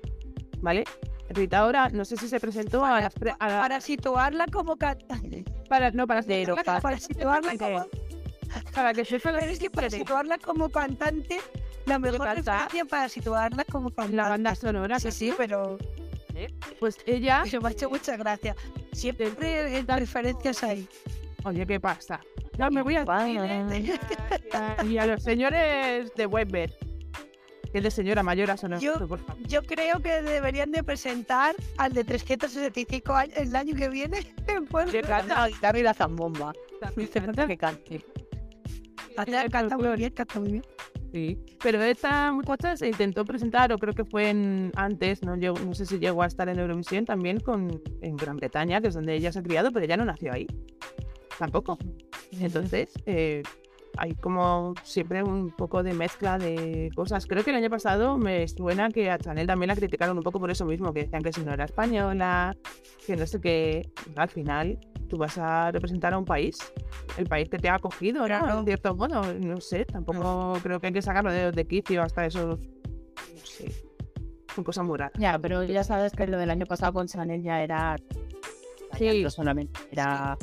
¿vale? 0.60 0.84
Rita 1.30 1.58
ahora, 1.60 1.88
no 1.88 2.04
sé 2.04 2.16
si 2.18 2.28
se 2.28 2.38
presentó 2.38 2.84
a 2.84 3.00
las 3.00 3.14
pre- 3.14 3.34
a 3.38 3.48
la- 3.48 3.60
Para 3.62 3.80
situarla 3.80 4.46
como 4.52 4.76
cantante. 4.76 5.44
para, 5.68 5.90
no, 5.90 6.06
para, 6.06 6.20
De 6.20 6.46
para. 6.64 6.80
Para 6.80 6.98
situarla 6.98 7.56
como, 7.56 7.86
para 8.74 8.92
que 8.92 9.04
se 9.04 9.18
pero 9.18 9.38
es 9.38 9.58
que 9.58 9.70
para 9.70 9.88
situarla 9.90 10.38
como 10.38 10.68
cantante, 10.68 11.38
la 11.86 11.98
mejor 11.98 12.20
referencia 12.28 12.84
para 12.88 13.08
situarla 13.08 13.64
como 13.64 13.90
cantante. 13.90 14.16
la 14.16 14.28
banda 14.28 14.54
sonora, 14.54 14.98
Sí, 15.00 15.10
sí, 15.12 15.34
pero, 15.36 15.78
pues 16.80 16.98
ella, 17.06 17.42
pero 17.44 17.60
me 17.62 17.68
ha 17.68 17.72
hecho 17.72 17.90
mucha 17.90 18.16
gracia. 18.16 18.54
Siempre 18.92 19.26
hay 19.28 19.82
referencias 19.82 20.62
ahí. 20.62 20.88
oye, 21.44 21.66
¿qué 21.66 21.78
pasa? 21.80 22.20
No, 22.58 22.70
me 22.70 22.82
voy 22.82 22.96
a 22.96 23.04
y 24.84 24.98
a 24.98 25.06
los 25.06 25.22
señores 25.22 26.12
de 26.14 26.26
Webber, 26.26 26.72
que 27.72 27.78
es 27.78 27.84
de 27.84 27.90
señora 27.90 28.22
mayor 28.22 28.50
a 28.52 28.56
sonar, 28.56 28.78
Yo- 28.78 28.92
por 29.08 29.18
favor. 29.18 29.42
Yo 29.48 29.62
creo 29.64 30.00
que 30.00 30.22
deberían 30.22 30.70
de 30.70 30.84
presentar 30.84 31.56
al 31.78 31.92
de 31.92 32.04
365 32.04 33.12
años 33.12 33.36
el 33.36 33.54
año 33.56 33.74
que 33.74 33.88
viene. 33.88 34.32
Pues, 34.70 34.90
Que 34.90 35.02
canta, 35.02 35.40
La 35.42 35.48
guitarra 35.48 35.78
y 35.78 35.82
la 35.82 35.94
zambomba. 35.94 36.52
que 37.48 37.56
cante. 37.56 38.04
Canta, 39.14 39.48
canta 39.48 39.76
muy 39.78 39.96
bien, 39.96 40.12
canta 40.12 40.40
muy 40.40 40.52
bien. 40.52 40.62
Sí, 41.12 41.38
pero 41.62 41.80
esta 41.82 42.32
muchacha 42.32 42.76
se 42.76 42.88
intentó 42.88 43.24
presentar, 43.24 43.72
o 43.72 43.78
creo 43.78 43.94
que 43.94 44.04
fue 44.04 44.30
en, 44.30 44.72
antes, 44.74 45.22
no, 45.22 45.36
Llegó- 45.36 45.58
no 45.60 45.72
sé 45.74 45.86
si 45.86 45.98
llegó 46.00 46.22
a 46.22 46.26
estar 46.26 46.48
en 46.48 46.58
Eurovisión 46.58 47.04
también 47.04 47.38
con, 47.38 47.80
en 48.00 48.16
Gran 48.16 48.36
Bretaña, 48.36 48.80
que 48.80 48.88
es 48.88 48.94
donde 48.94 49.14
ella 49.14 49.30
se 49.30 49.38
ha 49.38 49.42
criado, 49.42 49.70
pero 49.70 49.84
ella 49.84 49.96
no 49.96 50.04
nació 50.04 50.32
ahí. 50.32 50.46
Tampoco. 51.38 51.78
Entonces, 52.32 52.90
eh, 53.06 53.42
hay 53.96 54.14
como 54.14 54.74
siempre 54.82 55.22
un 55.22 55.50
poco 55.50 55.84
de 55.84 55.92
mezcla 55.94 56.36
de 56.36 56.90
cosas. 56.96 57.26
Creo 57.26 57.44
que 57.44 57.50
el 57.50 57.56
año 57.56 57.70
pasado 57.70 58.18
me 58.18 58.46
suena 58.48 58.88
que 58.90 59.08
a 59.10 59.18
Chanel 59.18 59.46
también 59.46 59.68
la 59.68 59.76
criticaron 59.76 60.16
un 60.16 60.24
poco 60.24 60.40
por 60.40 60.50
eso 60.50 60.64
mismo, 60.64 60.92
que 60.92 61.04
decían 61.04 61.22
que 61.22 61.32
si 61.32 61.42
no 61.44 61.52
era 61.52 61.64
española, 61.64 62.56
que 63.06 63.14
no 63.14 63.24
sé 63.26 63.40
qué. 63.40 63.88
Al 64.16 64.28
final, 64.28 64.78
tú 65.14 65.18
vas 65.18 65.38
a 65.38 65.70
representar 65.70 66.12
a 66.12 66.18
un 66.18 66.24
país, 66.24 66.58
el 67.16 67.28
país 67.28 67.48
que 67.48 67.56
te 67.56 67.68
ha 67.68 67.76
acogido, 67.76 68.22
¿no? 68.22 68.26
Claro. 68.26 68.58
En 68.58 68.64
cierto 68.64 68.96
modo, 68.96 69.32
no 69.34 69.60
sé, 69.60 69.84
tampoco 69.84 70.58
creo 70.60 70.80
que 70.80 70.88
hay 70.88 70.92
que 70.92 71.02
sacarlo 71.02 71.30
de, 71.30 71.52
de 71.52 71.66
quicio 71.68 72.02
hasta 72.02 72.26
esos. 72.26 72.58
No 72.58 73.44
sé. 73.44 73.72
Son 74.52 74.64
cosas 74.64 74.84
muy 74.84 74.98
raras. 74.98 75.12
Ya, 75.16 75.38
pero 75.38 75.62
ya 75.62 75.84
sabes 75.84 76.12
que 76.12 76.26
lo 76.26 76.36
del 76.36 76.50
año 76.50 76.66
pasado 76.66 76.94
con 76.94 77.06
Chanel 77.06 77.44
ya 77.44 77.62
era. 77.62 77.96
Sí. 78.98 79.22
No 79.22 79.30
solamente 79.30 79.78
era 79.92 80.36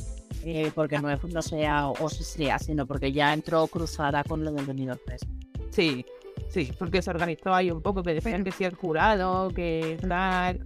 eh, 0.46 0.72
porque 0.74 1.00
no, 1.00 1.10
no 1.14 1.42
sea 1.42 1.90
o 1.90 2.10
si 2.10 2.24
sea, 2.24 2.58
sino 2.58 2.88
porque 2.88 3.12
ya 3.12 3.34
entró 3.34 3.68
cruzada 3.68 4.24
con 4.24 4.46
lo 4.46 4.54
del 4.54 4.66
Benidorm 4.66 5.00
Fest. 5.06 5.26
Sí, 5.70 6.06
sí, 6.48 6.72
porque 6.80 7.02
se 7.02 7.10
organizó 7.10 7.54
ahí 7.54 7.72
un 7.72 7.82
poco, 7.82 8.04
que 8.04 8.14
decían 8.14 8.46
que 8.46 8.54
sí 8.54 8.64
el 8.64 8.76
jurado, 8.76 9.50
que 9.50 9.98
tal. 10.08 10.64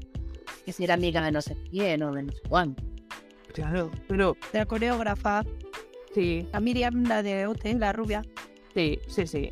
Que 0.63 0.71
si 0.71 0.83
era 0.83 0.93
amiga 0.93 1.23
de 1.23 1.31
no 1.31 1.41
sé 1.41 1.57
quién 1.71 2.03
o 2.03 2.11
de 2.11 2.21
no 2.21 2.31
sé 2.31 2.41
cuánto. 2.47 2.83
Claro, 3.55 3.89
pero 4.07 4.35
De 4.53 4.59
la 4.59 4.65
coreógrafa, 4.65 5.43
sí, 6.13 6.47
a 6.53 6.59
Miriam, 6.59 7.03
la 7.05 7.23
de 7.23 7.47
OT, 7.47 7.73
la 7.79 7.91
rubia. 7.93 8.21
sí, 8.73 8.99
sí, 9.07 9.25
sí. 9.25 9.51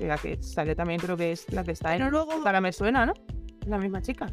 Y 0.00 0.04
La 0.06 0.18
que 0.18 0.42
sale 0.42 0.74
también 0.74 0.98
creo 1.00 1.16
que 1.16 1.30
es 1.32 1.50
la 1.52 1.62
que 1.62 1.70
está 1.72 1.92
Pero 1.92 2.06
en. 2.06 2.10
luego, 2.10 2.32
Ahora 2.32 2.60
me 2.60 2.72
suena, 2.72 3.06
¿no? 3.06 3.12
Es 3.62 3.68
la 3.68 3.78
misma 3.78 4.02
chica. 4.02 4.26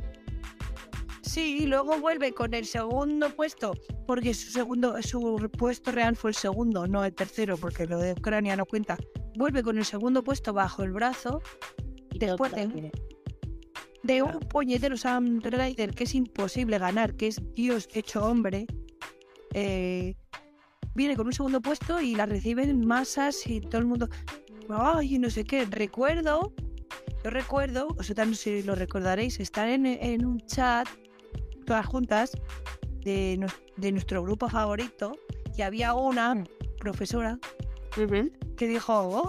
sí, 1.22 1.66
luego 1.68 1.98
vuelve 2.00 2.34
con 2.34 2.54
el 2.54 2.66
segundo 2.66 3.30
puesto, 3.30 3.74
porque 4.08 4.34
su 4.34 4.52
segundo, 4.52 5.02
su 5.02 5.50
puesto 5.58 5.92
real 5.92 6.16
fue 6.16 6.32
el 6.32 6.36
segundo, 6.36 6.88
no 6.88 7.06
el 7.06 7.14
tercero, 7.14 7.58
porque 7.58 7.86
lo 7.86 8.00
de 8.00 8.14
Ucrania 8.14 8.56
no 8.56 8.66
cuenta. 8.66 8.98
Vuelve 9.36 9.64
con 9.64 9.78
el 9.78 9.86
segundo 9.86 10.24
puesto 10.24 10.52
bajo 10.54 10.84
el 10.84 10.92
brazo 10.92 11.42
Y 12.14 12.20
Después 12.20 12.52
de- 12.54 12.92
de 14.04 14.22
un 14.24 14.40
puñetero 14.40 14.98
Sam 14.98 15.40
Ryder 15.42 15.94
que 15.94 16.04
es 16.06 16.16
imposible 16.16 16.78
ganar, 16.80 17.16
que 17.16 17.28
es 17.28 17.40
Dios 17.54 17.88
hecho 17.94 18.26
hombre. 18.26 18.66
Eh, 19.54 20.16
viene 20.96 21.16
con 21.16 21.28
un 21.28 21.34
segundo 21.34 21.62
puesto 21.62 22.02
y 22.02 22.16
la 22.16 22.26
reciben 22.26 22.86
masas 22.86 23.46
y 23.48 23.62
todo 23.62 23.80
el 23.80 23.88
mundo. 23.88 24.10
Ay, 24.70 25.18
no 25.20 25.30
sé 25.30 25.44
qué. 25.44 25.66
Recuerdo, 25.66 26.54
yo 27.24 27.30
recuerdo, 27.30 27.88
vosotras 27.90 28.28
no 28.28 28.36
sé 28.36 28.62
si 28.62 28.68
lo 28.68 28.76
recordaréis, 28.76 29.40
estar 29.40 29.68
en, 29.68 29.86
en 29.86 30.26
un 30.26 30.40
chat, 30.42 30.88
todas 31.66 31.86
juntas, 31.86 32.32
de, 33.04 33.46
de 33.78 33.92
nuestro 33.92 34.24
grupo 34.24 34.48
favorito, 34.48 35.14
y 35.58 35.62
había 35.64 35.94
una 35.94 36.44
profesora 36.80 37.40
que 38.58 38.68
dijo, 38.68 39.24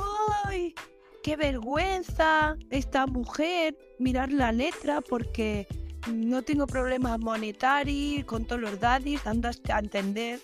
¡ay! 0.44 0.74
¡Qué 1.22 1.36
vergüenza 1.36 2.56
esta 2.70 3.06
mujer! 3.06 3.76
Mirar 3.98 4.32
la 4.32 4.52
letra 4.52 5.00
porque 5.00 5.66
no 6.10 6.42
tengo 6.42 6.66
problemas 6.66 7.18
monetarios 7.18 8.24
con 8.24 8.44
todos 8.44 8.60
los 8.60 8.80
daddies, 8.80 9.22
dando 9.24 9.48
a 9.48 9.78
entender 9.78 10.40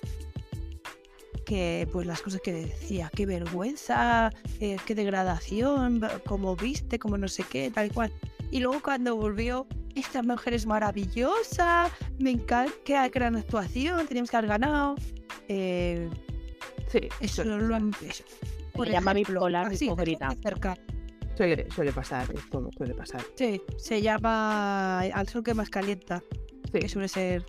que 1.44 1.88
pues 1.92 2.06
las 2.06 2.20
cosas 2.20 2.40
que 2.42 2.52
decía, 2.52 3.10
qué 3.14 3.24
vergüenza, 3.24 4.30
eh, 4.60 4.76
qué 4.86 4.94
degradación, 4.94 6.00
como 6.26 6.56
viste, 6.56 6.98
como 6.98 7.16
no 7.16 7.28
sé 7.28 7.44
qué, 7.44 7.70
tal 7.70 7.86
y 7.86 7.90
cual. 7.90 8.12
Y 8.50 8.60
luego 8.60 8.82
cuando 8.82 9.16
volvió, 9.16 9.66
esta 9.94 10.22
mujer 10.22 10.54
es 10.54 10.66
maravillosa, 10.66 11.90
me 12.18 12.30
encanta, 12.30 12.72
qué 12.84 13.08
gran 13.08 13.36
actuación, 13.36 14.06
teníamos 14.06 14.30
que 14.30 14.36
haber 14.36 14.50
ganado. 14.50 14.94
Eh, 15.48 16.10
Sí, 16.88 17.00
eso 17.20 17.44
lo 17.44 17.74
han 17.74 17.92
le 18.84 18.92
llama 18.92 19.12
bipolar, 19.12 19.74
cerca. 20.42 20.76
Suele, 21.38 21.70
suele 21.70 21.92
pasar, 21.92 22.26
esto 22.34 22.68
suele 22.76 22.94
pasar. 22.94 23.22
Sí, 23.36 23.62
se 23.78 24.02
llama 24.02 25.00
Al 25.00 25.28
sol 25.28 25.42
que 25.42 25.54
más 25.54 25.70
calienta, 25.70 26.22
Sí, 26.72 26.80
que 26.80 26.88
suele 26.88 27.08
ser. 27.08 27.46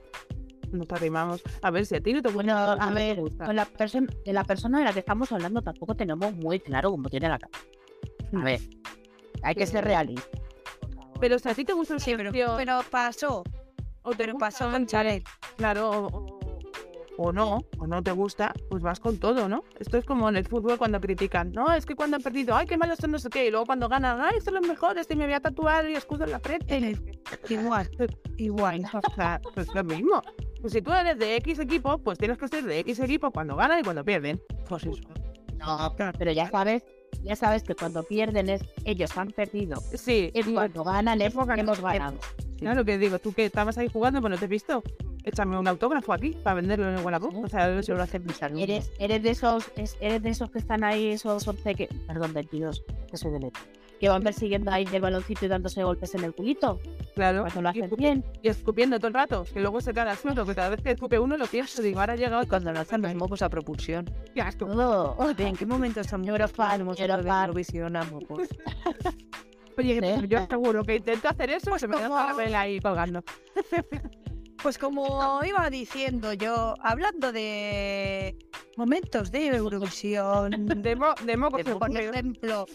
nos 0.71 0.89
arrimamos. 0.91 1.41
A 1.63 1.71
ver 1.71 1.85
si 1.85 1.95
a 1.95 2.01
ti 2.01 2.13
no 2.13 2.21
te 2.21 2.29
Bueno, 2.29 2.53
gusta. 2.55 2.73
a 2.73 2.89
no 2.89 2.95
te 2.95 2.99
ver, 3.01 3.19
gusta. 3.19 3.45
con 3.45 3.55
la 3.55 3.65
persona 3.65 4.07
de 4.25 4.33
la 4.33 4.43
persona 4.43 4.79
de 4.79 4.85
la 4.85 4.93
que 4.93 4.99
estamos 4.99 5.31
hablando 5.31 5.61
tampoco 5.61 5.95
tenemos 5.95 6.33
muy 6.35 6.59
claro 6.59 6.91
cómo 6.91 7.09
tiene 7.09 7.27
la 7.27 7.39
cara. 7.39 7.51
A 8.39 8.43
ver, 8.43 8.61
hay 9.41 9.55
que 9.55 9.65
ser 9.65 9.83
realistas. 9.83 10.29
Pero 11.19 11.37
si 11.39 11.49
a 11.49 11.53
ti 11.55 11.65
te 11.65 11.73
gusta 11.73 11.95
el 11.95 11.99
Sí, 11.99 12.13
pero, 12.15 12.31
pero 12.55 12.79
pasó, 12.89 13.43
o 14.03 14.11
te 14.11 14.17
pero 14.17 14.37
pasó 14.37 14.71
Chanel. 14.85 15.23
Claro, 15.57 15.89
o, 15.89 16.28
o- 17.21 17.33
no, 17.33 17.59
o 17.77 17.85
no 17.87 18.01
te 18.01 18.11
gusta, 18.11 18.53
pues 18.69 18.81
vas 18.81 18.99
con 18.99 19.17
todo, 19.17 19.49
¿no? 19.49 19.63
Esto 19.79 19.97
es 19.97 20.05
como 20.05 20.29
en 20.29 20.37
el 20.37 20.45
fútbol 20.45 20.77
cuando 20.77 20.99
critican, 21.01 21.51
no, 21.51 21.71
es 21.73 21.85
que 21.85 21.95
cuando 21.95 22.15
han 22.17 22.23
perdido, 22.23 22.55
ay, 22.55 22.65
qué 22.65 22.77
malos 22.77 22.97
son 22.99 23.11
no 23.11 23.19
sé 23.19 23.29
qué, 23.29 23.47
y 23.47 23.51
luego 23.51 23.65
cuando 23.65 23.89
ganan, 23.89 24.19
ay, 24.21 24.39
son 24.41 24.53
los 24.55 24.67
mejores, 24.67 25.07
y 25.09 25.15
me 25.15 25.25
voy 25.25 25.33
a 25.33 25.39
tatuar 25.39 25.85
el 25.85 25.95
escudo 25.95 26.23
en 26.23 26.31
la 26.31 26.39
frente. 26.39 26.97
Igual, 27.49 27.89
igual. 28.37 28.85
O 28.93 29.15
sea, 29.15 29.39
pues 29.53 29.67
lo 29.73 29.83
mismo. 29.83 30.21
Pues 30.61 30.73
si 30.73 30.81
tú 30.81 30.91
eres 30.93 31.17
de 31.19 31.35
X 31.37 31.59
equipo, 31.59 31.97
pues 31.99 32.17
tienes 32.17 32.37
que 32.37 32.47
ser 32.47 32.63
de 32.63 32.79
X 32.79 32.99
equipo 32.99 33.31
cuando 33.31 33.55
ganan 33.55 33.79
y 33.79 33.83
cuando 33.83 34.03
pierden. 34.03 34.41
Pues 34.67 34.83
eso. 34.85 35.01
No, 35.57 35.93
pero 36.17 36.31
ya 36.31 36.49
sabes, 36.49 36.83
ya 37.23 37.35
sabes 37.35 37.63
que 37.63 37.75
cuando 37.75 38.03
pierden 38.03 38.49
es 38.49 38.61
ellos 38.85 39.15
han 39.17 39.29
perdido. 39.31 39.81
Sí, 39.93 40.31
Y 40.33 40.53
cuando 40.53 40.83
ganan 40.83 41.21
es 41.21 41.33
hemos 41.33 41.45
ganado. 41.47 41.73
hemos 41.73 41.81
ganado. 41.81 42.17
claro 42.57 42.85
que 42.85 42.97
digo, 42.97 43.19
tú 43.19 43.33
que 43.33 43.45
estabas 43.45 43.77
ahí 43.77 43.89
jugando, 43.91 44.21
pero 44.21 44.29
no 44.35 44.37
te 44.39 44.45
he 44.45 44.47
visto. 44.49 44.81
Échame 45.23 45.57
un 45.57 45.67
autógrafo 45.67 46.13
aquí 46.13 46.31
para 46.43 46.55
venderlo 46.55 46.89
en 46.89 46.97
el 46.97 47.05
Wallapop. 47.05 47.35
O 47.43 47.47
sea, 47.49 47.69
Eso 47.77 47.93
lo 47.93 48.05
mis 48.25 48.41
alumnos. 48.43 48.63
Eres, 48.69 48.91
eres 48.99 49.21
de 49.23 49.29
esos, 49.31 49.71
es- 49.75 49.97
eres 49.99 50.21
de 50.23 50.29
esos 50.29 50.49
que 50.49 50.59
están 50.59 50.83
ahí, 50.83 51.07
esos 51.07 51.47
11 51.47 51.75
que, 51.75 51.87
perdón, 52.07 52.33
22, 52.33 52.83
que 53.09 53.17
soy 53.17 53.31
de 53.31 53.39
letra. 53.39 53.61
que 53.99 54.07
van 54.07 54.23
persiguiendo 54.23 54.71
ahí 54.71 54.87
el 54.93 55.01
baloncito 55.01 55.45
y 55.45 55.49
dándose 55.49 55.83
golpes 55.83 56.15
en 56.15 56.23
el 56.23 56.33
culito. 56.33 56.79
Claro. 57.15 57.41
Cuando 57.41 57.61
lo 57.63 57.67
y, 57.67 57.71
hacen 57.71 57.89
escupi- 57.89 57.97
bien. 57.97 58.23
y 58.41 58.47
escupiendo 58.47 58.97
todo 58.97 59.09
el 59.09 59.13
rato, 59.13 59.43
que 59.53 59.59
luego 59.59 59.81
se 59.81 59.93
cae 59.93 60.09
al 60.09 60.15
suelo, 60.15 60.45
que 60.45 60.55
cada 60.55 60.69
vez 60.69 60.81
que 60.81 60.91
escupe 60.91 61.19
uno 61.19 61.35
lo 61.35 61.45
pienso, 61.47 61.81
digo, 61.81 61.99
ahora 61.99 62.13
ha 62.13 62.15
llegado 62.15 62.47
Cuando 62.47 62.71
lanzan 62.71 63.01
los 63.01 63.13
mocos 63.15 63.41
a 63.41 63.49
propulsión. 63.49 64.09
Qué 64.33 64.39
asco. 64.41 64.67
Todo. 64.67 65.17
¿En 65.37 65.53
qué 65.53 65.65
momento 65.65 65.99
estamos 65.99 66.25
Eurofan, 66.29 66.79
Eurovisión 66.79 67.97
a 67.97 68.03
mocos? 68.05 68.47
Oye, 69.77 69.99
¿Eh? 70.01 70.25
yo 70.29 70.37
aseguro 70.39 70.83
que 70.85 70.95
intento 70.95 71.27
hacer 71.27 71.49
eso, 71.49 71.77
se 71.77 71.85
me 71.89 71.97
deja 71.97 72.07
la 72.27 72.33
vela 72.33 72.61
ahí 72.61 72.79
colgando. 72.79 73.21
Pues 74.61 74.77
como 74.77 75.39
iba 75.45 75.69
diciendo 75.69 76.33
yo, 76.33 76.75
hablando 76.81 77.31
de 77.31 78.35
momentos 78.75 79.31
de 79.31 79.47
Eurovisión, 79.47 80.51
De, 80.81 80.95
mo 80.95 81.13
de 81.25 81.37
mocos 81.37 81.63
De 81.63 81.75
por 81.75 81.97
ejemplo, 81.97 82.65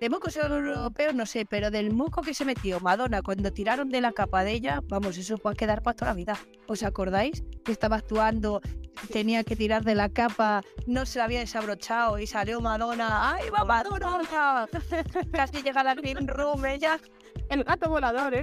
de 0.00 0.10
mocos 0.10 0.36
europeos 0.36 1.14
no 1.14 1.26
sé, 1.26 1.46
pero 1.46 1.70
del 1.70 1.92
moco 1.92 2.22
que 2.22 2.34
se 2.34 2.44
metió 2.44 2.80
Madonna 2.80 3.22
cuando 3.22 3.52
tiraron 3.52 3.88
de 3.88 4.00
la 4.00 4.12
capa 4.12 4.44
de 4.44 4.52
ella, 4.52 4.82
vamos, 4.86 5.18
eso 5.18 5.38
puede 5.38 5.56
quedar 5.56 5.82
para 5.82 5.96
toda 5.96 6.10
la 6.12 6.16
vida. 6.16 6.38
¿Os 6.66 6.82
acordáis? 6.82 7.44
Que 7.64 7.72
estaba 7.72 7.96
actuando, 7.96 8.60
tenía 9.12 9.44
que 9.44 9.56
tirar 9.56 9.84
de 9.84 9.94
la 9.94 10.08
capa, 10.08 10.62
no 10.86 11.06
se 11.06 11.18
la 11.18 11.24
había 11.24 11.40
desabrochado 11.40 12.18
y 12.18 12.26
salió 12.26 12.60
Madonna, 12.60 13.34
¡ay, 13.34 13.50
va 13.50 13.64
Madonna! 13.64 14.66
Casi 15.32 15.62
llega 15.62 15.82
la 15.82 15.94
green 15.94 16.28
room 16.28 16.64
ella. 16.66 16.98
El 17.48 17.62
gato 17.64 17.88
volador, 17.88 18.34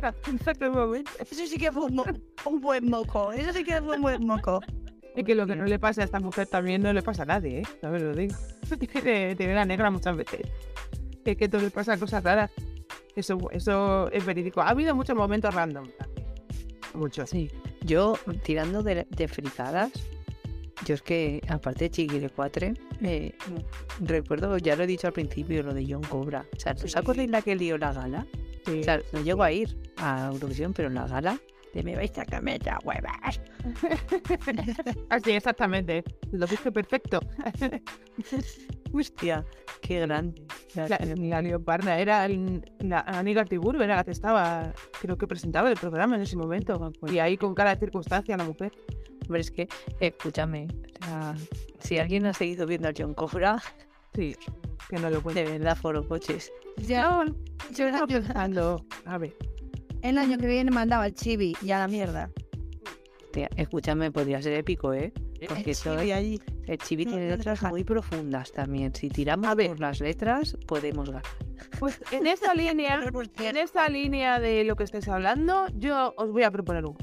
momento. 0.70 1.12
Eso 1.20 1.46
sí 1.46 1.58
que 1.58 1.72
fue 1.72 1.86
un, 1.86 1.96
mo- 1.96 2.06
un 2.46 2.62
buen 2.62 2.90
moco, 2.90 3.32
eso 3.32 3.52
sí 3.54 3.64
que 3.64 3.82
fue 3.82 3.96
un 3.98 4.02
buen 4.02 4.26
moco. 4.26 4.60
Es 5.16 5.24
que 5.26 5.36
lo 5.36 5.46
que 5.46 5.56
no 5.56 5.66
le 5.66 5.78
pasa 5.78 6.02
a 6.02 6.06
esta 6.06 6.20
mujer 6.20 6.48
también 6.48 6.82
no 6.82 6.92
le 6.92 7.04
pasa 7.04 7.22
a 7.22 7.26
nadie, 7.28 7.60
¿eh? 7.60 7.64
No 7.84 7.92
me 7.92 8.00
lo 8.00 8.16
digo. 8.16 8.34
Tiene, 8.80 9.36
tiene 9.36 9.54
la 9.54 9.64
negra 9.64 9.92
muchas 9.92 10.18
veces. 10.18 10.42
Es 11.24 11.38
que 11.38 11.48
todo 11.48 11.62
le 11.62 11.70
pasa 11.70 12.00
cosas 12.00 12.24
raras. 12.24 12.50
Eso, 13.16 13.38
eso 13.52 14.10
es 14.12 14.26
verídico. 14.26 14.62
Ha 14.62 14.70
habido 14.70 14.96
muchos 14.96 15.16
momentos 15.16 15.54
random. 15.54 15.86
Muchos. 16.96 17.30
Sí. 17.30 17.48
Yo, 17.82 18.18
tirando 18.44 18.82
de, 18.82 19.06
de 19.08 19.28
fricadas, 19.28 19.92
yo 20.84 20.96
es 20.96 21.04
que, 21.04 21.42
aparte 21.48 21.84
de 21.86 21.90
Chiquile 21.92 22.30
4, 22.32 22.74
eh, 23.04 23.34
recuerdo, 24.00 24.58
ya 24.58 24.76
lo 24.76 24.84
he 24.84 24.88
dicho 24.88 25.06
al 25.06 25.14
principio, 25.14 25.62
lo 25.62 25.76
de 25.76 25.86
John 25.88 26.02
Cobra. 26.02 26.44
O 26.58 26.60
sea, 26.60 26.74
¿os 26.84 26.96
acordáis 26.96 27.30
la 27.30 27.44
que 27.44 27.56
lió 27.56 27.78
la 27.78 27.94
gala? 27.94 28.26
Sí. 28.66 28.82
No 29.12 29.22
llego 29.22 29.44
a 29.44 29.52
ir 29.52 29.78
a 29.98 30.30
Eurovisión, 30.32 30.74
pero 30.74 30.88
en 30.88 30.96
la 30.96 31.08
gala, 31.08 31.40
de 31.74 31.84
me 31.84 31.96
vais 31.96 32.18
a 32.18 32.26
comer 32.26 32.62
ya 32.62 32.78
huevas. 32.84 33.42
Así, 35.10 35.32
exactamente. 35.32 36.04
Lo 36.32 36.46
viste 36.48 36.72
perfecto. 36.72 37.20
Hostia, 38.94 39.44
qué 39.82 40.00
grande. 40.02 40.44
La, 40.76 40.88
la 41.16 41.42
leoparda 41.42 41.98
era 42.00 42.26
el- 42.26 42.64
la 42.80 43.00
Anígar 43.00 43.48
Tiburu, 43.50 43.82
era 43.82 43.96
la 43.96 44.04
que 44.04 44.12
estaba, 44.12 44.72
creo 45.02 45.18
que 45.18 45.28
presentaba 45.28 45.70
el 45.72 45.78
programa 45.78 46.16
en 46.16 46.22
ese 46.22 46.38
momento. 46.38 46.92
Y 47.12 47.18
ahí 47.20 47.38
con 47.38 47.56
cara 47.56 47.74
de 47.74 47.80
circunstancia 47.80 48.38
la 48.38 48.44
mujer. 48.44 48.72
Hombre, 49.24 49.42
es 49.42 49.52
que, 49.52 49.68
escúchame, 50.00 50.68
si 51.80 51.98
alguien 51.98 52.26
ha 52.28 52.34
seguido 52.34 52.68
viendo 52.68 52.88
a 52.90 52.94
John 52.96 53.14
Cobra, 53.14 53.62
Sí, 54.16 54.36
que 54.90 54.98
no 54.98 55.10
lo 55.10 55.22
cuente. 55.22 55.44
de 55.44 55.52
verdad, 55.60 55.78
foro 55.78 56.08
coches. 56.08 56.52
Ya, 56.78 57.24
yo 57.74 57.88
el 57.88 57.96
año, 57.96 58.24
Ando, 58.36 58.86
a 59.06 59.18
ver. 59.18 59.36
el 60.02 60.18
año 60.18 60.38
que 60.38 60.48
viene 60.48 60.72
mandaba 60.72 61.04
al 61.04 61.14
chibi 61.14 61.56
y 61.62 61.72
a 61.72 61.80
la 61.80 61.88
mierda. 61.88 62.30
Hostia, 63.24 63.50
escúchame, 63.56 64.12
podría 64.12 64.42
ser 64.42 64.54
épico, 64.54 64.94
¿eh? 64.94 65.12
Porque 65.48 65.74
chibi 65.74 66.12
allí. 66.12 66.40
El 66.68 66.78
chibi 66.78 67.06
tiene 67.06 67.24
No, 67.26 67.32
no 67.32 67.36
letras 67.38 67.62
muy 67.64 67.84
profundas 67.84 68.52
también. 68.54 68.94
Si 68.96 69.10
tiramos 69.10 69.48
A 69.48 69.56
ver. 69.56 69.68
por 69.70 69.80
las 69.80 70.00
letras, 70.00 70.56
podemos 70.68 71.10
ganar. 71.10 71.24
Pues 71.80 72.00
en 72.12 72.28
esa 72.28 72.54
línea, 72.54 73.02
en 73.40 73.58
esa 73.58 73.90
línea 73.90 74.40
de 74.40 74.64
lo 74.64 74.76
que 74.76 74.84
estáis 74.84 75.08
hablando, 75.10 75.68
yo 75.76 76.14
os 76.18 76.32
voy 76.32 76.44
a 76.44 76.52
proponer 76.52 76.86
un. 76.86 76.96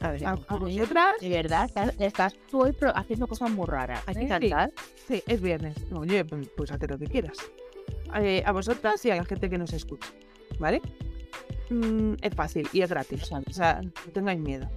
A 0.00 0.10
ver, 0.10 0.26
A, 0.26 0.30
a 0.30 0.56
vosotras, 0.56 1.14
De 1.20 1.28
verdad, 1.28 1.64
estás, 1.66 1.94
estás 1.98 2.34
tú 2.50 2.62
hoy 2.62 2.76
haciendo 2.94 3.26
cosas 3.26 3.50
muy 3.50 3.66
raras. 3.66 4.02
hay 4.06 4.16
¿eh? 4.16 4.20
que 4.20 4.28
cantar. 4.28 4.72
sí, 5.08 5.22
es 5.26 5.40
viernes. 5.40 5.76
Pues 5.90 6.48
pues 6.56 6.72
haz 6.72 6.80
lo 6.88 6.98
que 6.98 7.06
quieras. 7.06 7.38
Eh, 8.16 8.42
a 8.44 8.52
vosotras 8.52 9.04
y 9.04 9.10
a 9.10 9.16
la 9.16 9.24
gente 9.24 9.48
que 9.48 9.58
nos 9.58 9.72
escucha, 9.72 10.08
¿vale? 10.58 10.80
Mm, 11.70 12.14
es 12.20 12.34
fácil 12.34 12.68
y 12.72 12.82
es 12.82 12.90
gratis. 12.90 13.22
O 13.32 13.52
sea, 13.52 13.80
no 13.82 14.12
tengáis 14.12 14.40
miedo. 14.40 14.68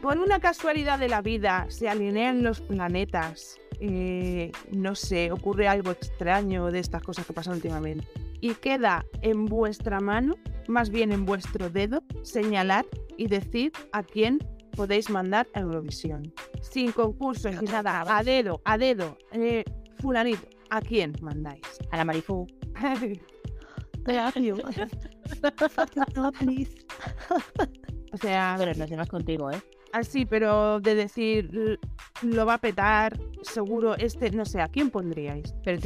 Por 0.00 0.18
una 0.18 0.40
casualidad 0.40 0.98
de 0.98 1.08
la 1.08 1.20
vida 1.20 1.66
se 1.68 1.88
alinean 1.88 2.42
los 2.42 2.60
planetas, 2.60 3.58
eh, 3.80 4.50
no 4.70 4.94
sé, 4.94 5.30
ocurre 5.32 5.68
algo 5.68 5.90
extraño 5.90 6.70
de 6.70 6.78
estas 6.78 7.02
cosas 7.02 7.26
que 7.26 7.32
pasan 7.32 7.54
últimamente. 7.54 8.06
Y 8.42 8.54
queda 8.56 9.06
en 9.22 9.46
vuestra 9.46 10.00
mano, 10.00 10.34
más 10.68 10.90
bien 10.90 11.12
en 11.12 11.24
vuestro 11.24 11.70
dedo, 11.70 12.02
señalar 12.22 12.84
y 13.16 13.28
decir 13.28 13.72
a 13.92 14.02
quién 14.02 14.38
podéis 14.76 15.08
mandar 15.08 15.46
a 15.54 15.60
Eurovisión. 15.60 16.30
Sin 16.60 16.92
concurso, 16.92 17.50
sin 17.50 17.70
nada, 17.70 18.04
a 18.06 18.22
dedo, 18.22 18.60
a 18.66 18.76
dedo, 18.76 19.16
eh, 19.32 19.64
fulanito, 19.98 20.46
¿a 20.68 20.82
quién 20.82 21.14
mandáis? 21.22 21.62
A 21.90 21.96
la 21.96 22.04
Marifú. 22.04 22.46
o 28.12 28.16
sea, 28.16 28.56
Pero 28.58 28.86
no 28.86 28.96
más 28.96 29.08
contigo, 29.08 29.50
¿eh? 29.50 29.60
así, 29.92 30.26
pero 30.26 30.80
de 30.80 30.94
decir, 30.94 31.78
lo 32.22 32.46
va 32.46 32.54
a 32.54 32.58
petar, 32.58 33.18
seguro, 33.42 33.96
este, 33.96 34.30
no 34.30 34.44
sé, 34.44 34.60
¿a 34.60 34.68
quién 34.68 34.90
pondríais? 34.90 35.54
Pero 35.64 35.78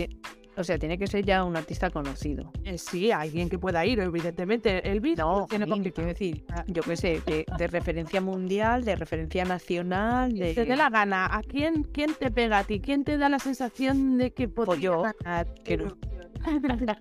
o 0.57 0.65
sea, 0.65 0.79
tiene 0.79 0.99
que 0.99 1.07
ser 1.07 1.25
ya 1.25 1.45
un 1.45 1.57
artista 1.57 1.91
conocido. 1.91 2.51
Eh, 2.65 2.79
sí, 2.79 3.11
alguien 3.11 3.49
que 3.49 3.59
pueda 3.59 3.85
ir, 3.85 4.01
evidentemente. 4.01 4.91
El 4.91 5.01
beat 5.01 5.19
No, 5.19 5.47
tiene 5.49 5.67
complicado. 5.67 6.07
quiero 6.07 6.09
decir, 6.09 6.45
yo 6.69 6.83
qué 6.83 6.97
sé, 6.97 7.23
de, 7.27 7.45
de 7.59 7.67
referencia 7.67 8.21
mundial, 8.21 8.85
de 8.85 8.97
referencia 8.97 9.45
nacional, 9.45 10.33
de... 10.33 10.55
Te 10.55 10.65
dé 10.65 10.77
la 10.77 10.89
gana. 10.91 11.27
¿A 11.27 11.43
quién, 11.43 11.83
quién 11.85 12.15
te 12.15 12.31
pega 12.31 12.59
a 12.59 12.65
ti? 12.65 12.81
¿Quién 12.81 13.05
te 13.05 13.19
da 13.19 13.29
la 13.29 13.39
sensación 13.39 14.19
de 14.19 14.33
que 14.33 14.49
podría 14.49 14.81
yo, 14.83 15.03
ganar? 15.03 15.53
que 15.65 15.77
no. 15.77 15.97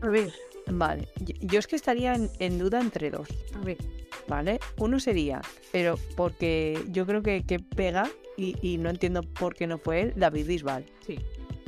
A 0.00 0.08
ver, 0.08 0.30
Vale, 0.70 1.08
yo, 1.24 1.34
yo 1.40 1.58
es 1.58 1.66
que 1.66 1.76
estaría 1.76 2.14
en, 2.14 2.30
en 2.38 2.58
duda 2.58 2.80
entre 2.80 3.10
dos, 3.10 3.28
a 3.54 3.58
ver. 3.64 3.78
¿vale? 4.28 4.60
Uno 4.78 5.00
sería, 5.00 5.40
pero 5.72 5.98
porque 6.16 6.78
yo 6.90 7.06
creo 7.06 7.22
que, 7.22 7.42
que 7.42 7.58
pega, 7.58 8.08
y, 8.36 8.54
y 8.62 8.78
no 8.78 8.90
entiendo 8.90 9.22
por 9.22 9.54
qué 9.54 9.66
no 9.66 9.78
fue 9.78 10.02
él, 10.02 10.12
David 10.16 10.46
Bisbal. 10.46 10.84
Sí. 11.06 11.18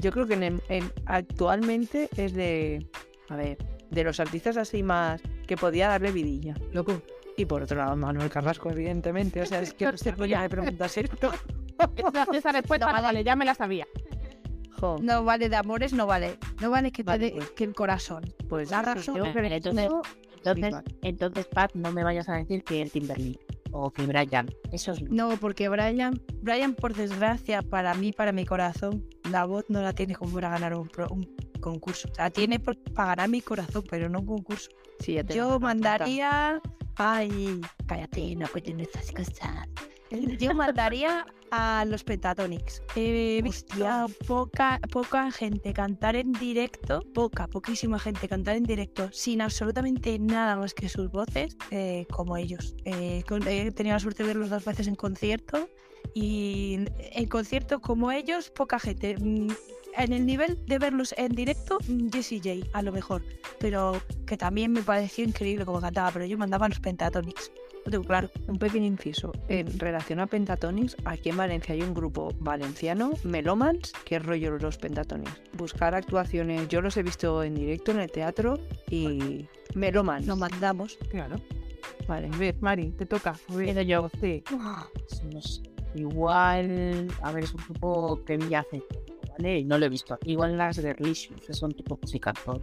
Yo 0.01 0.11
creo 0.13 0.27
que 0.27 0.35
en, 0.35 0.43
el- 0.43 0.63
en- 0.69 0.93
actualmente 1.07 2.09
es 2.17 2.33
de, 2.35 2.87
a 3.29 3.37
ver, 3.37 3.59
de 3.91 4.05
los 4.05 4.21
artistas 4.21 4.57
así 4.57 4.83
más 4.83 5.21
que 5.47 5.57
podía 5.57 5.89
darle 5.89 6.13
vidilla. 6.13 6.55
Loco. 6.73 7.03
Y 7.37 7.45
por 7.47 7.63
otro 7.63 7.77
lado, 7.79 7.97
Manuel 7.97 8.29
Carrasco, 8.31 8.71
evidentemente. 8.71 9.41
O 9.41 9.47
sea, 9.47 9.61
es 9.63 9.73
que 9.73 9.85
no 9.93 9.97
se 9.97 10.13
podía 10.13 10.41
me 10.41 10.49
preguntas 10.49 10.97
esto. 10.99 11.31
Esa, 12.35 12.53
respuesta, 12.53 12.87
No, 12.87 12.93
vale, 12.93 13.03
vale. 13.07 13.25
ya 13.25 13.37
me 13.37 13.45
la 13.45 13.55
sabía. 13.55 13.87
Jo, 14.79 14.99
No 15.01 15.25
vale 15.25 15.49
de 15.49 15.57
amores, 15.57 15.93
no 15.93 16.07
vale. 16.07 16.37
No 16.61 16.71
vale 16.71 16.93
que 16.93 17.05
te 17.05 17.19
dé 17.19 17.33
pues. 17.37 17.51
que 17.53 17.65
el 17.65 17.75
corazón. 17.75 18.25
pues 18.49 18.71
La 18.71 18.83
razón. 18.83 19.17
Yo, 19.17 19.25
pero 19.33 19.47
entonces, 19.47 19.89
entonces, 20.45 20.75
entonces, 21.03 21.47
Pat, 21.47 21.73
no 21.75 21.93
me 21.93 22.05
vayas 22.05 22.29
a 22.29 22.35
decir 22.35 22.63
que 22.65 22.81
el 22.83 22.91
Timberlake 22.91 23.39
o 23.73 23.91
que 23.91 24.03
Brian. 24.07 24.49
Eso 24.73 24.93
es 24.93 25.03
No, 25.03 25.37
porque 25.37 25.69
Brian, 25.69 26.21
Brian, 26.43 26.75
por 26.75 26.95
desgracia, 26.95 27.63
para 27.63 27.95
mí, 27.95 28.13
para 28.13 28.33
mi 28.33 28.45
corazón, 28.45 29.05
la 29.31 29.45
voz 29.45 29.65
no 29.69 29.81
la 29.83 29.93
tiene 29.93 30.15
como 30.15 30.33
para 30.35 30.51
ganar 30.51 30.75
un, 30.75 30.89
pro- 30.89 31.09
un 31.11 31.35
concurso. 31.61 32.09
O 32.11 32.15
sea, 32.15 32.31
tiene 32.31 32.59
por- 32.59 32.79
para 32.95 33.09
ganar 33.11 33.29
mi 33.29 33.41
corazón, 33.41 33.85
pero 33.91 34.09
no 34.09 34.21
un 34.21 34.27
concurso. 34.27 34.71
sí, 35.01 35.15
ya 35.15 35.25
te 35.25 35.35
Yo 35.35 35.59
mandaría. 35.61 36.61
Ay, 36.97 37.61
cállate, 37.87 38.35
no 38.37 38.47
cuenten 38.49 38.81
estas 38.81 39.11
cosas. 39.13 39.67
Yo 40.39 40.55
mandaría 40.55 41.27
a 41.51 41.85
los 41.87 42.05
Pentatonics. 42.05 42.83
He 42.95 43.41
visto 43.43 43.87
a 43.87 44.07
poca, 44.27 44.81
poca 44.91 45.31
gente 45.31 45.73
cantar 45.73 46.17
en 46.17 46.33
directo, 46.33 47.03
poca, 47.15 47.49
poquísima 47.49 47.99
gente 47.99 48.29
cantar 48.29 48.57
en 48.57 48.65
directo, 48.65 49.09
sin 49.13 49.41
absolutamente 49.41 50.19
nada 50.19 50.57
más 50.57 50.75
que 50.75 50.89
sus 50.89 51.11
voces, 51.11 51.57
eh, 51.71 52.07
como 52.11 52.37
ellos. 52.37 52.75
Eh, 52.85 53.25
he 53.47 53.71
tenido 53.73 53.95
la 53.95 54.01
suerte 54.01 54.23
de 54.23 54.29
verlos 54.29 54.51
dos 54.51 54.65
veces 54.65 54.87
en 54.87 54.95
concierto 54.95 55.69
y 56.15 56.79
en 56.99 57.27
concierto 57.29 57.81
como 57.81 58.11
ellos, 58.13 58.51
poca 58.51 58.79
gente. 58.79 59.17
Mm, 59.19 59.49
En 59.97 60.13
el 60.13 60.25
nivel 60.25 60.65
de 60.67 60.79
verlos 60.79 61.13
en 61.19 61.33
directo, 61.33 61.79
mm, 61.89 62.11
Jessie 62.13 62.39
J, 62.39 62.69
a 62.79 62.81
lo 62.81 62.93
mejor 62.93 63.23
pero 63.61 64.01
que 64.27 64.37
también 64.37 64.73
me 64.73 64.83
pareció 64.83 65.25
increíble 65.25 65.65
como 65.67 65.81
cantaba, 65.81 66.11
pero 66.11 66.25
yo 66.25 66.39
mandaba 66.39 66.67
a 66.67 66.69
los 66.69 66.81
Pentatonics. 66.81 67.53
Claro. 68.07 68.31
Un 68.47 68.59
pequeño 68.59 68.87
inciso. 68.87 69.33
En 69.49 69.79
relación 69.79 70.21
a 70.21 70.27
Pentatonics, 70.27 70.97
aquí 71.05 71.31
en 71.31 71.37
Valencia 71.37 71.75
hay 71.75 71.83
un 71.83 71.95
grupo 71.95 72.33
valenciano, 72.39 73.13
Melomans, 73.25 73.93
que 74.05 74.17
es 74.17 74.25
rollo 74.25 74.59
los 74.59 74.77
Pentatonics. 74.79 75.41
Buscar 75.57 75.95
actuaciones, 75.95 76.69
yo 76.69 76.81
los 76.83 76.97
he 76.97 77.03
visto 77.03 77.43
en 77.43 77.55
directo 77.55 77.91
en 77.93 78.01
el 78.01 78.11
teatro 78.11 78.59
y 78.91 79.47
Melomans. 79.75 80.27
Nos 80.27 80.39
mandamos. 80.39 80.99
Claro. 81.11 81.37
Vale. 82.07 82.29
A 82.33 82.37
ver, 82.37 82.57
Mari, 82.61 82.91
te 82.93 83.07
toca. 83.07 83.37
A 83.49 83.55
ver. 83.55 83.67
Pero 83.67 83.83
yo, 83.83 84.11
Sí. 84.21 84.43
no 85.33 85.41
sé, 85.43 85.63
igual, 85.95 87.09
a 87.23 87.33
ver, 87.33 87.45
es 87.45 87.55
un 87.55 87.61
grupo 87.69 88.23
que 88.25 88.37
vi 88.37 88.55
hace 88.55 88.81
tiempo, 88.81 89.25
¿vale? 89.33 89.59
Y 89.61 89.65
no 89.65 89.79
lo 89.79 89.87
he 89.87 89.89
visto. 89.89 90.19
Igual 90.25 90.57
las 90.59 90.77
de 90.77 90.93
Relicious, 90.93 91.41
que 91.41 91.55
son 91.55 91.73
tipo 91.73 91.99
musicantos. 92.01 92.63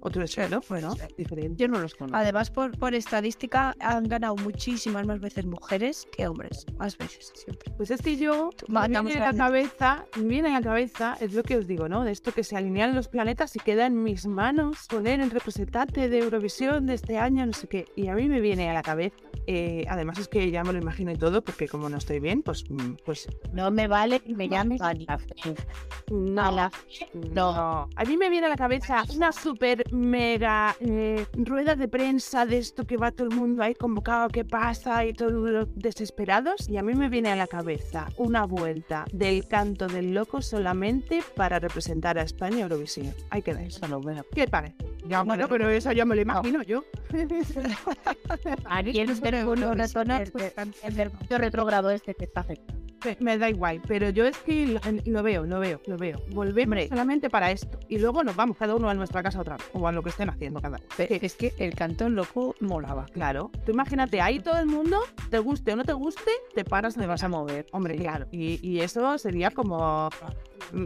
Otro 0.00 0.26
suelo, 0.26 0.60
bueno, 0.68 0.94
diferente. 1.16 1.54
Yo 1.56 1.68
no 1.68 1.80
los 1.80 1.94
conozco. 1.94 2.16
Además, 2.16 2.50
por, 2.50 2.76
por 2.78 2.94
estadística, 2.94 3.74
han 3.80 4.04
ganado 4.08 4.36
muchísimas 4.36 5.06
más 5.06 5.20
veces 5.20 5.46
mujeres 5.46 6.06
que 6.16 6.26
hombres. 6.28 6.64
Más 6.78 6.96
veces, 6.96 7.32
siempre. 7.34 7.72
Pues 7.76 7.90
es 7.90 8.02
que 8.02 8.16
yo 8.16 8.50
me 8.68 8.88
viene 8.88 9.24
a 9.24 9.32
la 9.32 9.36
cabeza, 9.38 10.06
me 10.16 10.24
viene 10.24 10.48
a 10.50 10.60
la 10.60 10.62
cabeza, 10.62 11.16
es 11.20 11.32
lo 11.34 11.42
que 11.42 11.56
os 11.56 11.66
digo, 11.66 11.88
¿no? 11.88 12.04
De 12.04 12.12
esto 12.12 12.32
que 12.32 12.44
se 12.44 12.56
alinean 12.56 12.94
los 12.94 13.08
planetas 13.08 13.56
y 13.56 13.58
queda 13.60 13.86
en 13.86 14.02
mis 14.02 14.26
manos 14.26 14.86
poner 14.88 15.20
el 15.20 15.30
representante 15.30 16.08
de 16.08 16.18
Eurovisión 16.18 16.86
de 16.86 16.94
este 16.94 17.18
año, 17.18 17.44
no 17.46 17.52
sé 17.52 17.66
qué. 17.68 17.86
Y 17.96 18.08
a 18.08 18.14
mí 18.14 18.28
me 18.28 18.40
viene 18.40 18.70
a 18.70 18.74
la 18.74 18.82
cabeza. 18.82 19.16
eh, 19.48 19.84
además 19.88 20.18
es 20.18 20.28
que 20.28 20.50
ya 20.50 20.64
me 20.64 20.72
lo 20.72 20.78
imagino 20.80 21.12
y 21.12 21.16
todo, 21.16 21.42
porque 21.42 21.68
como 21.68 21.88
no 21.88 21.98
estoy 21.98 22.18
bien, 22.20 22.42
pues, 22.42 22.64
mm, 22.68 22.94
pues 23.04 23.28
No 23.52 23.70
me 23.70 23.86
vale 23.86 24.20
que 24.20 24.34
me 24.34 24.48
llames 24.48 24.80
a 24.80 24.92
la 24.94 25.18
fe. 25.18 25.54
no. 26.10 26.42
A 26.42 26.50
la 26.50 26.70
fe, 26.70 27.08
no. 27.34 27.88
A 27.94 28.04
mí 28.04 28.16
me 28.16 28.28
viene 28.28 28.46
a 28.46 28.50
la 28.50 28.56
cabeza 28.56 29.04
una 29.14 29.30
super 29.32 29.84
mega 29.90 30.76
eh, 30.80 31.26
rueda 31.34 31.74
de 31.76 31.88
prensa 31.88 32.46
de 32.46 32.58
esto 32.58 32.86
que 32.86 32.96
va 32.96 33.10
todo 33.10 33.28
el 33.28 33.34
mundo 33.34 33.62
ahí 33.62 33.74
convocado, 33.74 34.28
qué 34.28 34.44
pasa 34.44 35.04
y 35.04 35.12
todos 35.12 35.68
desesperados. 35.74 36.68
Y 36.68 36.76
a 36.76 36.82
mí 36.82 36.94
me 36.94 37.08
viene 37.08 37.30
a 37.30 37.36
la 37.36 37.46
cabeza 37.46 38.08
una 38.16 38.44
vuelta 38.44 39.04
del 39.12 39.46
canto 39.46 39.86
del 39.86 40.14
loco 40.14 40.42
solamente 40.42 41.22
para 41.34 41.58
representar 41.58 42.18
a 42.18 42.22
España 42.22 42.60
Eurovisión. 42.60 43.14
Ahí 43.30 43.42
quedáis. 43.42 43.76
Eso 43.76 43.88
no 43.88 44.00
veo. 44.00 44.24
¿Qué 44.34 44.46
parece? 44.46 44.95
Ya, 45.08 45.22
bueno, 45.22 45.48
pero 45.48 45.68
eso 45.68 45.92
ya 45.92 46.04
me 46.04 46.14
lo 46.16 46.22
imagino 46.22 46.62
yo. 46.62 46.84
¿Quieres 48.92 49.20
ver 49.20 49.46
uno 49.46 49.74
retornar? 49.74 50.30
Pues 50.30 50.54
el 50.82 50.94
mercurio 50.94 51.38
retrógrado 51.38 51.90
este 51.90 52.14
que 52.14 52.24
está 52.24 52.40
afectando. 52.40 52.86
Me, 53.04 53.16
me 53.20 53.38
da 53.38 53.50
igual, 53.50 53.80
pero 53.86 54.08
yo 54.10 54.24
es 54.24 54.36
que 54.38 54.66
lo, 54.66 54.80
lo 55.04 55.22
veo, 55.22 55.44
lo 55.44 55.60
veo, 55.60 55.80
lo 55.86 55.96
veo. 55.96 56.20
Volvemos 56.30 56.88
solamente 56.88 57.30
para 57.30 57.50
esto. 57.50 57.78
Y 57.88 57.98
luego 57.98 58.24
nos 58.24 58.34
vamos 58.34 58.56
cada 58.56 58.74
uno 58.74 58.88
a 58.88 58.94
nuestra 58.94 59.22
casa 59.22 59.40
otra 59.40 59.56
vez, 59.58 59.66
o 59.74 59.86
a 59.86 59.92
lo 59.92 60.02
que 60.02 60.08
estén 60.08 60.30
haciendo 60.30 60.60
cada 60.60 60.78
uno. 60.78 60.86
Es 60.98 61.34
que 61.34 61.52
el 61.58 61.74
cantón 61.74 62.14
loco 62.16 62.54
molaba. 62.60 63.04
Claro. 63.12 63.50
Tú 63.64 63.72
imagínate, 63.72 64.20
ahí 64.20 64.40
todo 64.40 64.58
el 64.58 64.66
mundo, 64.66 64.98
te 65.30 65.38
guste 65.38 65.74
o 65.74 65.76
no 65.76 65.84
te 65.84 65.92
guste, 65.92 66.30
te 66.54 66.64
paras, 66.64 66.94
Te 66.96 67.06
vas 67.06 67.22
a 67.22 67.28
mover. 67.28 67.66
Hombre, 67.72 67.96
claro. 67.96 68.26
Y, 68.32 68.66
y 68.66 68.80
eso 68.80 69.18
sería 69.18 69.50
como 69.50 70.08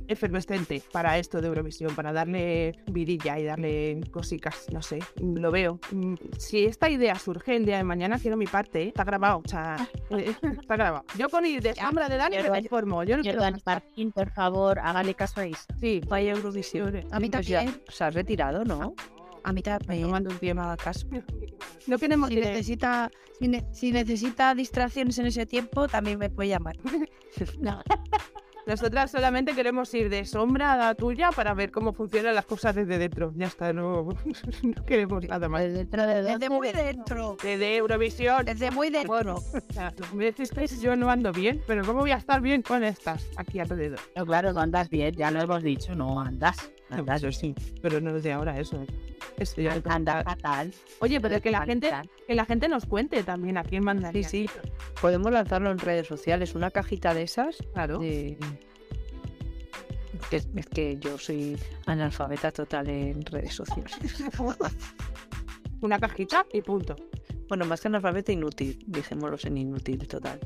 efervescente 0.09 0.83
para 0.93 1.19
esto 1.19 1.41
de 1.41 1.49
Eurovisión, 1.49 1.95
para 1.95 2.13
darle 2.13 2.73
virilla 2.87 3.39
y 3.39 3.45
darle 3.45 4.01
cositas, 4.11 4.67
no 4.73 4.83
sé, 4.83 4.99
mm, 5.21 5.37
lo 5.39 5.51
veo. 5.51 5.79
Mm, 5.93 6.15
Si 6.39 6.65
esta 6.65 6.89
idea 6.91 7.15
surge 7.17 7.57
el 7.57 7.65
día 7.67 7.77
de 7.79 7.85
mañana, 7.85 8.19
quiero 8.19 8.37
mi 8.37 8.47
parte, 8.47 8.83
¿eh? 8.83 8.89
está 8.89 9.05
grabado, 9.05 9.43
o 9.45 9.49
sea, 9.49 9.77
eh, 10.11 10.35
está 10.61 10.77
grabado. 10.77 11.05
Yo 11.19 11.29
con 11.29 11.45
ir 11.47 11.63
de 11.63 11.75
sombra 11.75 12.09
de 12.09 12.17
Dani 12.17 12.37
me 12.37 12.43
transformo, 12.45 13.05
yo 13.05 13.17
no 13.17 13.23
quiero. 13.23 13.41
Martín, 13.65 14.13
por 14.13 14.31
favor, 14.33 14.79
hágale 14.79 15.15
caso 15.15 15.41
a 15.41 15.47
Isa. 15.47 15.65
Sí, 15.81 16.01
Vaya 16.09 16.33
Eurovisión. 16.33 17.05
A 17.11 17.21
mí 17.21 17.31
Pues 17.31 17.47
ya 17.47 17.61
también. 17.65 17.83
se 17.89 18.05
ha 18.05 18.11
retirado, 18.11 18.65
¿no? 18.65 18.95
A 19.43 19.53
mí 19.53 19.63
también. 19.63 20.03
tomando 20.03 20.31
un 20.31 20.39
tiempo. 20.39 20.63
Nada 20.63 20.77
caso. 20.77 21.07
No 21.87 21.99
queremos 21.99 22.29
Si 22.29 22.37
necesita, 22.37 23.11
si, 23.39 23.49
ne- 23.49 23.67
si 23.73 23.91
necesita 23.93 24.55
distracciones 24.55 25.19
en 25.19 25.27
ese 25.27 25.47
tiempo, 25.47 25.89
también 25.89 26.19
me 26.19 26.29
puede 26.29 26.51
llamar. 26.51 26.77
Nosotras 28.67 29.11
solamente 29.11 29.55
queremos 29.55 29.93
ir 29.95 30.09
de 30.09 30.25
sombra 30.25 30.73
a 30.73 30.77
la 30.77 30.95
tuya 30.95 31.31
para 31.33 31.55
ver 31.55 31.71
cómo 31.71 31.93
funcionan 31.93 32.35
las 32.35 32.45
cosas 32.45 32.75
desde 32.75 32.99
dentro. 32.99 33.33
Ya 33.37 33.47
está, 33.47 33.73
no, 33.73 34.09
no 34.63 34.85
queremos 34.85 35.25
nada 35.27 35.49
más. 35.49 35.63
Dentro 35.63 36.07
de 36.07 36.23
dos 36.23 36.33
Desde 36.33 36.51
muy 36.51 36.73
dentro. 36.73 37.37
Desde 37.43 37.77
Eurovisión. 37.77 38.45
Desde 38.45 38.71
muy 38.71 38.91
dentro. 38.91 39.09
Bueno, 39.09 39.43
me 40.15 40.27
decís 40.27 40.81
yo 40.81 40.97
no 40.97 41.11
ando 41.11 41.33
bien, 41.33 41.63
pero 41.67 41.85
¿cómo 41.85 42.01
voy 42.01 42.13
a 42.13 42.17
estar 42.17 42.41
bien 42.41 42.63
con 42.63 42.85
estas 42.85 43.27
aquí 43.37 43.61
alrededor? 43.61 44.01
No, 44.17 44.27
claro, 44.27 44.53
no 44.53 44.61
andas 44.61 44.89
bien, 44.89 45.15
ya 45.15 45.31
lo 45.31 45.41
hemos 45.41 45.63
dicho, 45.63 45.95
no 45.95 46.21
andas. 46.21 46.71
Eso 47.17 47.33
sí, 47.33 47.55
pero 47.83 48.01
no 48.01 48.13
desde 48.13 48.33
ahora 48.33 48.59
eso. 48.59 48.83
¿eh? 48.83 48.87
Eso 49.39 49.61
ya- 49.61 49.81
anda 49.85 50.23
fatal. 50.25 50.73
Oye, 51.01 51.21
pero 51.21 51.41
que 51.41 51.51
la 51.51 51.65
gente, 51.65 51.91
que 52.27 52.35
la 52.35 52.45
gente 52.45 52.69
nos 52.69 52.85
cuente 52.87 53.23
también 53.23 53.57
a 53.59 53.63
quién 53.65 53.85
mandaría. 53.85 54.29
Sí, 54.29 54.47
sí. 54.49 54.61
Podemos 55.01 55.31
lanzarlo 55.33 55.71
en 55.71 55.79
redes 55.79 56.07
sociales, 56.07 56.55
una 56.55 56.71
cajita 56.71 57.15
de 57.15 57.23
esas. 57.23 57.57
Claro. 57.75 57.99
de- 57.99 58.37
que 60.29 60.37
es, 60.37 60.49
es 60.55 60.67
que 60.67 60.99
yo 60.99 61.17
soy 61.19 61.57
analfabeta 61.87 62.51
total 62.53 62.89
en 62.89 63.23
redes 63.25 63.55
sociales. 63.55 63.97
Una 65.83 65.99
cajita 65.99 66.45
y 66.53 66.61
punto. 66.61 66.95
Bueno, 67.49 67.65
más 67.65 67.81
que 67.81 67.89
analfabeta, 67.89 68.31
inútil. 68.31 68.79
Dejémoslo 68.87 69.39
en 69.45 69.57
inútil 69.57 70.07
total. 70.07 70.39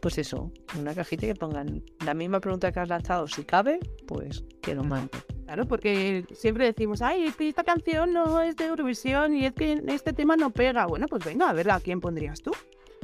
Pues 0.00 0.18
eso, 0.18 0.52
una 0.78 0.94
cajita 0.94 1.26
que 1.26 1.34
pongan 1.34 1.82
la 2.04 2.12
misma 2.12 2.40
pregunta 2.40 2.70
que 2.72 2.80
has 2.80 2.88
lanzado, 2.88 3.26
si 3.26 3.44
cabe, 3.44 3.80
pues 4.06 4.44
que 4.60 4.74
lo 4.74 4.84
mande. 4.84 5.10
Claro, 5.52 5.68
porque 5.68 6.24
siempre 6.32 6.64
decimos, 6.64 7.02
ay, 7.02 7.26
es 7.26 7.36
que 7.36 7.46
esta 7.46 7.62
canción 7.62 8.14
no 8.14 8.40
es 8.40 8.56
de 8.56 8.64
Eurovisión 8.68 9.34
y 9.36 9.44
es 9.44 9.52
que 9.52 9.82
este 9.88 10.14
tema 10.14 10.34
no 10.34 10.48
pega. 10.48 10.86
Bueno, 10.86 11.06
pues 11.08 11.26
venga, 11.26 11.50
a 11.50 11.52
ver 11.52 11.70
a 11.70 11.78
quién 11.78 12.00
pondrías 12.00 12.40
tú. 12.40 12.52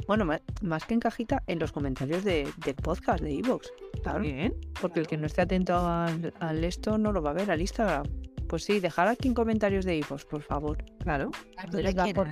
Bueno, 0.07 0.25
más 0.63 0.83
que 0.85 0.95
en 0.95 0.99
cajita, 0.99 1.43
en 1.45 1.59
los 1.59 1.71
comentarios 1.71 2.23
de, 2.23 2.47
del 2.65 2.73
podcast 2.73 3.21
de 3.21 3.35
Evox. 3.37 3.71
Claro, 4.01 4.13
También. 4.23 4.55
porque 4.81 4.99
el 5.01 5.05
que 5.05 5.15
no 5.17 5.27
esté 5.27 5.43
atento 5.43 5.77
al, 5.77 6.33
al 6.39 6.63
esto 6.63 6.97
no 6.97 7.11
lo 7.11 7.21
va 7.21 7.29
a 7.29 7.33
ver, 7.33 7.51
al 7.51 7.61
Instagram. 7.61 8.07
Pues 8.47 8.63
sí, 8.63 8.79
dejar 8.79 9.07
aquí 9.09 9.27
en 9.27 9.35
comentarios 9.35 9.85
de 9.85 9.99
Evox, 9.99 10.25
por 10.25 10.41
favor. 10.41 10.83
Claro. 11.03 11.29
Les 11.71 11.95
va 11.95 12.07
por- 12.15 12.29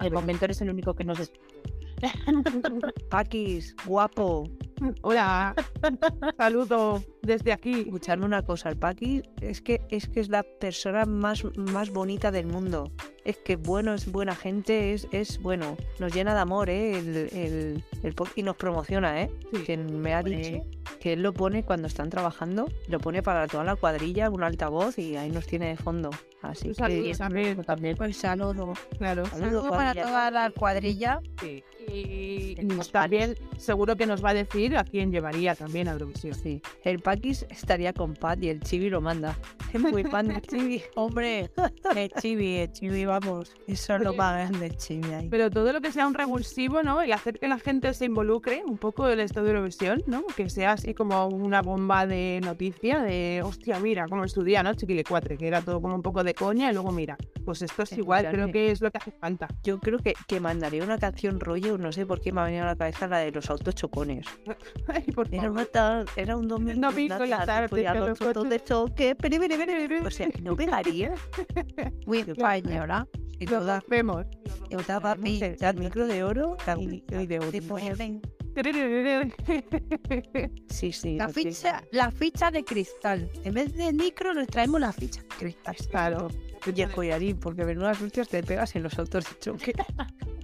El 0.00 0.12
momento 0.14 0.46
eres 0.46 0.62
el 0.62 0.70
único 0.70 0.94
que 0.94 1.04
nos. 1.04 1.30
Paquis, 3.10 3.76
guapo. 3.84 4.48
Hola. 5.02 5.54
Saludo 6.38 7.02
desde 7.28 7.52
aquí. 7.52 7.82
Escucharme 7.82 8.24
una 8.24 8.42
cosa, 8.42 8.70
el 8.70 8.76
Paquis 8.76 9.22
es 9.40 9.60
que 9.60 9.80
es 9.90 10.08
que 10.08 10.18
es 10.20 10.28
la 10.28 10.42
persona 10.42 11.04
más, 11.04 11.44
más 11.56 11.90
bonita 11.90 12.32
del 12.32 12.46
mundo. 12.46 12.90
Es 13.24 13.36
que 13.36 13.56
bueno, 13.56 13.94
es 13.94 14.10
buena 14.10 14.34
gente, 14.34 14.94
es, 14.94 15.06
es 15.12 15.40
bueno. 15.40 15.76
Nos 16.00 16.12
llena 16.12 16.34
de 16.34 16.40
amor, 16.40 16.70
¿eh? 16.70 16.98
El, 16.98 17.16
el, 17.32 17.84
el 18.02 18.14
y 18.34 18.42
nos 18.42 18.56
promociona, 18.56 19.22
¿eh? 19.22 19.30
Sí. 19.52 19.62
Que 19.62 19.76
me 19.76 20.14
ha 20.14 20.22
dicho 20.22 20.64
que 20.98 21.12
él 21.12 21.22
lo 21.22 21.32
pone 21.32 21.62
cuando 21.62 21.86
están 21.86 22.10
trabajando, 22.10 22.66
lo 22.88 22.98
pone 22.98 23.22
para 23.22 23.46
toda 23.46 23.64
la 23.64 23.76
cuadrilla, 23.76 24.30
un 24.30 24.42
altavoz 24.42 24.98
y 24.98 25.16
ahí 25.16 25.30
nos 25.30 25.46
tiene 25.46 25.68
de 25.68 25.76
fondo. 25.76 26.10
Así 26.42 26.68
que 26.68 27.14
saludo 27.14 27.64
también. 27.64 27.96
Pues 27.96 28.16
saludo. 28.16 28.72
Claro. 28.96 29.26
Saludo, 29.26 29.62
Saludo 29.62 29.70
para 29.70 29.94
toda 29.94 30.30
la 30.30 30.50
cuadrilla. 30.50 31.20
Sí. 31.40 31.62
Y 31.90 32.54
también 32.92 33.34
seguro 33.56 33.96
que 33.96 34.06
nos 34.06 34.24
va 34.24 34.30
a 34.30 34.34
decir 34.34 34.76
a 34.76 34.84
quién 34.84 35.10
llevaría 35.10 35.54
también 35.54 35.88
a 35.88 35.92
Eurovisión. 35.92 36.34
Sí, 36.34 36.60
el 36.84 37.00
Paquis 37.18 37.44
estaría 37.50 37.92
con 37.92 38.14
Pat 38.14 38.40
y 38.44 38.48
el 38.48 38.60
Chibi 38.60 38.88
lo 38.90 39.00
manda. 39.00 39.36
Es 39.72 39.80
muy 39.80 40.04
fan 40.04 40.28
del 40.28 40.40
Chibi. 40.46 40.80
Hombre, 40.94 41.50
el 41.96 42.10
chibi, 42.12 42.58
el 42.58 42.72
chibi, 42.72 43.04
vamos. 43.06 43.52
Eso 43.66 43.96
es 43.96 44.02
lo 44.02 44.14
más 44.14 44.34
grande, 44.48 44.66
el 44.66 44.76
chibi 44.76 45.10
ahí. 45.12 45.28
Pero 45.28 45.50
todo 45.50 45.72
lo 45.72 45.80
que 45.80 45.90
sea 45.90 46.06
un 46.06 46.14
revulsivo, 46.14 46.82
¿no? 46.84 47.04
Y 47.04 47.10
hacer 47.10 47.40
que 47.40 47.48
la 47.48 47.58
gente 47.58 47.92
se 47.92 48.04
involucre 48.04 48.62
un 48.64 48.78
poco 48.78 49.08
en 49.10 49.18
esto 49.18 49.42
de 49.42 49.50
Eurovisión, 49.50 50.02
¿no? 50.06 50.22
Que 50.36 50.48
sea 50.48 50.72
así 50.72 50.94
como 50.94 51.26
una 51.26 51.60
bomba 51.60 52.06
de 52.06 52.40
noticia 52.44 53.00
de, 53.00 53.42
hostia, 53.44 53.80
mira, 53.80 54.06
como 54.06 54.24
día, 54.44 54.62
¿no? 54.62 54.72
Chiquile 54.74 55.02
4, 55.02 55.36
que 55.36 55.48
era 55.48 55.60
todo 55.60 55.82
como 55.82 55.96
un 55.96 56.02
poco 56.02 56.22
de 56.22 56.34
coña 56.34 56.70
y 56.70 56.72
luego 56.74 56.92
mira. 56.92 57.16
Pues 57.44 57.62
esto 57.62 57.82
es 57.82 57.92
igual, 57.98 58.28
creo 58.30 58.52
que 58.52 58.70
es 58.70 58.80
lo 58.80 58.90
que 58.92 58.98
hace 58.98 59.10
falta. 59.10 59.48
Yo 59.64 59.80
creo 59.80 59.98
que, 59.98 60.14
que 60.28 60.38
mandaría 60.38 60.84
una 60.84 60.98
canción 60.98 61.40
rollo, 61.40 61.78
no 61.78 61.90
sé 61.90 62.06
por 62.06 62.20
qué 62.20 62.30
me 62.30 62.42
ha 62.42 62.44
venido 62.44 62.62
a 62.62 62.66
la 62.66 62.76
cabeza 62.76 63.08
la 63.08 63.18
de 63.18 63.32
los 63.32 63.50
autos 63.50 63.74
chocones. 63.74 64.26
Ay, 64.86 65.02
por 65.12 65.26
Era, 65.28 65.42
favor. 65.44 65.50
una 65.56 65.64
tar- 65.64 66.06
era 66.16 66.36
un 66.36 66.46
domingo, 66.46 66.80
domingo 67.08 67.24
en 67.24 67.30
la 67.30 67.46
tarde, 67.46 67.82
ya 67.82 67.92
que 67.92 67.98
los 67.98 68.08
los 68.08 68.22
autos 68.22 68.48
de 68.48 68.64
choque, 68.64 69.16
o 70.04 70.10
sea, 70.10 70.28
no 70.42 70.56
pegaría. 70.56 71.14
Muy 72.06 72.18
española. 72.18 73.06
Y 73.40 73.46
Lo 73.46 73.60
toda. 73.60 73.82
vemos. 73.88 74.26
Yo 74.70 74.80
estaba 74.80 75.12
el 75.12 75.76
micro 75.78 76.06
de 76.06 76.24
oro 76.24 76.56
y, 76.76 77.26
de 77.26 77.38
oro. 77.38 77.50
Sí, 80.68 80.92
sí. 80.92 81.16
La 81.16 81.28
ficha, 81.28 81.84
la 81.92 82.10
ficha 82.10 82.50
de 82.50 82.64
cristal. 82.64 83.30
En 83.44 83.54
vez 83.54 83.72
de 83.74 83.92
micro, 83.92 84.34
nos 84.34 84.48
traemos 84.48 84.80
la 84.80 84.92
ficha 84.92 85.22
de 85.22 85.28
cristal. 85.28 85.76
Claro. 85.90 86.28
Y 86.74 86.80
el 86.82 86.90
collarín, 86.90 87.38
porque 87.38 87.64
menudas 87.64 88.02
hostias 88.02 88.28
te 88.28 88.42
pegas 88.42 88.74
en 88.74 88.82
los 88.82 88.98
autos 88.98 89.24
de 89.24 89.38
choque. 89.38 89.72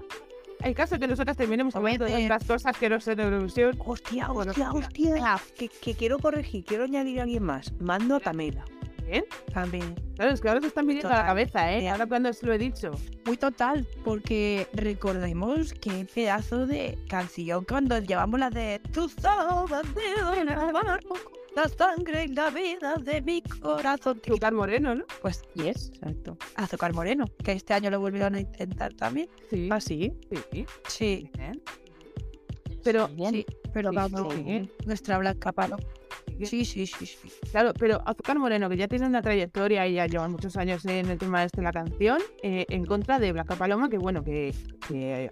El 0.65 0.75
caso 0.75 0.95
es 0.95 1.01
que 1.01 1.07
nosotras 1.07 1.37
terminemos 1.37 1.77
hablando 1.77 2.07
de 2.07 2.25
otras 2.25 2.45
cosas 2.45 2.77
que 2.79 2.89
no 2.89 2.99
de 2.99 3.23
Eurovisión. 3.23 3.77
Hostia, 3.85 4.33
hostia, 4.33 4.73
hostia. 4.73 5.39
Que, 5.59 5.69
que 5.69 5.95
quiero 5.95 6.19
corregir, 6.19 6.65
quiero 6.65 6.85
añadir 6.85 7.21
a 7.21 7.25
alguien 7.25 7.43
más. 7.43 7.71
Mando 7.81 8.17
a 8.17 8.21
Tamela. 8.21 8.65
Bien. 9.07 9.25
También. 9.53 9.95
Claro, 10.17 10.33
es 10.33 10.41
que 10.41 10.49
ahora 10.49 10.63
se 10.63 10.69
están 10.69 10.87
viniendo 10.87 11.11
a 11.11 11.19
la 11.19 11.27
cabeza, 11.27 11.71
¿eh? 11.71 11.91
Ahora 11.91 12.07
cuando 12.07 12.31
os 12.31 12.43
lo 12.43 12.55
he 12.55 12.59
dicho. 12.59 12.93
Muy 13.27 13.37
total, 13.37 13.87
porque 14.03 14.67
recordemos 14.73 15.75
qué 15.75 16.07
pedazo 16.15 16.67
de 16.67 16.99
canción 17.11 17.67
cuando 17.67 17.99
llevamos 17.99 18.41
la 18.41 18.49
de 18.49 18.81
Tu 18.93 19.11
sabes 19.11 19.71
la 21.55 21.69
sangre 21.69 22.25
y 22.25 22.29
la 22.29 22.51
vida 22.51 22.95
de 23.01 23.23
mi 23.23 23.43
corazón. 23.43 24.21
Azúcar 24.25 24.53
Moreno, 24.53 24.95
¿no? 24.95 25.05
Pues 25.23 25.43
Yes, 25.55 25.91
exacto. 25.95 26.37
Azúcar 26.57 26.93
Moreno, 26.95 27.25
que 27.43 27.53
este 27.53 27.75
año 27.75 27.91
lo 27.91 28.01
volvieron 28.01 28.35
a 28.35 28.41
intentar 28.41 28.93
también. 28.95 29.29
Sí. 29.51 29.69
¿Ah, 29.71 29.81
sí? 29.81 30.13
Sí. 30.53 30.67
Sí, 30.89 31.31
Pero 32.83 33.09
sí, 33.31 33.47
pero 33.73 33.91
nuestra 34.85 35.19
Blanca 35.19 35.53
Palo. 35.53 35.77
Sí, 36.43 36.65
sí, 36.65 36.87
sí, 36.87 37.07
sí. 37.07 37.31
Claro, 37.51 37.73
pero 37.79 38.01
Azúcar 38.07 38.39
Moreno, 38.39 38.69
que 38.69 38.77
ya 38.77 38.89
tiene 38.89 39.07
una 39.07 39.23
trayectoria 39.23 39.87
y 39.87 39.95
ya 39.95 40.07
lleva 40.07 40.29
muchos 40.29 40.57
años 40.57 40.85
en 40.85 41.09
el 41.09 41.19
tema 41.19 41.45
este 41.45 41.61
de 41.61 41.65
la 41.65 41.73
canción, 41.73 42.19
eh, 42.43 42.67
en 42.69 42.85
contra 42.85 43.19
de 43.19 43.33
Blanca 43.33 43.55
Paloma, 43.55 43.89
que 43.89 43.99
bueno, 43.99 44.25
que, 44.25 44.53
que 44.89 45.29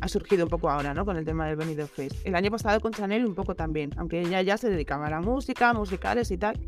ha 0.00 0.08
surgido 0.08 0.44
un 0.44 0.50
poco 0.50 0.70
ahora, 0.70 0.94
¿no? 0.94 1.04
Con 1.04 1.16
el 1.16 1.24
tema 1.24 1.46
del 1.46 1.56
Benidorm 1.56 1.88
Fest. 1.88 2.16
El 2.24 2.34
año 2.34 2.50
pasado 2.50 2.80
con 2.80 2.92
Chanel 2.92 3.26
un 3.26 3.34
poco 3.34 3.54
también, 3.54 3.90
aunque 3.96 4.20
ella 4.20 4.42
ya 4.42 4.56
se 4.56 4.70
dedicaba 4.70 5.06
a 5.06 5.10
la 5.10 5.20
música, 5.20 5.72
musicales 5.72 6.30
y 6.30 6.38
tal. 6.38 6.58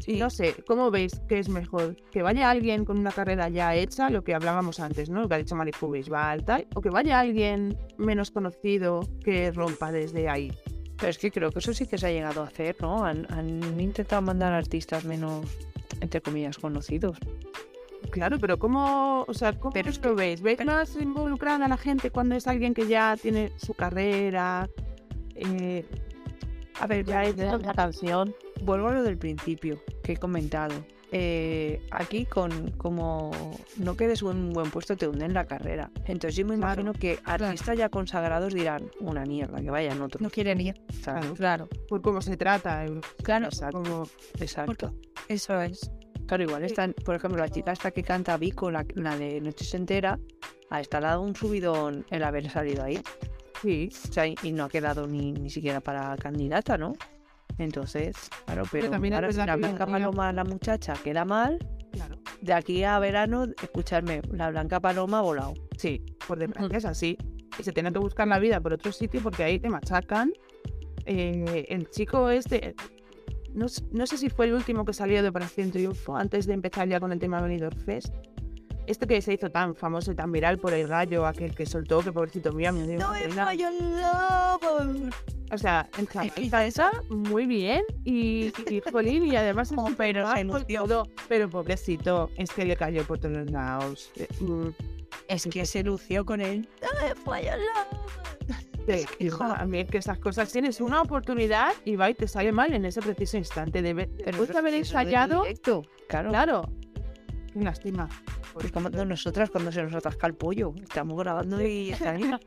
Sí. 0.00 0.18
No 0.18 0.28
sé, 0.28 0.56
¿cómo 0.66 0.90
veis 0.90 1.20
que 1.28 1.38
es 1.38 1.48
mejor? 1.48 1.96
¿Que 2.10 2.22
vaya 2.22 2.50
alguien 2.50 2.84
con 2.84 2.98
una 2.98 3.12
carrera 3.12 3.48
ya 3.48 3.76
hecha, 3.76 4.10
lo 4.10 4.24
que 4.24 4.34
hablábamos 4.34 4.80
antes, 4.80 5.08
¿no? 5.08 5.20
Lo 5.20 5.28
que 5.28 5.34
ha 5.36 5.38
dicho 5.38 5.54
Marifu 5.54 5.88
Bisbal, 5.90 6.44
tal, 6.44 6.66
o 6.74 6.80
que 6.80 6.90
vaya 6.90 7.20
alguien 7.20 7.78
menos 7.96 8.32
conocido 8.32 9.00
que 9.24 9.52
rompa 9.52 9.92
desde 9.92 10.28
ahí? 10.28 10.52
Pero 10.96 11.10
es 11.10 11.18
que 11.18 11.30
creo 11.30 11.52
que 11.52 11.60
eso 11.60 11.72
sí 11.72 11.86
que 11.86 11.96
se 11.96 12.08
ha 12.08 12.10
llegado 12.10 12.42
a 12.42 12.46
hacer, 12.46 12.76
¿no? 12.80 13.04
Han, 13.04 13.24
han 13.30 13.80
intentado 13.80 14.20
mandar 14.20 14.52
artistas 14.52 15.04
menos, 15.04 15.46
entre 16.00 16.20
comillas, 16.20 16.58
conocidos. 16.58 17.18
Claro, 18.10 18.38
pero 18.38 18.58
¿cómo, 18.58 19.24
o 19.26 19.34
sea, 19.34 19.52
¿cómo 19.52 19.72
Pero 19.72 19.90
es 19.90 19.98
es 19.98 20.04
lo 20.04 20.14
veis? 20.14 20.40
¿Veis 20.40 20.64
más 20.64 20.96
involucrada 20.96 21.64
a 21.64 21.68
la 21.68 21.76
gente 21.76 22.10
cuando 22.10 22.34
es 22.36 22.46
alguien 22.46 22.72
que 22.74 22.86
ya 22.86 23.16
tiene 23.20 23.52
su 23.56 23.74
carrera? 23.74 24.68
Eh, 25.34 25.84
A 26.80 26.86
ver, 26.86 27.04
Ya 27.04 27.24
he 27.24 27.30
hecho 27.30 27.58
la 27.58 27.74
canción. 27.74 28.34
vuelvo 28.62 28.88
a 28.88 28.92
lo 28.92 29.02
del 29.02 29.18
principio 29.18 29.82
que 30.02 30.12
he 30.12 30.16
comentado. 30.16 30.74
Eh, 31.10 31.80
aquí 31.90 32.26
con 32.26 32.70
como 32.72 33.30
no 33.78 33.96
quedes 33.96 34.20
en 34.20 34.28
un 34.28 34.52
buen 34.52 34.70
puesto 34.70 34.94
te 34.96 35.08
hunden 35.08 35.32
la 35.34 35.46
carrera. 35.46 35.90
Entonces 36.06 36.36
yo 36.36 36.44
me 36.46 36.56
Claro, 36.56 36.82
imagino 36.82 36.92
que 36.92 37.18
artistas 37.24 37.78
ya 37.78 37.88
consagrados 37.88 38.52
dirán 38.54 38.90
una 39.00 39.24
mierda, 39.24 39.60
que 39.60 39.70
vayan 39.70 40.02
otros. 40.02 40.20
No 40.20 40.28
quieren 40.30 40.60
ir. 40.60 40.74
¿sabes? 41.02 41.24
claro, 41.32 41.34
Claro, 41.34 41.68
por 41.88 42.02
cómo 42.02 42.20
se 42.20 42.36
trata. 42.36 42.84
eh, 42.84 43.00
claro, 43.22 43.46
Exacto, 43.46 43.82
como- 43.82 44.02
exacto. 44.38 44.94
eso 45.28 45.60
es. 45.62 45.90
Claro, 46.28 46.42
igual 46.44 46.62
están, 46.62 46.92
por 47.04 47.14
ejemplo, 47.14 47.38
la 47.40 47.48
chica 47.48 47.72
esta 47.72 47.90
que 47.90 48.02
canta 48.02 48.36
Vico, 48.36 48.70
la, 48.70 48.84
la 48.94 49.16
de 49.16 49.40
Noches 49.40 49.72
Entera, 49.74 50.18
a 50.70 50.80
esta 50.80 51.00
le 51.00 51.06
ha 51.06 51.10
dado 51.10 51.22
un 51.22 51.34
subidón 51.34 52.04
el 52.10 52.22
haber 52.22 52.50
salido 52.50 52.84
ahí. 52.84 53.00
sí, 53.62 53.88
O 54.08 54.12
sea, 54.12 54.26
y, 54.26 54.34
y 54.42 54.52
no 54.52 54.64
ha 54.64 54.68
quedado 54.68 55.06
ni, 55.06 55.32
ni 55.32 55.48
siquiera 55.48 55.80
para 55.80 56.14
candidata, 56.18 56.76
¿no? 56.76 56.92
Entonces, 57.56 58.14
claro, 58.44 58.64
pero 58.70 58.90
también 58.90 59.14
es 59.14 59.16
ahora 59.16 59.32
si 59.32 59.38
la 59.38 59.56
Blanca 59.56 59.86
Paloma, 59.86 60.32
la 60.32 60.44
muchacha, 60.44 60.94
queda 61.02 61.24
mal, 61.24 61.58
claro. 61.92 62.16
de 62.42 62.52
aquí 62.52 62.84
a 62.84 62.98
verano, 62.98 63.46
escucharme, 63.62 64.20
la 64.30 64.50
Blanca 64.50 64.80
Paloma 64.80 65.20
ha 65.20 65.22
volado. 65.22 65.54
Sí, 65.78 66.04
por 66.26 66.38
desgracia 66.38 66.76
es 66.76 66.84
así. 66.84 67.16
Y 67.58 67.62
se 67.64 67.72
tiene 67.72 67.90
que 67.90 67.98
buscar 67.98 68.28
la 68.28 68.38
vida 68.38 68.60
por 68.60 68.74
otro 68.74 68.92
sitio 68.92 69.20
porque 69.22 69.42
ahí 69.44 69.58
te 69.58 69.68
machacan. 69.70 70.30
Eh, 71.06 71.64
el 71.70 71.88
chico 71.90 72.28
este, 72.30 72.74
no, 73.54 73.66
no 73.92 74.06
sé 74.06 74.18
si 74.18 74.28
fue 74.30 74.46
el 74.46 74.54
último 74.54 74.84
que 74.84 74.92
salió 74.92 75.22
de 75.22 75.28
Operación 75.28 75.70
Triunfo 75.70 76.16
antes 76.16 76.46
de 76.46 76.54
empezar 76.54 76.88
ya 76.88 77.00
con 77.00 77.12
el 77.12 77.18
tema 77.18 77.40
Benidorm 77.40 77.76
Fest. 77.78 78.14
Este 78.86 79.06
que 79.06 79.20
se 79.20 79.34
hizo 79.34 79.50
tan 79.50 79.74
famoso 79.74 80.12
y 80.12 80.14
tan 80.14 80.32
viral 80.32 80.58
por 80.58 80.72
el 80.72 80.88
gallo, 80.88 81.26
aquel 81.26 81.54
que 81.54 81.66
soltó, 81.66 82.00
que 82.00 82.10
pobrecito 82.10 82.52
mío, 82.52 82.72
me 82.72 82.86
dio 82.86 82.96
una 82.96 83.12
pena. 83.28 83.44
O 85.52 85.58
sea, 85.58 85.88
chaval 86.10 86.66
está 86.66 86.90
muy 87.10 87.44
bien 87.46 87.82
y, 88.04 88.46
y, 88.70 88.80
jolín, 88.90 89.26
y 89.26 89.36
además 89.36 89.70
es 89.72 89.76
pero 89.96 90.24
todo, 90.86 91.06
pero 91.28 91.50
pobrecito, 91.50 92.30
es 92.38 92.50
que 92.50 92.64
le 92.64 92.76
cayó 92.76 93.04
por 93.04 93.18
todos 93.18 93.50
lados. 93.50 94.10
Eh, 94.16 94.26
mm, 94.40 94.68
Es 95.28 95.46
que 95.46 95.66
se 95.66 95.82
lució 95.82 96.24
con 96.24 96.40
él. 96.40 96.66
Eh, 96.80 97.14
hijo, 97.24 97.56
a 99.40 99.64
mí 99.66 99.80
es 99.80 99.90
que 99.90 99.98
esas 99.98 100.18
cosas 100.18 100.50
tienes 100.52 100.80
una 100.80 101.02
oportunidad 101.02 101.72
y 101.84 101.96
va 101.96 102.10
y 102.10 102.14
te 102.14 102.28
sale 102.28 102.52
mal 102.52 102.72
en 102.72 102.84
ese 102.84 103.00
preciso 103.00 103.36
instante. 103.36 103.82
Debe, 103.82 104.06
después 104.06 104.48
de 104.48 104.58
haber 104.58 104.74
ensayado, 104.74 105.42
directo, 105.42 105.82
claro. 106.08 106.30
claro. 106.30 106.62
Lástima. 107.54 108.08
Es 108.62 108.72
como 108.72 108.90
de 108.90 109.04
nosotras 109.04 109.50
cuando 109.50 109.70
se 109.72 109.82
nos 109.82 109.94
atasca 109.94 110.26
el 110.26 110.34
pollo. 110.34 110.74
Estamos 110.82 111.18
grabando 111.18 111.60
y 111.60 111.90
está 111.90 112.10
ahí. 112.12 112.22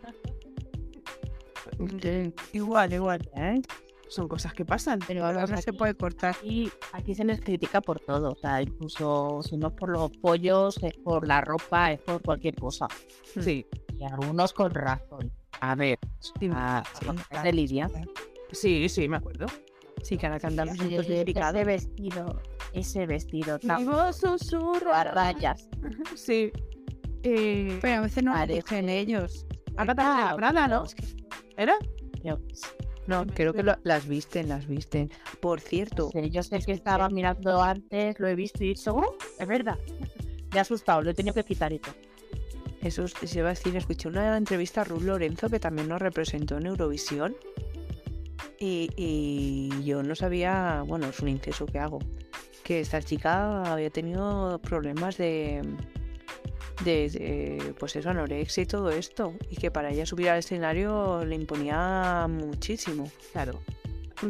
Igual, 2.54 2.94
igual. 2.94 3.30
¿Eh? 3.36 3.62
Son 4.08 4.28
cosas 4.28 4.54
que 4.54 4.66
pasan. 4.66 5.00
Pero 5.08 5.26
Ahora 5.26 5.48
no 5.48 5.58
se 5.58 5.74
puede 5.74 5.96
cortar. 5.96 6.36
aquí, 6.38 6.70
aquí 6.92 7.16
se 7.16 7.24
les 7.24 7.42
critica 7.42 7.82
por 7.82 8.00
todo. 8.00 8.32
O 8.32 8.36
sea, 8.36 8.62
incluso 8.62 9.42
si 9.42 9.58
no 9.58 9.70
es 9.70 9.74
por 9.74 9.90
los 9.90 10.12
pollos, 10.18 10.78
es 10.84 10.98
por 10.98 11.28
la 11.28 11.42
ropa, 11.42 11.92
es 11.92 12.00
por 12.02 12.22
cualquier 12.22 12.56
cosa. 12.56 12.88
Sí, 13.40 13.66
Y 13.98 14.04
algunos 14.04 14.54
con 14.54 14.72
razón. 14.72 15.32
A 15.62 15.76
ver, 15.76 16.00
a, 16.54 16.84
Sí, 17.00 17.08
a 17.32 17.44
de 17.44 17.54
Lidia. 17.54 17.90
sí, 18.52 18.90
sí, 18.90 19.08
me 19.08 19.18
acuerdo. 19.18 19.46
Sí, 20.04 20.18
que 20.18 20.26
ahora 20.26 20.40
cantamos 20.40 20.78
juntos 20.80 21.06
identificados. 21.08 21.56
ese 21.56 21.64
vestido, 21.66 22.42
ese 22.74 23.06
vestido 23.06 23.60
tan 23.60 23.86
voz 23.86 24.18
susurra. 24.18 25.02
a 25.02 25.04
rayas. 25.06 25.70
Sí. 26.16 26.52
Eh, 27.24 27.78
Pero 27.82 28.00
a 28.00 28.02
veces 28.02 28.24
no 28.24 28.48
dicen 28.48 28.90
ellos. 28.90 29.46
Agatha 29.78 30.34
Prada, 30.36 30.68
¿no? 30.68 30.84
¿Era? 31.56 31.76
Yo, 32.24 32.40
No, 33.08 33.26
creo 33.28 33.54
que 33.54 33.62
lo- 33.64 33.78
las 33.84 34.08
visten, 34.08 34.50
las 34.50 34.68
visten. 34.68 35.12
Por 35.40 35.60
cierto, 35.60 36.10
sé, 36.12 36.30
yo 36.32 36.42
sé 36.44 36.60
que 36.60 36.72
estaba 36.72 37.08
mirando 37.10 37.62
antes, 37.62 38.20
lo 38.20 38.28
he 38.28 38.36
visto 38.36 38.64
y 38.64 38.68
he 38.68 38.70
dicho, 38.70 38.96
"Oh, 38.96 39.16
es 39.40 39.48
verdad. 39.48 39.78
Me 40.52 40.58
ha 40.60 40.62
asustado, 40.64 41.02
lo 41.04 41.12
he 41.12 41.14
tenido 41.14 41.34
que 41.36 41.44
quitar 41.44 41.72
y 41.72 41.80
todo. 41.80 41.94
Eso 42.84 43.04
es- 43.06 43.14
se 43.24 43.40
iba 43.40 43.50
a 43.50 43.54
decir, 43.54 43.76
escuché 43.76 44.08
una 44.08 44.38
entrevista 44.38 44.82
a 44.82 44.84
Ruth 44.84 45.02
Lorenzo 45.04 45.50
que 45.50 45.60
también 45.60 45.88
nos 45.88 46.02
representó 46.02 46.58
en 46.58 46.66
Eurovisión. 46.68 47.36
Y, 48.60 48.90
y 48.96 49.84
yo 49.84 50.04
no 50.04 50.14
sabía, 50.16 50.84
bueno, 50.86 51.08
es 51.08 51.20
un 51.20 51.30
inciso 51.30 51.66
que 51.66 51.80
hago, 51.80 51.98
que 52.64 52.80
esta 52.82 53.02
chica 53.02 53.64
había 53.74 53.90
tenido 53.90 54.60
problemas 54.60 55.18
de, 55.18 55.64
de, 56.86 57.10
de, 57.10 57.74
pues 57.80 57.96
eso, 57.96 58.12
anorexia 58.12 58.62
y 58.62 58.66
todo 58.68 58.92
esto. 58.92 59.34
Y 59.50 59.56
que 59.56 59.72
para 59.72 59.90
ella 59.90 60.06
subir 60.06 60.30
al 60.30 60.40
escenario 60.40 61.26
le 61.26 61.36
imponía 61.36 62.28
muchísimo. 62.30 63.10
Claro. 63.32 63.62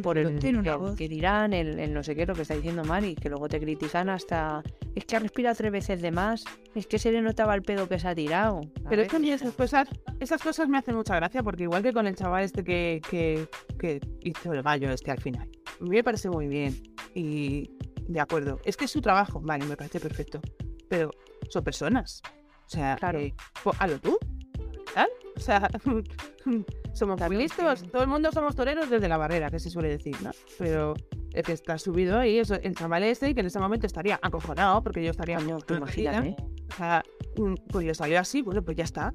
Por 0.00 0.16
el 0.16 0.38
tiene 0.38 0.60
una 0.60 0.72
que- 0.72 0.76
voz. 0.78 0.96
que 0.96 1.08
dirán, 1.08 1.52
el, 1.52 1.78
el 1.78 1.92
no 1.92 2.02
sé 2.02 2.14
qué, 2.14 2.24
lo 2.24 2.34
que 2.34 2.42
está 2.42 2.54
diciendo 2.54 2.84
Mari, 2.84 3.14
que 3.14 3.28
luego 3.28 3.48
te 3.48 3.60
critican 3.60 4.08
hasta 4.08 4.62
es 4.94 5.04
que 5.04 5.16
ha 5.16 5.18
respirado 5.18 5.54
tres 5.56 5.72
veces 5.72 6.00
de 6.00 6.10
más, 6.10 6.44
es 6.74 6.86
que 6.86 6.98
se 6.98 7.12
le 7.12 7.20
notaba 7.20 7.54
el 7.54 7.62
pedo 7.62 7.88
que 7.88 7.98
se 7.98 8.08
ha 8.08 8.14
tirado. 8.14 8.60
Pero 8.88 9.02
es 9.02 9.08
que 9.08 9.16
a 9.16 9.18
mí 9.18 9.30
esas 9.30 9.52
cosas, 9.54 9.88
esas 10.20 10.40
cosas 10.42 10.68
me 10.68 10.78
hacen 10.78 10.94
mucha 10.94 11.16
gracia 11.16 11.42
porque 11.42 11.64
igual 11.64 11.82
que 11.82 11.92
con 11.92 12.06
el 12.06 12.14
chaval 12.14 12.44
este 12.44 12.62
que, 12.64 13.00
que, 13.10 13.46
que 13.78 14.00
hizo 14.22 14.52
el 14.52 14.62
gallo 14.62 14.90
este 14.90 15.10
al 15.10 15.20
final. 15.20 15.48
A 15.80 15.82
mí 15.84 15.90
me 15.90 16.04
parece 16.04 16.30
muy 16.30 16.46
bien 16.46 16.80
y 17.14 17.70
de 18.08 18.20
acuerdo. 18.20 18.60
Es 18.64 18.76
que 18.76 18.84
es 18.86 18.90
su 18.90 19.00
trabajo, 19.00 19.40
vale, 19.40 19.64
me 19.66 19.76
parece 19.76 19.98
perfecto. 20.00 20.40
Pero 20.88 21.10
son 21.48 21.64
personas. 21.64 22.22
O 22.66 22.68
sea, 22.68 22.96
Claro. 22.96 23.18
eh, 23.20 23.34
hazlo 23.78 23.98
tú. 23.98 24.18
¿Tal? 24.94 25.08
O 25.36 25.40
sea, 25.40 25.68
somos 26.92 27.20
listos. 27.30 27.82
Todo 27.90 28.02
el 28.02 28.08
mundo 28.08 28.30
somos 28.32 28.54
toreros 28.54 28.90
desde 28.90 29.08
la 29.08 29.16
barrera, 29.16 29.50
que 29.50 29.58
se 29.58 29.70
suele 29.70 29.88
decir, 29.88 30.16
¿no? 30.22 30.30
Pero 30.58 30.94
el 31.32 31.42
que 31.42 31.52
está 31.52 31.78
subido 31.78 32.18
ahí 32.18 32.38
es 32.38 32.50
el 32.50 32.74
chaval 32.74 33.02
este 33.04 33.34
que 33.34 33.40
en 33.40 33.46
ese 33.46 33.58
momento 33.58 33.86
estaría 33.86 34.18
acojonado 34.22 34.82
porque 34.82 35.02
yo 35.02 35.10
estaría 35.10 35.38
protegida. 35.38 36.12
imagínate. 36.12 36.36
O 36.72 36.76
sea, 36.76 37.02
mm, 37.36 37.54
pues 37.68 37.86
le 37.86 37.94
salió 37.94 38.20
así, 38.20 38.42
bueno, 38.42 38.62
pues 38.62 38.76
ya 38.76 38.84
está. 38.84 39.14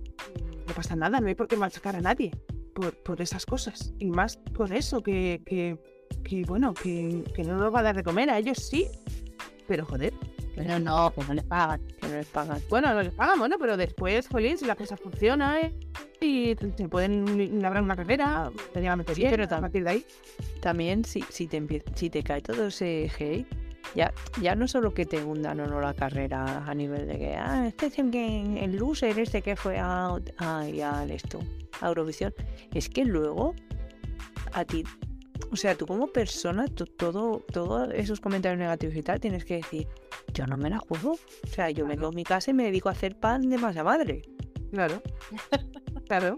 No 0.67 0.73
pasa 0.73 0.95
nada, 0.95 1.19
no 1.21 1.27
hay 1.27 1.35
por 1.35 1.47
qué 1.47 1.55
machacar 1.55 1.95
a 1.95 2.01
nadie 2.01 2.31
por, 2.77 2.93
por 2.93 3.21
esas 3.21 3.45
cosas. 3.45 3.93
Y 3.99 4.05
más 4.05 4.37
por 4.37 4.71
eso, 4.71 5.01
que, 5.01 5.41
que, 5.45 5.77
que, 6.23 6.43
bueno, 6.43 6.73
que, 6.73 7.23
que 7.35 7.43
no 7.43 7.57
nos 7.57 7.73
va 7.73 7.79
a 7.79 7.83
dar 7.83 7.95
de 7.95 8.03
comer, 8.03 8.29
a 8.29 8.37
ellos 8.37 8.59
sí. 8.59 8.87
Pero 9.67 9.85
joder, 9.85 10.13
Pero 10.55 10.79
no, 10.79 11.11
que 11.13 11.23
no 11.23 11.33
les 11.33 11.43
pagan. 11.43 11.81
que 11.99 12.07
no 12.07 12.15
les 12.15 12.27
pagan. 12.27 12.61
bueno, 12.69 12.93
no 12.93 13.01
les 13.01 13.13
pagamos, 13.13 13.49
¿no? 13.49 13.57
Pero 13.57 13.77
después, 13.77 14.27
jolín, 14.27 14.57
si 14.57 14.65
la 14.65 14.75
cosa 14.75 14.95
funciona 14.95 15.59
¿eh? 15.59 15.75
Y 16.19 16.55
te 16.55 16.67
te 16.69 16.87
pueden 16.89 17.61
labrar 17.61 17.83
una 17.83 17.95
carrera, 17.95 18.51
te 18.73 18.79
llevan 18.81 18.93
a 18.93 18.95
meter 18.97 19.15
Sí, 19.15 19.21
bien, 19.21 19.31
pero 19.31 19.43
a 19.43 19.47
tam- 19.47 19.61
partir 19.61 19.83
de 19.83 19.89
ahí. 19.89 20.05
También 20.61 21.05
si, 21.05 21.21
si, 21.29 21.47
te, 21.47 21.61
empie- 21.61 21.83
si 21.95 22.09
te 22.09 22.23
cae 22.23 22.41
todo 22.41 22.67
ese 22.67 23.11
hate, 23.19 23.45
ya, 23.95 24.13
ya 24.41 24.55
no 24.55 24.67
solo 24.67 24.93
que 24.93 25.05
te 25.05 25.23
hundan 25.23 25.59
o 25.61 25.67
no 25.67 25.79
la 25.79 25.93
carrera 25.93 26.65
a 26.65 26.73
nivel 26.73 27.07
de 27.07 27.17
que, 27.17 27.35
ah, 27.35 27.67
este 27.67 27.85
es 27.87 27.99
el, 27.99 28.11
que- 28.11 28.63
el 28.63 28.75
loser 28.77 29.17
este 29.19 29.41
que 29.41 29.55
fue 29.55 29.77
a, 29.79 30.15
a, 30.37 30.67
y 30.69 30.81
al 30.81 31.11
esto, 31.11 31.39
a 31.81 31.87
Eurovisión, 31.87 32.33
es 32.73 32.89
que 32.89 33.05
luego 33.05 33.53
a 34.53 34.65
ti, 34.65 34.83
o 35.51 35.55
sea, 35.55 35.75
tú 35.75 35.85
como 35.85 36.07
persona, 36.07 36.65
todo, 36.97 37.45
todos 37.53 37.89
esos 37.93 38.19
comentarios 38.19 38.59
negativos 38.59 38.95
y 38.95 39.03
tal, 39.03 39.19
tienes 39.19 39.45
que 39.45 39.57
decir, 39.57 39.87
yo 40.33 40.45
no 40.47 40.57
me 40.57 40.69
la 40.69 40.79
juego. 40.79 41.13
O 41.43 41.47
sea, 41.47 41.69
yo 41.69 41.85
me 41.85 41.95
quedo 41.95 42.09
en 42.09 42.15
mi 42.15 42.23
casa 42.23 42.51
y 42.51 42.53
me 42.53 42.63
dedico 42.63 42.89
a 42.89 42.91
hacer 42.93 43.17
pan 43.17 43.47
de 43.49 43.57
masa 43.57 43.83
madre. 43.83 44.23
Claro. 44.71 45.01
claro. 46.07 46.37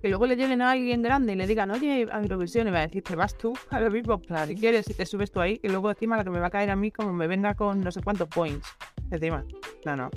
Que 0.00 0.08
luego 0.08 0.26
le 0.26 0.36
lleguen 0.36 0.62
a 0.62 0.70
alguien 0.70 1.02
grande 1.02 1.32
y 1.32 1.36
le 1.36 1.46
digan, 1.46 1.72
oye, 1.72 2.06
a 2.12 2.20
Eurovisión, 2.20 2.68
y 2.68 2.70
va 2.70 2.78
a 2.78 2.86
decir, 2.86 3.02
te 3.02 3.16
vas 3.16 3.36
tú 3.36 3.52
a 3.70 3.80
lo 3.80 3.90
mismo. 3.90 4.20
Si 4.46 4.54
quieres, 4.54 4.86
si 4.86 4.94
te 4.94 5.04
subes 5.04 5.32
tú 5.32 5.40
ahí, 5.40 5.58
y 5.62 5.68
luego 5.68 5.90
encima 5.90 6.16
la 6.16 6.22
que 6.22 6.30
me 6.30 6.38
va 6.38 6.46
a 6.46 6.50
caer 6.50 6.70
a 6.70 6.76
mí, 6.76 6.92
como 6.92 7.12
me 7.12 7.26
venga 7.26 7.54
con 7.54 7.80
no 7.80 7.90
sé 7.90 8.00
cuántos 8.02 8.28
points. 8.28 8.68
Encima. 9.10 9.44
No, 9.84 9.96
no. 9.96 10.10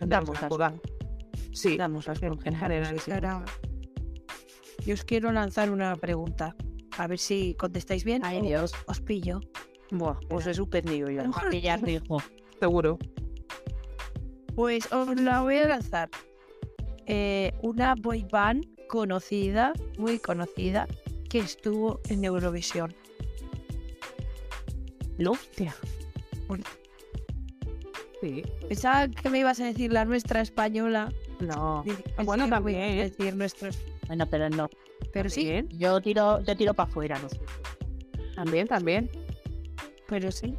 Damos 0.00 0.30
se 0.30 0.34
la 0.34 0.46
asco. 0.46 0.56
juega. 0.56 0.74
Sí. 1.52 1.76
Damos 1.76 2.08
asco 2.08 2.26
en 2.26 2.32
en 2.32 2.56
general. 2.56 2.96
Ahora, 3.12 3.44
yo 4.84 4.94
os 4.94 5.04
quiero 5.04 5.30
lanzar 5.30 5.70
una 5.70 5.94
pregunta. 5.94 6.56
A 6.98 7.06
ver 7.06 7.18
si 7.20 7.54
contestáis 7.54 8.02
bien. 8.04 8.24
Ay, 8.24 8.40
Dios. 8.40 8.72
Os 8.86 9.00
pillo. 9.00 9.40
Buah, 9.92 10.18
pues 10.28 10.48
es 10.48 10.56
suspendido 10.56 11.10
yo. 11.10 11.20
A 11.20 11.22
lo 11.24 11.28
mejor- 11.28 11.50
Pillar, 11.50 11.88
hijo. 11.88 12.18
Seguro. 12.58 12.98
Pues 14.56 14.92
os 14.92 15.14
la 15.20 15.42
voy 15.42 15.58
a 15.58 15.68
lanzar. 15.68 16.10
Eh, 17.08 17.54
una 17.62 17.94
boy 17.94 18.24
band 18.30 18.66
conocida, 18.86 19.72
muy 19.96 20.18
conocida, 20.18 20.86
que 21.30 21.38
estuvo 21.38 22.00
en 22.10 22.24
Eurovisión. 22.24 22.94
Hostia. 25.26 25.74
Sí. 28.20 28.42
Pensaba 28.68 29.08
que 29.08 29.30
me 29.30 29.38
ibas 29.38 29.58
a 29.60 29.64
decir 29.64 29.92
la 29.92 30.04
nuestra 30.04 30.42
española. 30.42 31.12
No. 31.40 31.84
Ah, 32.16 32.22
bueno, 32.24 32.48
también. 32.48 33.12
Bueno, 34.06 34.26
pero 34.30 34.50
no. 34.50 34.68
Pero 35.12 35.30
sí. 35.30 35.64
Yo 35.70 36.00
tiro, 36.00 36.42
yo 36.42 36.56
tiro 36.56 36.74
para 36.74 36.90
afuera, 36.90 37.18
no 37.20 37.28
sé. 37.28 37.40
También, 38.34 38.66
también. 38.66 39.10
pero 40.06 40.30
sí. 40.30 40.56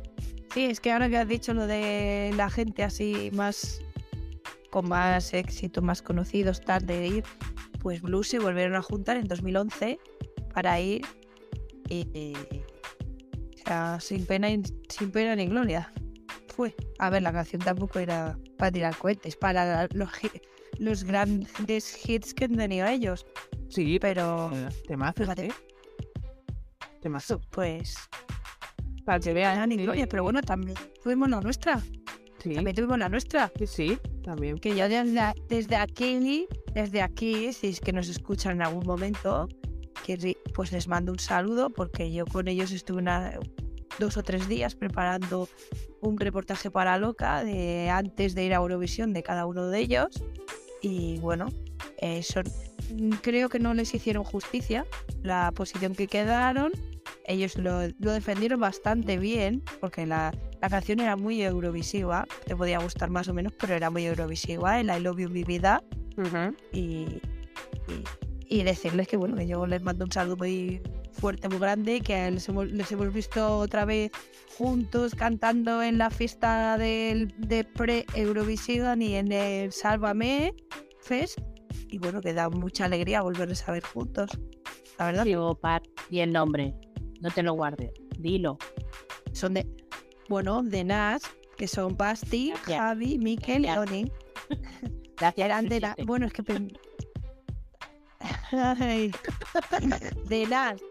Sí, 0.53 0.65
es 0.65 0.79
que 0.79 0.91
ahora 0.91 1.09
que 1.09 1.17
has 1.17 1.27
dicho 1.27 1.53
lo 1.53 1.67
de 1.67 2.33
la 2.35 2.49
gente 2.49 2.83
así 2.83 3.29
más 3.33 3.81
con 4.69 4.87
más 4.89 5.33
éxito, 5.33 5.81
más 5.81 6.01
conocidos, 6.01 6.61
tal 6.61 6.85
de 6.85 7.07
ir, 7.07 7.23
pues 7.79 8.01
Blue 8.01 8.23
se 8.23 8.39
volvieron 8.39 8.75
a 8.75 8.81
juntar 8.81 9.17
en 9.17 9.27
2011 9.27 9.99
para 10.53 10.79
ir 10.79 11.05
y, 11.89 12.07
y- 12.17 12.33
o 13.55 13.63
sea, 13.65 13.99
sin 13.99 14.25
pena 14.25 14.47
sin 14.89 15.11
pena 15.11 15.35
ni 15.35 15.45
gloria. 15.47 15.91
Fue. 16.55 16.75
A 16.97 17.09
ver, 17.09 17.21
la 17.21 17.31
canción 17.31 17.61
tampoco 17.61 17.99
era 17.99 18.37
para 18.57 18.71
tirar 18.71 18.95
cohetes, 18.97 19.35
para 19.35 19.87
los 19.93 20.09
los 20.77 21.03
grandes 21.03 22.07
hits 22.07 22.33
que 22.33 22.45
han 22.45 22.55
tenido 22.55 22.87
ellos, 22.87 23.25
Sí, 23.69 23.99
pero 23.99 24.49
Temazo, 24.87 25.21
Fíjate. 25.23 25.47
¿eh? 25.47 25.51
Temazo. 27.01 27.39
pues 27.51 27.95
Para 29.05 29.19
que 29.19 29.33
vean. 29.33 29.69
ni 29.69 29.75
sí, 29.75 29.83
gloria, 29.83 30.07
pero 30.07 30.23
bueno, 30.23 30.41
también 30.41 30.77
tuvimos 31.03 31.29
la 31.29 31.39
nuestra, 31.41 31.81
Sí, 32.41 32.53
también 32.55 32.75
tuvimos 32.75 32.97
la 32.99 33.09
nuestra. 33.09 33.51
sí, 33.57 33.67
sí, 33.67 33.97
también. 34.23 34.57
que 34.57 34.75
yo 34.75 34.87
desde, 34.87 35.33
desde 35.49 35.75
aquí, 35.75 36.47
desde 36.73 37.01
aquí, 37.01 37.51
si 37.53 37.67
es 37.67 37.79
que 37.81 37.91
nos 37.93 38.07
escuchan 38.09 38.53
en 38.53 38.61
algún 38.61 38.85
momento, 38.85 39.47
que 40.05 40.37
pues 40.53 40.71
les 40.71 40.87
mando 40.87 41.11
un 41.11 41.19
saludo 41.19 41.69
porque 41.69 42.11
yo 42.11 42.25
con 42.25 42.47
ellos 42.47 42.71
estuve 42.71 42.99
una- 42.99 43.37
dos 43.99 44.15
o 44.15 44.23
tres 44.23 44.47
días 44.47 44.75
preparando 44.75 45.49
un 46.01 46.17
reportaje 46.17 46.71
para 46.71 46.97
Loca 46.97 47.43
de 47.43 47.89
antes 47.89 48.33
de 48.33 48.45
ir 48.45 48.53
a 48.53 48.57
Eurovisión 48.57 49.11
de 49.11 49.23
cada 49.23 49.45
uno 49.45 49.67
de 49.67 49.79
ellos 49.79 50.07
y 50.81 51.17
bueno, 51.19 51.47
eh, 51.97 52.23
son- 52.23 52.45
mm, 52.95 53.15
creo 53.21 53.49
que 53.49 53.59
no 53.59 53.73
les 53.73 53.93
hicieron 53.93 54.23
justicia 54.23 54.85
la 55.21 55.51
posición 55.53 55.93
que 55.95 56.07
quedaron. 56.07 56.71
Ellos 57.25 57.57
lo, 57.57 57.87
lo 57.99 58.11
defendieron 58.11 58.59
bastante 58.59 59.17
bien 59.17 59.63
porque 59.79 60.05
la, 60.05 60.33
la 60.61 60.69
canción 60.69 60.99
era 60.99 61.15
muy 61.15 61.41
eurovisiva, 61.41 62.27
te 62.45 62.55
podía 62.55 62.79
gustar 62.79 63.09
más 63.09 63.27
o 63.27 63.33
menos, 63.33 63.53
pero 63.59 63.75
era 63.75 63.89
muy 63.89 64.05
eurovisiva, 64.05 64.79
el 64.79 64.89
I 64.89 64.99
Love 64.99 65.19
You 65.19 65.29
Mi 65.29 65.43
Vida, 65.43 65.83
y, 66.73 66.79
y, 66.79 67.21
y 68.47 68.63
decirles 68.63 69.07
que 69.07 69.17
bueno, 69.17 69.35
que 69.35 69.47
yo 69.47 69.65
les 69.65 69.81
mando 69.81 70.05
un 70.05 70.11
saludo 70.11 70.37
muy 70.37 70.81
fuerte, 71.13 71.47
muy 71.49 71.59
grande, 71.59 72.01
que 72.01 72.31
les 72.31 72.47
hemos, 72.49 72.71
les 72.71 72.91
hemos 72.91 73.13
visto 73.13 73.57
otra 73.57 73.85
vez 73.85 74.11
juntos 74.57 75.15
cantando 75.15 75.81
en 75.83 75.97
la 75.97 76.09
fiesta 76.09 76.77
del, 76.77 77.33
de 77.37 77.63
pre-Eurovisión 77.63 79.01
y 79.01 79.15
en 79.15 79.31
el 79.31 79.71
Sálvame 79.71 80.53
Fest, 81.01 81.39
y 81.89 81.97
bueno, 81.99 82.21
que 82.21 82.33
da 82.33 82.49
mucha 82.49 82.85
alegría 82.85 83.21
volverles 83.21 83.67
a 83.67 83.71
ver 83.71 83.83
juntos, 83.83 84.31
la 84.97 85.05
verdad. 85.05 85.23
Digo, 85.25 85.55
Pat, 85.55 85.83
y 86.09 86.19
el 86.19 86.33
nombre. 86.33 86.73
No 87.19 87.29
te 87.31 87.43
lo 87.43 87.53
guardes. 87.53 87.91
Dilo. 88.17 88.57
Son 89.33 89.53
de, 89.53 89.67
bueno, 90.29 90.61
de 90.63 90.83
Nas, 90.83 91.23
que 91.57 91.67
son 91.67 91.95
Basti, 91.97 92.49
Gracias. 92.51 92.79
Javi, 92.79 93.17
Mikel 93.19 93.65
y. 93.65 93.69
Oni. 93.69 94.11
Gracias. 95.17 95.45
Eran 95.45 95.67
de 95.67 95.79
la-. 95.81 95.95
Bueno, 96.05 96.25
es 96.27 96.33
que. 96.33 96.43
Ay. 98.51 99.11
De 100.27 100.45
Nas. 100.47 100.81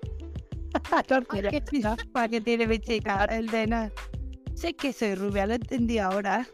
Pero- 1.31 1.51
¿Para 2.13 2.29
qué 2.29 2.41
tiene 2.41 2.67
mi 2.67 2.79
chica? 2.79 3.25
El 3.27 3.47
de 3.49 3.67
Nas. 3.67 3.93
Sé 4.55 4.75
que 4.75 4.93
soy 4.93 5.15
rubia, 5.15 5.47
lo 5.47 5.55
entendí 5.55 5.99
ahora. 5.99 6.47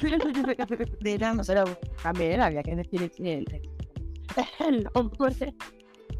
De 1.00 1.18
Nas. 1.18 1.46
Pero 1.46 1.64
también 2.02 2.40
había 2.40 2.62
que 2.62 2.74
decir 2.76 3.02
el 3.02 3.10
nombre. 3.34 3.62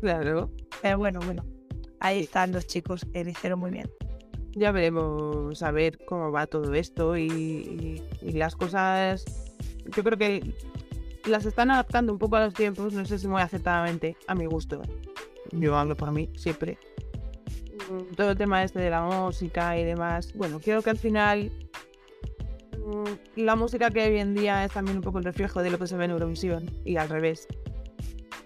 Claro. 0.00 0.50
Pero 0.82 0.98
bueno, 0.98 1.20
bueno. 1.24 1.44
Ahí 2.00 2.20
están 2.20 2.52
los 2.52 2.66
chicos 2.66 3.06
que 3.12 3.22
lo 3.24 3.30
hicieron 3.30 3.58
muy 3.60 3.70
bien. 3.70 3.90
Ya 4.56 4.72
veremos 4.72 5.62
a 5.62 5.70
ver 5.70 5.98
cómo 6.06 6.32
va 6.32 6.46
todo 6.46 6.74
esto 6.74 7.16
y, 7.16 7.26
y- 7.28 8.02
y 8.22 8.32
las 8.32 8.56
cosas. 8.56 9.24
Yo 9.94 10.02
creo 10.02 10.18
que 10.18 10.54
las 11.26 11.44
están 11.46 11.70
adaptando 11.70 12.12
un 12.12 12.18
poco 12.18 12.36
a 12.36 12.44
los 12.46 12.54
tiempos, 12.54 12.92
no 12.92 13.04
sé 13.04 13.18
si 13.18 13.28
muy 13.28 13.42
acertadamente, 13.42 14.16
a 14.26 14.34
mi 14.34 14.46
gusto. 14.46 14.82
Yo 15.52 15.76
hablo 15.76 15.96
por 15.96 16.10
mí, 16.10 16.30
siempre. 16.36 16.78
Mm, 17.90 18.14
Todo 18.16 18.30
el 18.32 18.36
tema 18.38 18.62
este 18.64 18.78
de 18.80 18.90
la 18.90 19.02
música 19.02 19.78
y 19.78 19.84
demás. 19.84 20.32
Bueno, 20.34 20.58
creo 20.60 20.82
que 20.82 20.90
al 20.90 20.98
final 20.98 21.52
mm, 22.78 23.40
la 23.42 23.56
música 23.56 23.90
que 23.90 24.00
hay 24.02 24.12
hoy 24.14 24.20
en 24.20 24.34
día 24.34 24.64
es 24.64 24.72
también 24.72 24.96
un 24.96 25.02
poco 25.02 25.18
el 25.18 25.24
reflejo 25.24 25.62
de 25.62 25.70
lo 25.70 25.78
que 25.78 25.86
se 25.86 25.96
ve 25.96 26.06
en 26.06 26.12
Eurovisión 26.12 26.70
y 26.84 26.96
al 26.96 27.08
revés. 27.08 27.46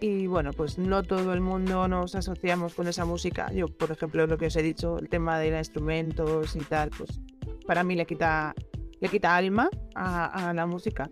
Y 0.07 0.27
bueno, 0.27 0.53
pues 0.53 0.77
no 0.77 1.03
todo 1.03 1.33
el 1.33 1.41
mundo 1.41 1.89
nos 1.89 2.15
asociamos 2.15 2.75
con 2.75 2.87
esa 2.89 3.07
música. 3.07 3.51
Yo, 3.55 3.69
por 3.69 3.91
ejemplo, 3.91 4.27
lo 4.27 4.37
que 4.37 4.49
os 4.49 4.57
he 4.57 4.63
dicho, 4.63 4.99
el 4.99 5.09
tema 5.09 5.39
de 5.39 5.51
los 5.51 5.61
instrumentos 5.61 6.55
y 6.57 6.59
tal, 6.59 6.91
pues 6.91 7.23
para 7.67 7.83
mí 7.85 7.95
le 7.95 8.05
quita, 8.05 8.55
le 9.01 9.09
quita 9.09 9.35
alma 9.35 9.71
a, 9.95 10.51
a 10.51 10.53
la 10.53 10.67
música 10.67 11.09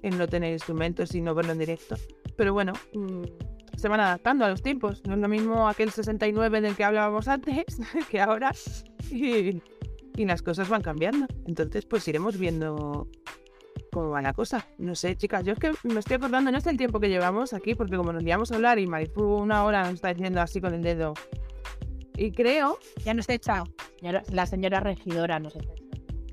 el 0.00 0.16
no 0.16 0.28
tener 0.28 0.52
instrumentos 0.52 1.12
y 1.16 1.22
no 1.22 1.34
verlo 1.34 1.50
en 1.54 1.58
directo. 1.58 1.96
Pero 2.36 2.52
bueno, 2.52 2.72
mm, 2.94 3.24
se 3.76 3.88
van 3.88 3.98
adaptando 3.98 4.44
a 4.44 4.48
los 4.48 4.62
tiempos. 4.62 5.02
No 5.08 5.14
es 5.14 5.20
lo 5.20 5.26
mismo 5.26 5.68
aquel 5.68 5.90
69 5.90 6.60
del 6.60 6.76
que 6.76 6.84
hablábamos 6.84 7.26
antes 7.26 7.64
que 8.12 8.20
ahora. 8.20 8.52
Y, 9.10 9.60
y 10.16 10.24
las 10.24 10.42
cosas 10.42 10.68
van 10.68 10.82
cambiando. 10.82 11.26
Entonces, 11.48 11.84
pues 11.84 12.06
iremos 12.06 12.38
viendo 12.38 13.08
cómo 13.96 14.10
va 14.10 14.20
la 14.20 14.32
cosa. 14.34 14.66
No 14.78 14.94
sé, 14.94 15.16
chicas, 15.16 15.42
yo 15.44 15.54
es 15.54 15.58
que 15.58 15.72
me 15.84 15.98
estoy 16.00 16.16
acordando, 16.16 16.50
no 16.52 16.60
sé 16.60 16.68
el 16.70 16.76
tiempo 16.76 17.00
que 17.00 17.08
llevamos 17.08 17.52
aquí, 17.54 17.74
porque 17.74 17.96
como 17.96 18.12
nos 18.12 18.22
liamos 18.22 18.52
a 18.52 18.56
hablar 18.56 18.78
y 18.78 18.86
Marifu 18.86 19.22
una 19.24 19.64
hora 19.64 19.84
nos 19.84 19.94
está 19.94 20.12
diciendo 20.12 20.40
así 20.42 20.60
con 20.60 20.74
el 20.74 20.82
dedo. 20.82 21.14
Y 22.14 22.32
creo, 22.32 22.78
Ya 23.04 23.14
no 23.14 23.20
estoy 23.20 23.36
echado. 23.36 23.64
Señora- 24.00 24.22
La 24.30 24.46
señora 24.46 24.80
regidora, 24.80 25.38
no 25.38 25.48
sé. 25.50 25.60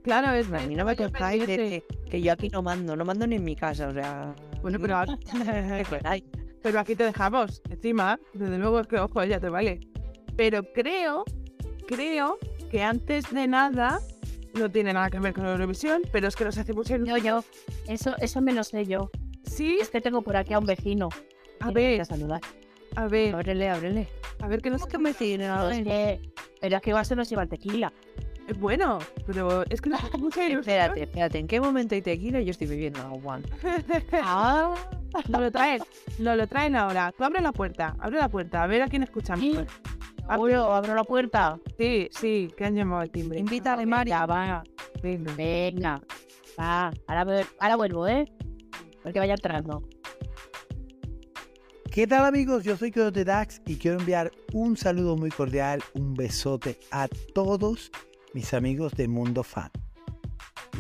claro, 0.04 0.32
es 0.34 0.50
no 0.50 0.84
me 0.86 0.96
cojáis 0.98 1.48
de 1.48 1.84
que, 2.10 2.22
yo 2.22 2.34
aquí 2.34 2.50
no 2.50 2.62
mando, 2.62 2.96
no 2.98 3.06
mando 3.06 3.26
ni 3.28 3.38
en 3.38 3.44
mi 3.46 3.56
casa, 3.56 3.88
o 3.88 3.94
sea. 3.94 4.36
Bueno, 4.62 4.78
pero, 4.82 4.98
ahora- 4.98 5.18
pero 6.62 6.80
aquí 6.80 6.96
te 6.96 7.06
dejamos. 7.06 7.62
Encima, 7.70 8.20
desde 8.34 8.58
luego 8.58 8.82
es 8.82 8.88
que, 8.88 9.00
ojo, 9.00 9.24
ya 9.24 9.40
te 9.40 9.48
vale. 9.50 9.80
Pero 10.36 10.64
creo, 10.74 11.24
creo 11.88 12.38
que 12.70 12.82
antes 12.84 13.30
de 13.32 13.48
nada 13.48 14.00
no 14.54 14.70
tiene 14.70 14.94
nada 14.94 15.10
que 15.10 15.20
ver 15.20 15.34
con 15.34 15.46
Eurovisión, 15.46 16.02
pero 16.12 16.28
es 16.28 16.36
que 16.36 16.46
nos 16.46 16.58
hacemos 16.58 16.90
el... 16.92 17.06
Yo, 17.06 17.18
yo. 17.18 17.44
Eso, 17.88 18.16
eso 18.20 18.42
me 18.42 18.54
lo 18.54 18.64
sé 18.64 18.86
yo. 18.86 19.10
Sí, 19.44 19.78
Es 19.82 19.90
que 19.90 20.00
tengo 20.02 20.22
por 20.22 20.36
aquí 20.38 20.54
a 20.54 20.60
un 20.60 20.66
vecino. 20.66 21.10
a 21.60 21.72
Tiene 21.72 21.74
que 21.92 21.98
ver, 21.98 22.06
saludar. 22.06 22.42
a 22.96 23.08
ver, 23.08 23.36
Ábrele, 23.36 23.70
ábrele. 23.70 24.08
a 24.40 24.48
ver 24.48 24.62
qué 24.62 24.70
nos... 24.70 24.82
¿Cómo 24.82 24.92
que 24.92 24.98
me 25.00 25.14
siguen 25.14 25.42
Pero 25.42 25.70
es 25.70 25.84
que, 25.84 26.82
que 26.82 26.90
igual 26.90 27.06
se 27.06 27.16
nos 27.16 27.30
lleva 27.30 27.44
el 27.44 27.50
tequila. 27.50 27.92
Eh, 28.48 28.54
Bueno, 28.54 29.00
pero 29.26 29.64
es 29.70 29.82
que 29.82 29.90
nos 29.90 30.04
hace 30.04 30.18
mucha 30.18 30.44
ilusión. 30.50 30.60
Espérate, 30.76 31.04
espérate, 31.04 31.40
¿en 31.40 31.48
qué 31.48 31.60
momento 31.60 31.96
hay 31.96 32.02
tequila? 32.02 32.42
Yo 32.42 32.52
estoy 32.52 32.68
bebiendo 32.68 33.02
agua. 33.02 33.40
Ah, 34.22 34.74
Nos 35.30 35.42
lo 35.42 35.52
traen, 35.52 35.82
nos 36.20 36.36
lo 36.38 36.48
traen 36.48 36.76
ahora. 36.76 37.14
Tú 37.16 37.24
abre 37.24 37.42
la 37.42 37.52
puerta, 37.52 37.96
abre 38.00 38.18
la 38.20 38.30
puerta, 38.30 38.64
a 38.64 38.68
ver 38.68 38.82
a 38.82 38.88
quién 38.88 39.04
escuchamos. 39.04 39.58
Abro, 40.28 40.74
abro 40.74 40.96
la 40.96 41.04
puerta. 41.04 41.60
Sí, 41.78 42.08
sí, 42.12 42.50
que 42.58 42.66
han 42.66 42.76
llamado 42.76 43.02
al 43.02 43.12
timbre. 43.12 43.40
Invítale, 43.40 43.86
Mari. 43.86 44.10
Ya 44.12 44.26
va. 44.26 44.64
Venga. 45.02 45.34
Venga. 45.36 46.02
Va. 46.60 46.92
Ahora, 47.08 47.26
vu- 47.26 47.48
ahora 47.60 47.76
vuelvo, 47.76 48.08
¿eh? 48.08 48.26
Porque 49.04 49.20
vaya 49.20 49.34
entrando. 49.34 49.84
¿Qué 51.92 52.08
tal 52.08 52.26
amigos? 52.26 52.64
Yo 52.64 52.76
soy 52.76 52.92
Coyote 52.92 53.24
Dax 53.24 53.62
y 53.68 53.76
quiero 53.76 54.00
enviar 54.00 54.32
un 54.54 54.76
saludo 54.78 55.16
muy 55.16 55.30
cordial, 55.30 55.82
un 55.94 56.14
besote 56.16 56.80
a 56.92 57.08
todos 57.36 57.92
mis 58.34 58.54
amigos 58.56 58.94
de 58.94 59.08
Mundo 59.08 59.44
Fan. 59.44 59.70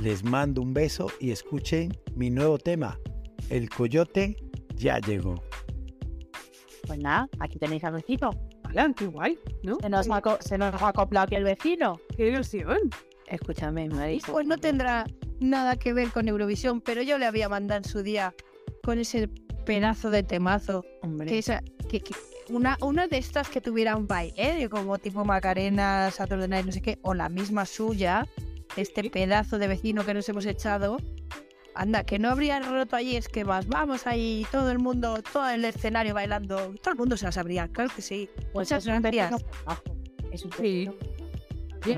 Les 0.02 0.24
mando 0.24 0.62
un 0.64 0.74
beso 0.74 1.08
y 1.20 1.30
escuchen 1.30 1.96
mi 2.16 2.32
nuevo 2.32 2.58
tema, 2.58 2.98
El 3.52 3.70
Coyote 3.70 4.36
ya 4.76 4.98
llegó. 5.00 5.36
Pues 6.88 6.98
nada, 6.98 7.30
aquí 7.40 7.60
tenéis 7.60 7.84
al 7.84 7.94
vecino. 7.94 8.32
Hola, 8.74 8.92
qué 8.98 9.06
guay, 9.06 9.38
¿no? 9.62 9.78
Se 9.82 9.88
nos, 9.90 10.10
ha, 10.10 10.22
se 10.42 10.58
nos 10.58 10.82
ha 10.82 10.88
acoplado 10.88 11.26
aquí 11.26 11.36
el 11.36 11.44
vecino. 11.44 12.00
Qué 12.18 12.30
ilusión. 12.30 12.80
Escúchame, 13.28 13.88
Mari. 13.88 14.20
Pues 14.26 14.48
no 14.48 14.58
tendrá 14.58 15.06
nada 15.40 15.76
que 15.76 15.94
ver 15.94 16.10
con 16.10 16.28
Eurovisión, 16.28 16.82
pero 16.82 17.04
yo 17.04 17.20
le 17.20 17.28
había 17.28 17.48
mandado 17.50 17.78
en 17.78 17.84
su 17.84 18.02
día 18.02 18.34
con 18.84 18.98
ese 18.98 19.28
pedazo 19.66 20.10
de 20.10 20.24
temazo. 20.24 20.84
Hombre, 21.04 21.28
Que 21.28 21.38
esa, 21.38 21.62
que, 21.88 22.00
que- 22.02 22.16
Una, 22.50 22.78
una 22.82 23.08
de 23.08 23.20
estas 23.20 23.48
que 23.48 23.62
tuviera 23.62 23.96
un 23.96 24.08
baile, 24.08 24.56
de 24.56 24.70
como 24.70 24.98
tipo 24.98 25.24
Macarena, 25.24 26.10
Saturday 26.10 26.48
Night, 26.48 26.66
no 26.66 26.72
sé 26.72 26.82
qué, 26.82 26.98
o 27.04 27.14
la 27.14 27.30
misma 27.30 27.66
suya, 27.68 28.28
este 28.76 29.08
pedazo 29.12 29.60
de 29.60 29.68
vecino 29.68 30.04
que 30.04 30.16
nos 30.16 30.28
hemos 30.30 30.48
echado. 30.48 30.98
Anda, 31.76 32.04
que 32.04 32.20
no 32.20 32.30
habría 32.30 32.60
roto 32.60 32.96
allí 32.96 33.16
es 33.16 33.28
que 33.28 33.44
vas, 33.44 33.68
vamos 33.68 34.06
ahí, 34.08 34.46
todo 34.52 34.70
el 34.72 34.80
mundo, 34.80 35.22
todo 35.32 35.50
el 35.50 35.66
escenario 35.66 36.14
bailando, 36.14 36.74
todo 36.82 36.92
el 36.94 36.98
mundo 36.98 37.18
se 37.18 37.26
la 37.26 37.32
sabría, 37.32 37.68
claro 37.68 37.92
que 37.96 38.02
sí. 38.02 38.30
Pues 38.54 38.70
Muchas 38.72 38.86
gracias. 38.86 39.44
Es 40.32 40.46
un 40.46 40.52
Sí. 40.52 40.90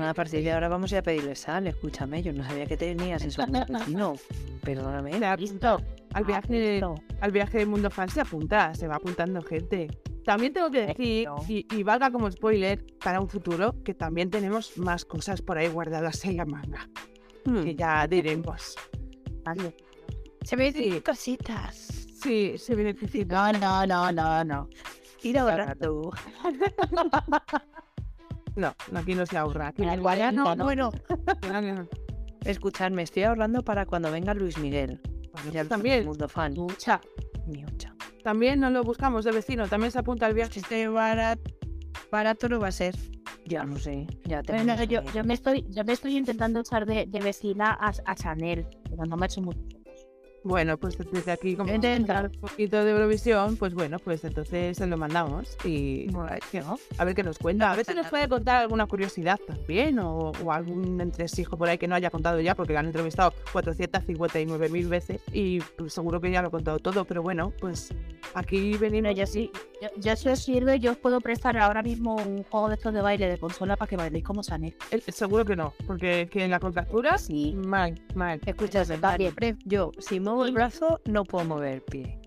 a 0.00 0.14
partir 0.14 0.42
de 0.42 0.52
ahora 0.52 0.68
vamos 0.68 0.90
a 0.92 0.96
ir 0.96 0.98
a 0.98 1.02
pedirle 1.02 1.34
sal, 1.36 1.66
escúchame, 1.66 2.22
yo 2.22 2.32
no 2.32 2.42
sabía 2.44 2.66
que 2.66 2.76
tenías 2.76 3.22
eso 3.24 3.44
como 3.46 3.64
vecino. 3.66 4.14
Perdóname. 4.62 5.12
Listo. 5.38 5.80
Al 6.12 6.24
viaje, 6.24 6.72
Listo. 6.72 6.94
al 7.20 7.30
viaje 7.30 7.58
de 7.58 7.66
Mundo 7.66 7.90
Fan 7.90 8.08
se 8.08 8.20
apunta, 8.22 8.74
se 8.74 8.88
va 8.88 8.96
apuntando 8.96 9.40
gente. 9.42 9.88
También 10.24 10.52
tengo 10.52 10.70
que 10.70 10.86
decir, 10.86 11.28
y, 11.48 11.66
y 11.72 11.82
valga 11.84 12.10
como 12.10 12.28
spoiler 12.30 12.84
para 13.04 13.20
un 13.20 13.28
futuro, 13.28 13.74
que 13.84 13.94
también 13.94 14.28
tenemos 14.30 14.76
más 14.78 15.04
cosas 15.04 15.40
por 15.42 15.56
ahí 15.58 15.68
guardadas 15.68 16.24
en 16.24 16.38
la 16.38 16.46
manga, 16.46 16.88
Hmm. 17.44 17.62
que 17.62 17.76
ya 17.76 18.08
diremos. 18.08 18.74
Vale. 19.46 19.76
Se 20.42 20.56
me 20.56 20.72
dicen 20.72 21.00
cositas. 21.00 21.76
Sí, 22.20 22.58
se 22.58 22.74
beneficia. 22.74 23.24
No, 23.24 23.52
no, 23.52 23.86
no, 23.86 24.12
no, 24.12 24.44
no. 24.44 24.68
Ir 25.22 25.38
ahorrando. 25.38 26.10
No, 28.56 28.74
no, 28.90 29.00
aquí 29.00 29.14
no 29.14 29.26
se 29.26 29.36
ahorra. 29.36 29.66
Aquí 29.68 29.82
El 29.82 30.00
guayano, 30.00 30.56
Bueno, 30.56 30.90
no, 31.52 31.60
no, 31.60 31.74
no. 31.74 31.88
Escuchadme, 32.42 33.02
estoy 33.02 33.24
ahorrando 33.24 33.62
para 33.62 33.84
cuando 33.84 34.10
venga 34.10 34.32
Luis 34.32 34.56
Miguel. 34.56 34.98
Bueno, 35.34 35.52
Ya 35.52 35.66
también, 35.66 36.06
Mundo 36.06 36.26
fan. 36.26 36.54
Lucha. 36.54 37.02
Miucha. 37.46 37.94
también 38.24 38.58
no 38.60 38.70
lo 38.70 38.82
buscamos 38.82 39.26
de 39.26 39.32
vecino, 39.32 39.68
también 39.68 39.92
se 39.92 39.98
apunta 39.98 40.24
al 40.24 40.32
viaje. 40.32 40.58
este 40.60 40.88
barato, 40.88 41.42
barato 42.10 42.48
no 42.48 42.60
va 42.60 42.68
a 42.68 42.72
ser. 42.72 42.94
Ya 43.44 43.64
no 43.64 43.78
sé, 43.78 44.06
ya 44.24 44.42
te 44.42 44.52
Bueno, 44.52 44.82
yo, 44.84 45.02
yo 45.14 45.22
me 45.24 45.34
estoy, 45.34 45.64
yo 45.70 45.84
me 45.84 45.92
estoy 45.92 46.16
intentando 46.16 46.60
echar 46.60 46.84
de, 46.84 47.06
de 47.06 47.20
vecina 47.20 47.76
a, 47.80 47.92
a 48.04 48.14
Chanel, 48.14 48.66
pero 48.90 49.04
no 49.06 49.16
me 49.16 49.24
ha 49.24 49.26
hecho 49.26 49.40
mucho. 49.40 49.60
Bueno, 50.46 50.76
pues 50.78 50.96
desde 51.10 51.32
aquí, 51.32 51.56
como 51.56 51.72
Intenta. 51.74 52.22
un 52.32 52.40
poquito 52.40 52.84
de 52.84 52.92
Eurovisión, 52.92 53.56
pues 53.56 53.74
bueno, 53.74 53.98
pues 53.98 54.22
entonces 54.24 54.76
se 54.76 54.86
lo 54.86 54.96
mandamos 54.96 55.56
y 55.64 56.06
¿no? 56.12 56.78
a 56.98 57.04
ver 57.04 57.14
qué 57.16 57.24
nos 57.24 57.36
cuenta. 57.38 57.72
A 57.72 57.76
ver 57.76 57.84
si 57.84 57.94
nos 57.94 58.06
puede 58.06 58.28
contar 58.28 58.62
alguna 58.62 58.86
curiosidad 58.86 59.40
también 59.44 59.98
o, 59.98 60.30
o 60.44 60.52
algún 60.52 61.00
entresijo 61.00 61.56
por 61.56 61.68
ahí 61.68 61.78
que 61.78 61.88
no 61.88 61.96
haya 61.96 62.10
contado 62.10 62.40
ya, 62.40 62.54
porque 62.54 62.76
han 62.76 62.86
entrevistado 62.86 63.32
459.000 63.52 64.88
veces 64.88 65.20
y 65.32 65.60
pues, 65.76 65.92
seguro 65.92 66.20
que 66.20 66.30
ya 66.30 66.42
lo 66.42 66.48
ha 66.48 66.50
contado 66.52 66.78
todo, 66.78 67.04
pero 67.04 67.22
bueno, 67.22 67.52
pues 67.60 67.92
aquí 68.34 68.76
Bueno, 68.76 68.80
venimos. 69.02 69.14
yo 69.16 69.26
sí, 69.26 69.50
yo, 69.82 69.88
yo 69.98 70.14
si 70.16 70.28
os 70.28 70.38
sirve, 70.38 70.78
yo 70.78 70.92
os 70.92 70.96
puedo 70.96 71.20
prestar 71.20 71.56
ahora 71.58 71.82
mismo 71.82 72.14
un 72.16 72.44
juego 72.44 72.68
de 72.68 72.74
estos 72.76 72.94
de 72.94 73.00
baile 73.02 73.28
de 73.28 73.38
consola 73.38 73.76
para 73.76 73.88
que 73.88 73.96
bailéis 73.96 74.24
como 74.24 74.42
Chanel. 74.42 74.76
Eh, 74.92 75.00
Seguro 75.08 75.44
que 75.44 75.56
no, 75.56 75.72
porque 75.88 76.28
que 76.30 76.44
en 76.44 76.50
la 76.52 76.60
contractura, 76.60 77.18
Sí. 77.18 77.54
mal, 77.66 78.00
mal. 78.14 78.40
Mari, 79.02 79.30
bien. 79.38 79.58
yo 79.64 79.90
si 79.98 80.20
muevo 80.36 80.48
el 80.48 80.52
brazo 80.52 81.00
no 81.06 81.24
puedo 81.24 81.46
mover 81.46 81.74
el 81.74 81.80
pie. 81.80 82.20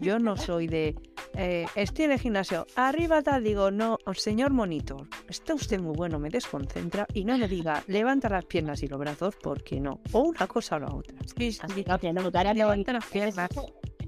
Yo 0.00 0.18
no 0.18 0.36
soy 0.36 0.66
de... 0.66 0.94
eh, 1.34 1.66
estoy 1.74 2.06
en 2.06 2.12
el 2.12 2.18
gimnasio, 2.18 2.66
arriba 2.76 3.22
tal, 3.22 3.44
digo, 3.44 3.70
no, 3.70 3.98
señor 4.14 4.52
monitor, 4.52 5.06
está 5.28 5.54
usted 5.54 5.80
muy 5.80 5.94
bueno, 5.94 6.18
me 6.18 6.30
desconcentra 6.30 7.06
y 7.12 7.24
no 7.24 7.36
me 7.36 7.48
diga, 7.48 7.82
levanta 7.86 8.28
las 8.30 8.44
piernas 8.46 8.82
y 8.82 8.88
los 8.88 8.98
brazos 8.98 9.34
porque 9.42 9.80
no. 9.80 10.00
O 10.12 10.20
una 10.20 10.46
cosa 10.46 10.76
o 10.76 10.80
la 10.80 10.94
otra. 10.94 11.16
No 11.86 11.98
tiene 11.98 12.22
lugar 12.22 12.46
a 12.46 12.54
Levanta 12.54 12.94
las 12.94 13.04
piernas. 13.06 13.50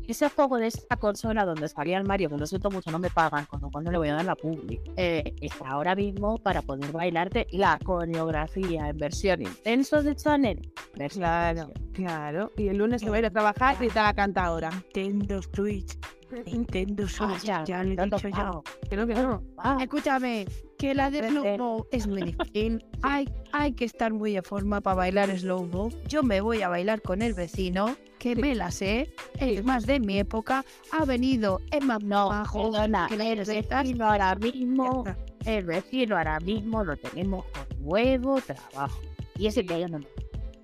Ese 0.07 0.29
juego 0.29 0.59
de 0.59 0.67
esta 0.67 0.97
consola 0.97 1.45
donde 1.45 1.69
salía 1.69 1.99
el 1.99 2.05
Mario, 2.05 2.29
que 2.29 2.37
lo 2.37 2.47
siento 2.47 2.71
mucho, 2.71 2.91
no 2.91 2.99
me 2.99 3.11
pagan, 3.11 3.47
con 3.47 3.61
lo 3.61 3.71
cual 3.71 3.85
no 3.85 3.91
le 3.91 3.99
voy 3.99 4.09
a 4.09 4.15
dar 4.15 4.25
la 4.25 4.37
publi. 4.37 4.81
Eh, 4.97 5.35
está 5.41 5.69
ahora 5.69 5.95
mismo 5.95 6.39
para 6.39 6.63
poder 6.63 6.93
bailarte 6.93 7.47
la 7.53 7.79
coreografía 7.85 8.89
en 8.89 8.99
versión 8.99 9.43
intenso 9.43 10.03
de 10.03 10.15
Chanel. 10.15 10.73
Claro, 11.11 11.73
claro. 11.93 12.53
Y 12.57 12.69
el 12.69 12.79
lunes 12.79 13.03
se 13.03 13.11
va 13.11 13.17
a 13.17 13.19
ir 13.21 13.27
a 13.27 13.31
trabajar 13.31 13.77
y 13.83 13.89
te 13.89 13.95
la 13.95 14.15
canta 14.15 14.45
ahora. 14.45 14.71
Nintendo 14.71 15.41
Switch. 15.43 15.99
Nintendo 16.47 17.09
Switch. 17.09 17.47
Vaya, 17.47 17.65
ya 17.65 17.83
lo 17.83 17.93
he 17.93 18.05
dicho. 18.05 18.63
Que 18.89 18.97
no, 18.97 19.07
que 19.07 19.15
no. 19.15 19.43
Ah, 19.59 19.79
Escúchame, 19.81 20.47
que 20.79 20.95
la 20.95 21.11
de 21.11 21.21
Vete. 21.23 21.33
Slow 21.33 21.59
Mo 21.59 21.87
es 21.91 22.07
muy 22.07 22.23
difícil. 22.23 22.85
Hay, 23.03 23.29
hay 23.53 23.73
que 23.73 23.85
estar 23.85 24.13
muy 24.13 24.37
en 24.37 24.43
forma 24.43 24.81
para 24.81 24.97
bailar 24.97 25.37
Slow 25.39 25.67
Mo. 25.67 25.91
Yo 26.09 26.23
me 26.23 26.41
voy 26.41 26.63
a 26.63 26.69
bailar 26.69 27.03
con 27.03 27.23
el 27.23 27.35
vecino, 27.35 27.97
que 28.19 28.35
me 28.35 28.55
la 28.55 28.71
sé. 28.71 29.13
Es 29.39 29.65
más 29.65 29.87
de 29.87 30.01
mi 30.01 30.19
época. 30.19 30.65
Ha 30.93 31.05
venido 31.05 31.61
no, 32.03 32.31
Majo. 32.31 32.71
perdona, 32.71 33.09
que 33.09 33.33
el 33.33 33.45
vecino 33.45 34.07
ahora 34.07 34.35
mismo, 34.37 35.05
el 35.45 35.65
vecino 35.65 36.17
ahora 36.17 36.41
mismo 36.41 36.83
lo 36.85 36.97
tenemos 36.97 37.45
con 37.47 37.85
nuevo 37.85 38.41
trabajo. 38.41 39.01
Y 39.37 39.47
ese 39.47 39.67
que 39.67 39.81
yo 39.81 39.89
no 39.89 39.99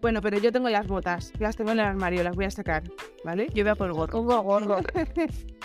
Bueno, 0.01 0.22
pero 0.22 0.38
yo 0.38 0.51
tengo 0.51 0.70
las 0.70 0.86
botas, 0.86 1.32
las 1.38 1.57
tengo 1.57 1.72
en 1.72 1.80
el 1.80 1.84
armario, 1.84 2.22
las 2.22 2.34
voy 2.34 2.46
a 2.46 2.51
sacar, 2.51 2.82
¿vale? 3.24 3.48
Yo 3.53 3.64
voy 3.64 3.72
a 3.72 3.74
por 3.74 3.88
el 3.88 3.92
gorro. 3.92 4.12
Como 4.12 4.42
gordo. 4.42 4.78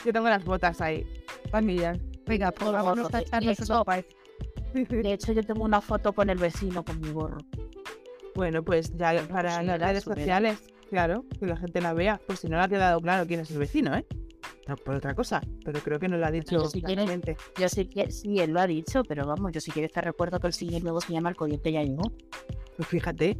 Yo 0.05 0.13
tengo 0.13 0.27
las 0.27 0.43
botas 0.43 0.81
ahí. 0.81 1.07
Vanillas. 1.51 1.97
Venga, 2.25 2.51
pues 2.51 2.69
Eso. 3.59 3.73
una 3.75 3.83
paz. 3.83 4.05
De 4.73 5.13
hecho, 5.13 5.31
yo 5.31 5.43
tengo 5.43 5.63
una 5.63 5.79
foto 5.79 6.11
con 6.11 6.29
el 6.29 6.37
vecino 6.37 6.83
con 6.83 6.99
mi 6.99 7.11
gorro. 7.11 7.37
Bueno, 8.35 8.61
pues 8.61 8.93
ya 8.97 9.25
para 9.29 9.59
sí, 9.59 9.65
las 9.65 9.79
la 9.79 9.87
redes 9.87 10.03
sociales, 10.03 10.59
claro, 10.89 11.23
que 11.39 11.45
la 11.45 11.55
gente 11.55 11.79
la 11.79 11.93
vea. 11.93 12.19
Pues 12.27 12.39
si 12.39 12.49
no 12.49 12.57
le 12.57 12.63
ha 12.63 12.67
quedado 12.67 12.99
claro 12.99 13.25
quién 13.25 13.39
es 13.39 13.51
el 13.51 13.59
vecino, 13.59 13.95
¿eh? 13.95 14.05
No 14.67 14.75
por 14.75 14.95
otra 14.95 15.13
cosa, 15.13 15.41
pero 15.63 15.79
creo 15.79 15.99
que 15.99 16.07
no 16.07 16.17
lo 16.17 16.25
ha 16.25 16.31
dicho 16.31 16.65
si 16.67 16.81
quieres- 16.81 17.05
claramente. 17.05 17.37
Yo 17.59 17.69
sí 17.69 17.85
que 17.85 18.11
sí, 18.11 18.39
él 18.39 18.51
lo 18.51 18.59
ha 18.59 18.67
dicho, 18.67 19.03
pero 19.03 19.25
vamos, 19.27 19.51
yo 19.51 19.61
si 19.61 19.71
quieres 19.71 19.91
te 19.91 20.01
recuerdo 20.01 20.39
que 20.39 20.47
el 20.47 20.53
siguiente 20.53 20.83
nuevo 20.83 21.01
se 21.01 21.13
llama 21.13 21.29
El 21.29 21.35
Coyote 21.35 21.71
ya 21.71 21.83
llegó. 21.83 22.11
Pues 22.75 22.87
fíjate, 22.89 23.37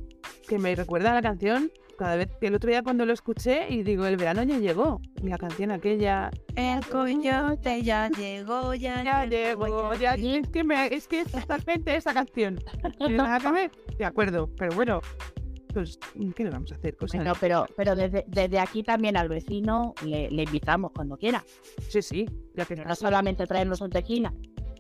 que 0.48 0.60
me 0.60 0.74
recuerda 0.76 1.12
a 1.12 1.16
la 1.16 1.22
canción 1.22 1.72
cada 1.98 2.18
vez 2.18 2.28
que 2.42 2.48
el 2.48 2.56
otro 2.56 2.70
día 2.70 2.84
cuando 2.84 3.06
lo 3.06 3.14
escuché 3.14 3.68
y 3.70 3.82
digo, 3.84 4.06
el 4.06 4.18
verano 4.18 4.44
ya 4.44 4.58
llegó. 4.60 5.02
Y 5.24 5.28
la 5.30 5.38
canción 5.38 5.72
aquella, 5.72 6.30
El 6.56 6.86
coyote 6.86 7.82
ya 7.84 8.10
llegó, 8.10 8.74
ya, 8.76 9.04
ya 9.04 9.26
llegó, 9.26 9.94
ya 9.96 10.18
y 10.18 10.36
es 10.38 10.48
que, 10.50 10.64
me, 10.64 10.88
es 10.94 11.08
que 11.08 11.22
es 11.22 11.32
totalmente 11.32 11.96
esa 11.96 12.14
canción. 12.14 12.60
¿Tiene 12.98 13.18
nada 13.18 13.40
que 13.40 13.52
ver? 13.52 13.72
De 13.98 14.06
acuerdo, 14.06 14.50
pero 14.58 14.76
bueno, 14.76 15.02
pues, 15.76 16.00
¿qué 16.36 16.44
le 16.46 16.50
vamos 16.50 16.72
a 16.72 16.76
hacer? 16.76 16.96
Bueno, 17.14 17.34
pero, 17.40 17.68
pero 17.76 17.96
desde, 17.96 18.24
desde 18.28 18.60
aquí 18.60 18.82
también 18.82 19.18
al 19.18 19.28
vecino 19.30 19.94
le, 20.06 20.32
le 20.32 20.44
invitamos 20.44 20.92
cuando 20.94 21.18
quiera. 21.18 21.44
sí, 21.90 22.02
sí, 22.02 22.26
ya 22.56 22.66
que 22.66 22.76
no 22.78 22.96
solamente 22.96 23.46
traernos 23.46 23.82
un 23.82 23.90
tequila. 23.90 24.34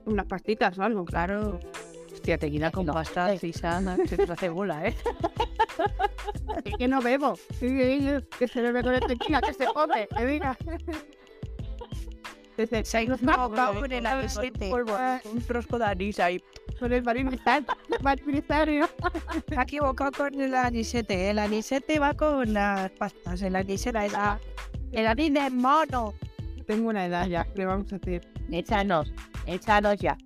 unas 0.05 0.25
pastitas 0.25 0.77
o 0.79 0.83
algo. 0.83 1.03
Claro. 1.05 1.59
Hostia, 2.13 2.37
tequila 2.37 2.71
con 2.71 2.85
No. 2.85 2.93
pasta, 2.93 3.37
cisana, 3.37 3.97
se 4.07 4.15
te 4.17 4.31
hace 4.31 4.49
bola, 4.49 4.87
¿eh? 4.87 4.95
Es 6.63 6.77
que 6.77 6.87
no 6.87 7.01
bebo. 7.01 7.37
Que 7.59 8.47
se 8.47 8.61
bebe 8.61 8.81
con 8.81 8.93
el 8.95 9.01
tequila, 9.05 9.41
que 9.41 9.53
se 9.53 9.65
come, 9.65 10.07
que 10.15 10.25
diga. 10.25 10.57
Desde- 12.57 12.85
Se 12.85 12.97
ha 12.97 13.01
ido 13.03 13.17
con 13.17 13.91
el 13.91 14.05
anisete. 14.05 14.71
Un 15.31 15.41
trosco 15.41 15.77
de 15.77 15.85
anís 15.85 16.19
ahí. 16.19 16.41
Con 16.79 16.91
el 16.93 17.03
marinizar- 17.03 17.65
marinizario. 18.01 18.87
Se 19.47 19.55
ha 19.57 19.63
equivocado 19.63 20.11
con 20.11 20.39
el 20.39 20.53
anisete. 20.55 21.29
El 21.29 21.39
anisete 21.39 21.99
va 21.99 22.13
con 22.13 22.53
las 22.53 22.91
pastas. 22.91 23.41
El 23.41 23.55
anisete 23.55 24.05
es 24.05 24.11
la... 24.13 24.39
El 24.91 25.07
anís 25.07 25.33
de 25.33 25.49
mono. 25.49 26.13
Tengo 26.65 26.89
una 26.89 27.05
edad 27.05 27.27
ya, 27.27 27.43
¿qué 27.43 27.59
le 27.59 27.65
vamos 27.65 27.91
a 27.93 27.97
hacer? 27.97 28.27
Échanos, 28.51 29.13
échanos 29.45 29.97
ya. 29.97 30.17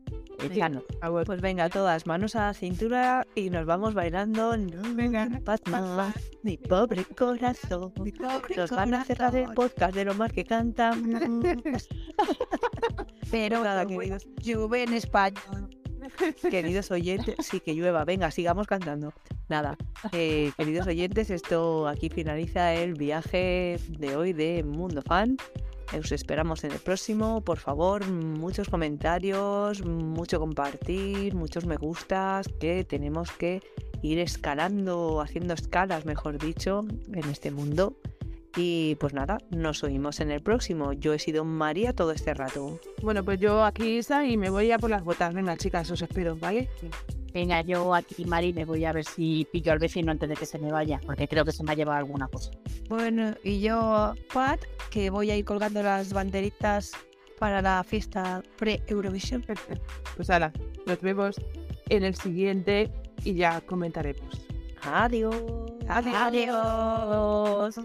Favor. 1.01 1.25
Pues 1.25 1.41
venga, 1.41 1.69
todas 1.69 2.05
manos 2.07 2.35
a 2.35 2.47
la 2.47 2.53
cintura 2.53 3.27
y 3.35 3.49
nos 3.49 3.65
vamos 3.65 3.93
bailando. 3.93 4.55
No, 4.57 4.95
Venga. 4.95 5.29
Mi 6.43 6.57
pobre 6.57 7.03
corazón. 7.05 7.93
Nos 8.55 8.71
van 8.71 8.93
a 8.93 9.03
cerrar 9.03 9.35
el 9.35 9.53
podcast 9.53 9.93
de 9.93 10.05
lo 10.05 10.13
mal 10.13 10.31
que 10.31 10.45
cantan. 10.45 11.41
Pero 13.31 13.63
Nada, 13.63 13.85
queridos. 13.85 14.27
llueve 14.41 14.83
en 14.83 14.93
España. 14.93 15.41
Queridos 16.49 16.89
oyentes, 16.91 17.35
sí 17.45 17.59
que 17.59 17.75
llueva, 17.75 18.03
venga, 18.03 18.31
sigamos 18.31 18.67
cantando. 18.67 19.13
Nada, 19.47 19.77
eh, 20.11 20.51
queridos 20.57 20.87
oyentes, 20.87 21.29
esto 21.29 21.87
aquí 21.87 22.09
finaliza 22.09 22.73
el 22.73 22.93
viaje 22.95 23.79
de 23.89 24.15
hoy 24.15 24.33
de 24.33 24.63
Mundo 24.63 25.01
Fan. 25.05 25.37
Os 25.97 26.11
esperamos 26.11 26.63
en 26.63 26.71
el 26.71 26.79
próximo. 26.79 27.41
Por 27.41 27.57
favor, 27.57 28.07
muchos 28.07 28.69
comentarios, 28.69 29.83
mucho 29.83 30.39
compartir, 30.39 31.33
muchos 31.33 31.65
me 31.65 31.77
gustas, 31.77 32.47
que 32.59 32.83
tenemos 32.83 33.31
que 33.31 33.61
ir 34.01 34.19
escalando, 34.19 35.19
haciendo 35.19 35.53
escalas, 35.55 36.05
mejor 36.05 36.37
dicho, 36.37 36.85
en 37.13 37.29
este 37.29 37.51
mundo. 37.51 37.97
Y 38.55 38.95
pues 38.95 39.13
nada, 39.13 39.37
nos 39.51 39.83
oímos 39.83 40.19
en 40.19 40.31
el 40.31 40.41
próximo. 40.41 40.93
Yo 40.93 41.13
he 41.13 41.19
sido 41.19 41.45
María 41.45 41.93
todo 41.93 42.11
este 42.11 42.33
rato. 42.33 42.79
Bueno, 43.01 43.23
pues 43.23 43.39
yo 43.39 43.63
aquí 43.63 43.97
Isa 43.97 44.25
y 44.25 44.37
me 44.37 44.49
voy 44.49 44.71
a 44.71 44.79
por 44.79 44.89
las 44.89 45.03
botas. 45.03 45.33
Venga, 45.33 45.55
chicas, 45.55 45.89
os 45.91 46.01
espero, 46.01 46.35
¿vale? 46.35 46.69
Venga, 47.33 47.61
yo 47.61 47.93
aquí, 47.93 48.25
Mari, 48.25 48.53
me 48.53 48.65
voy 48.65 48.85
a 48.85 48.91
ver 48.91 49.05
si 49.05 49.47
pillo 49.51 49.71
al 49.71 49.79
vecino 49.79 50.11
antes 50.11 50.27
de 50.27 50.35
que 50.35 50.45
se 50.45 50.57
me 50.57 50.71
vaya, 50.71 50.99
porque 51.05 51.27
creo 51.27 51.45
que 51.45 51.51
se 51.51 51.63
me 51.63 51.71
ha 51.71 51.75
llevado 51.75 51.99
alguna 51.99 52.27
cosa. 52.27 52.51
Bueno, 52.89 53.35
y 53.43 53.61
yo, 53.61 54.15
Pat, 54.33 54.59
que 54.89 55.09
voy 55.11 55.29
a 55.29 55.37
ir 55.37 55.45
colgando 55.45 55.83
las 55.83 56.11
banderitas 56.11 56.93
para 57.37 57.61
la 57.61 57.83
fiesta 57.83 58.43
pre-Eurovisión. 58.57 59.45
Pues 60.15 60.29
ahora, 60.29 60.51
nos 60.85 60.99
vemos 60.99 61.39
en 61.87 62.03
el 62.03 62.13
siguiente 62.13 62.91
y 63.23 63.35
ya 63.35 63.61
comentaremos. 63.61 64.45
Adiós. 64.81 65.33
Adiós. 65.87 66.15
Adiós. 66.15 67.79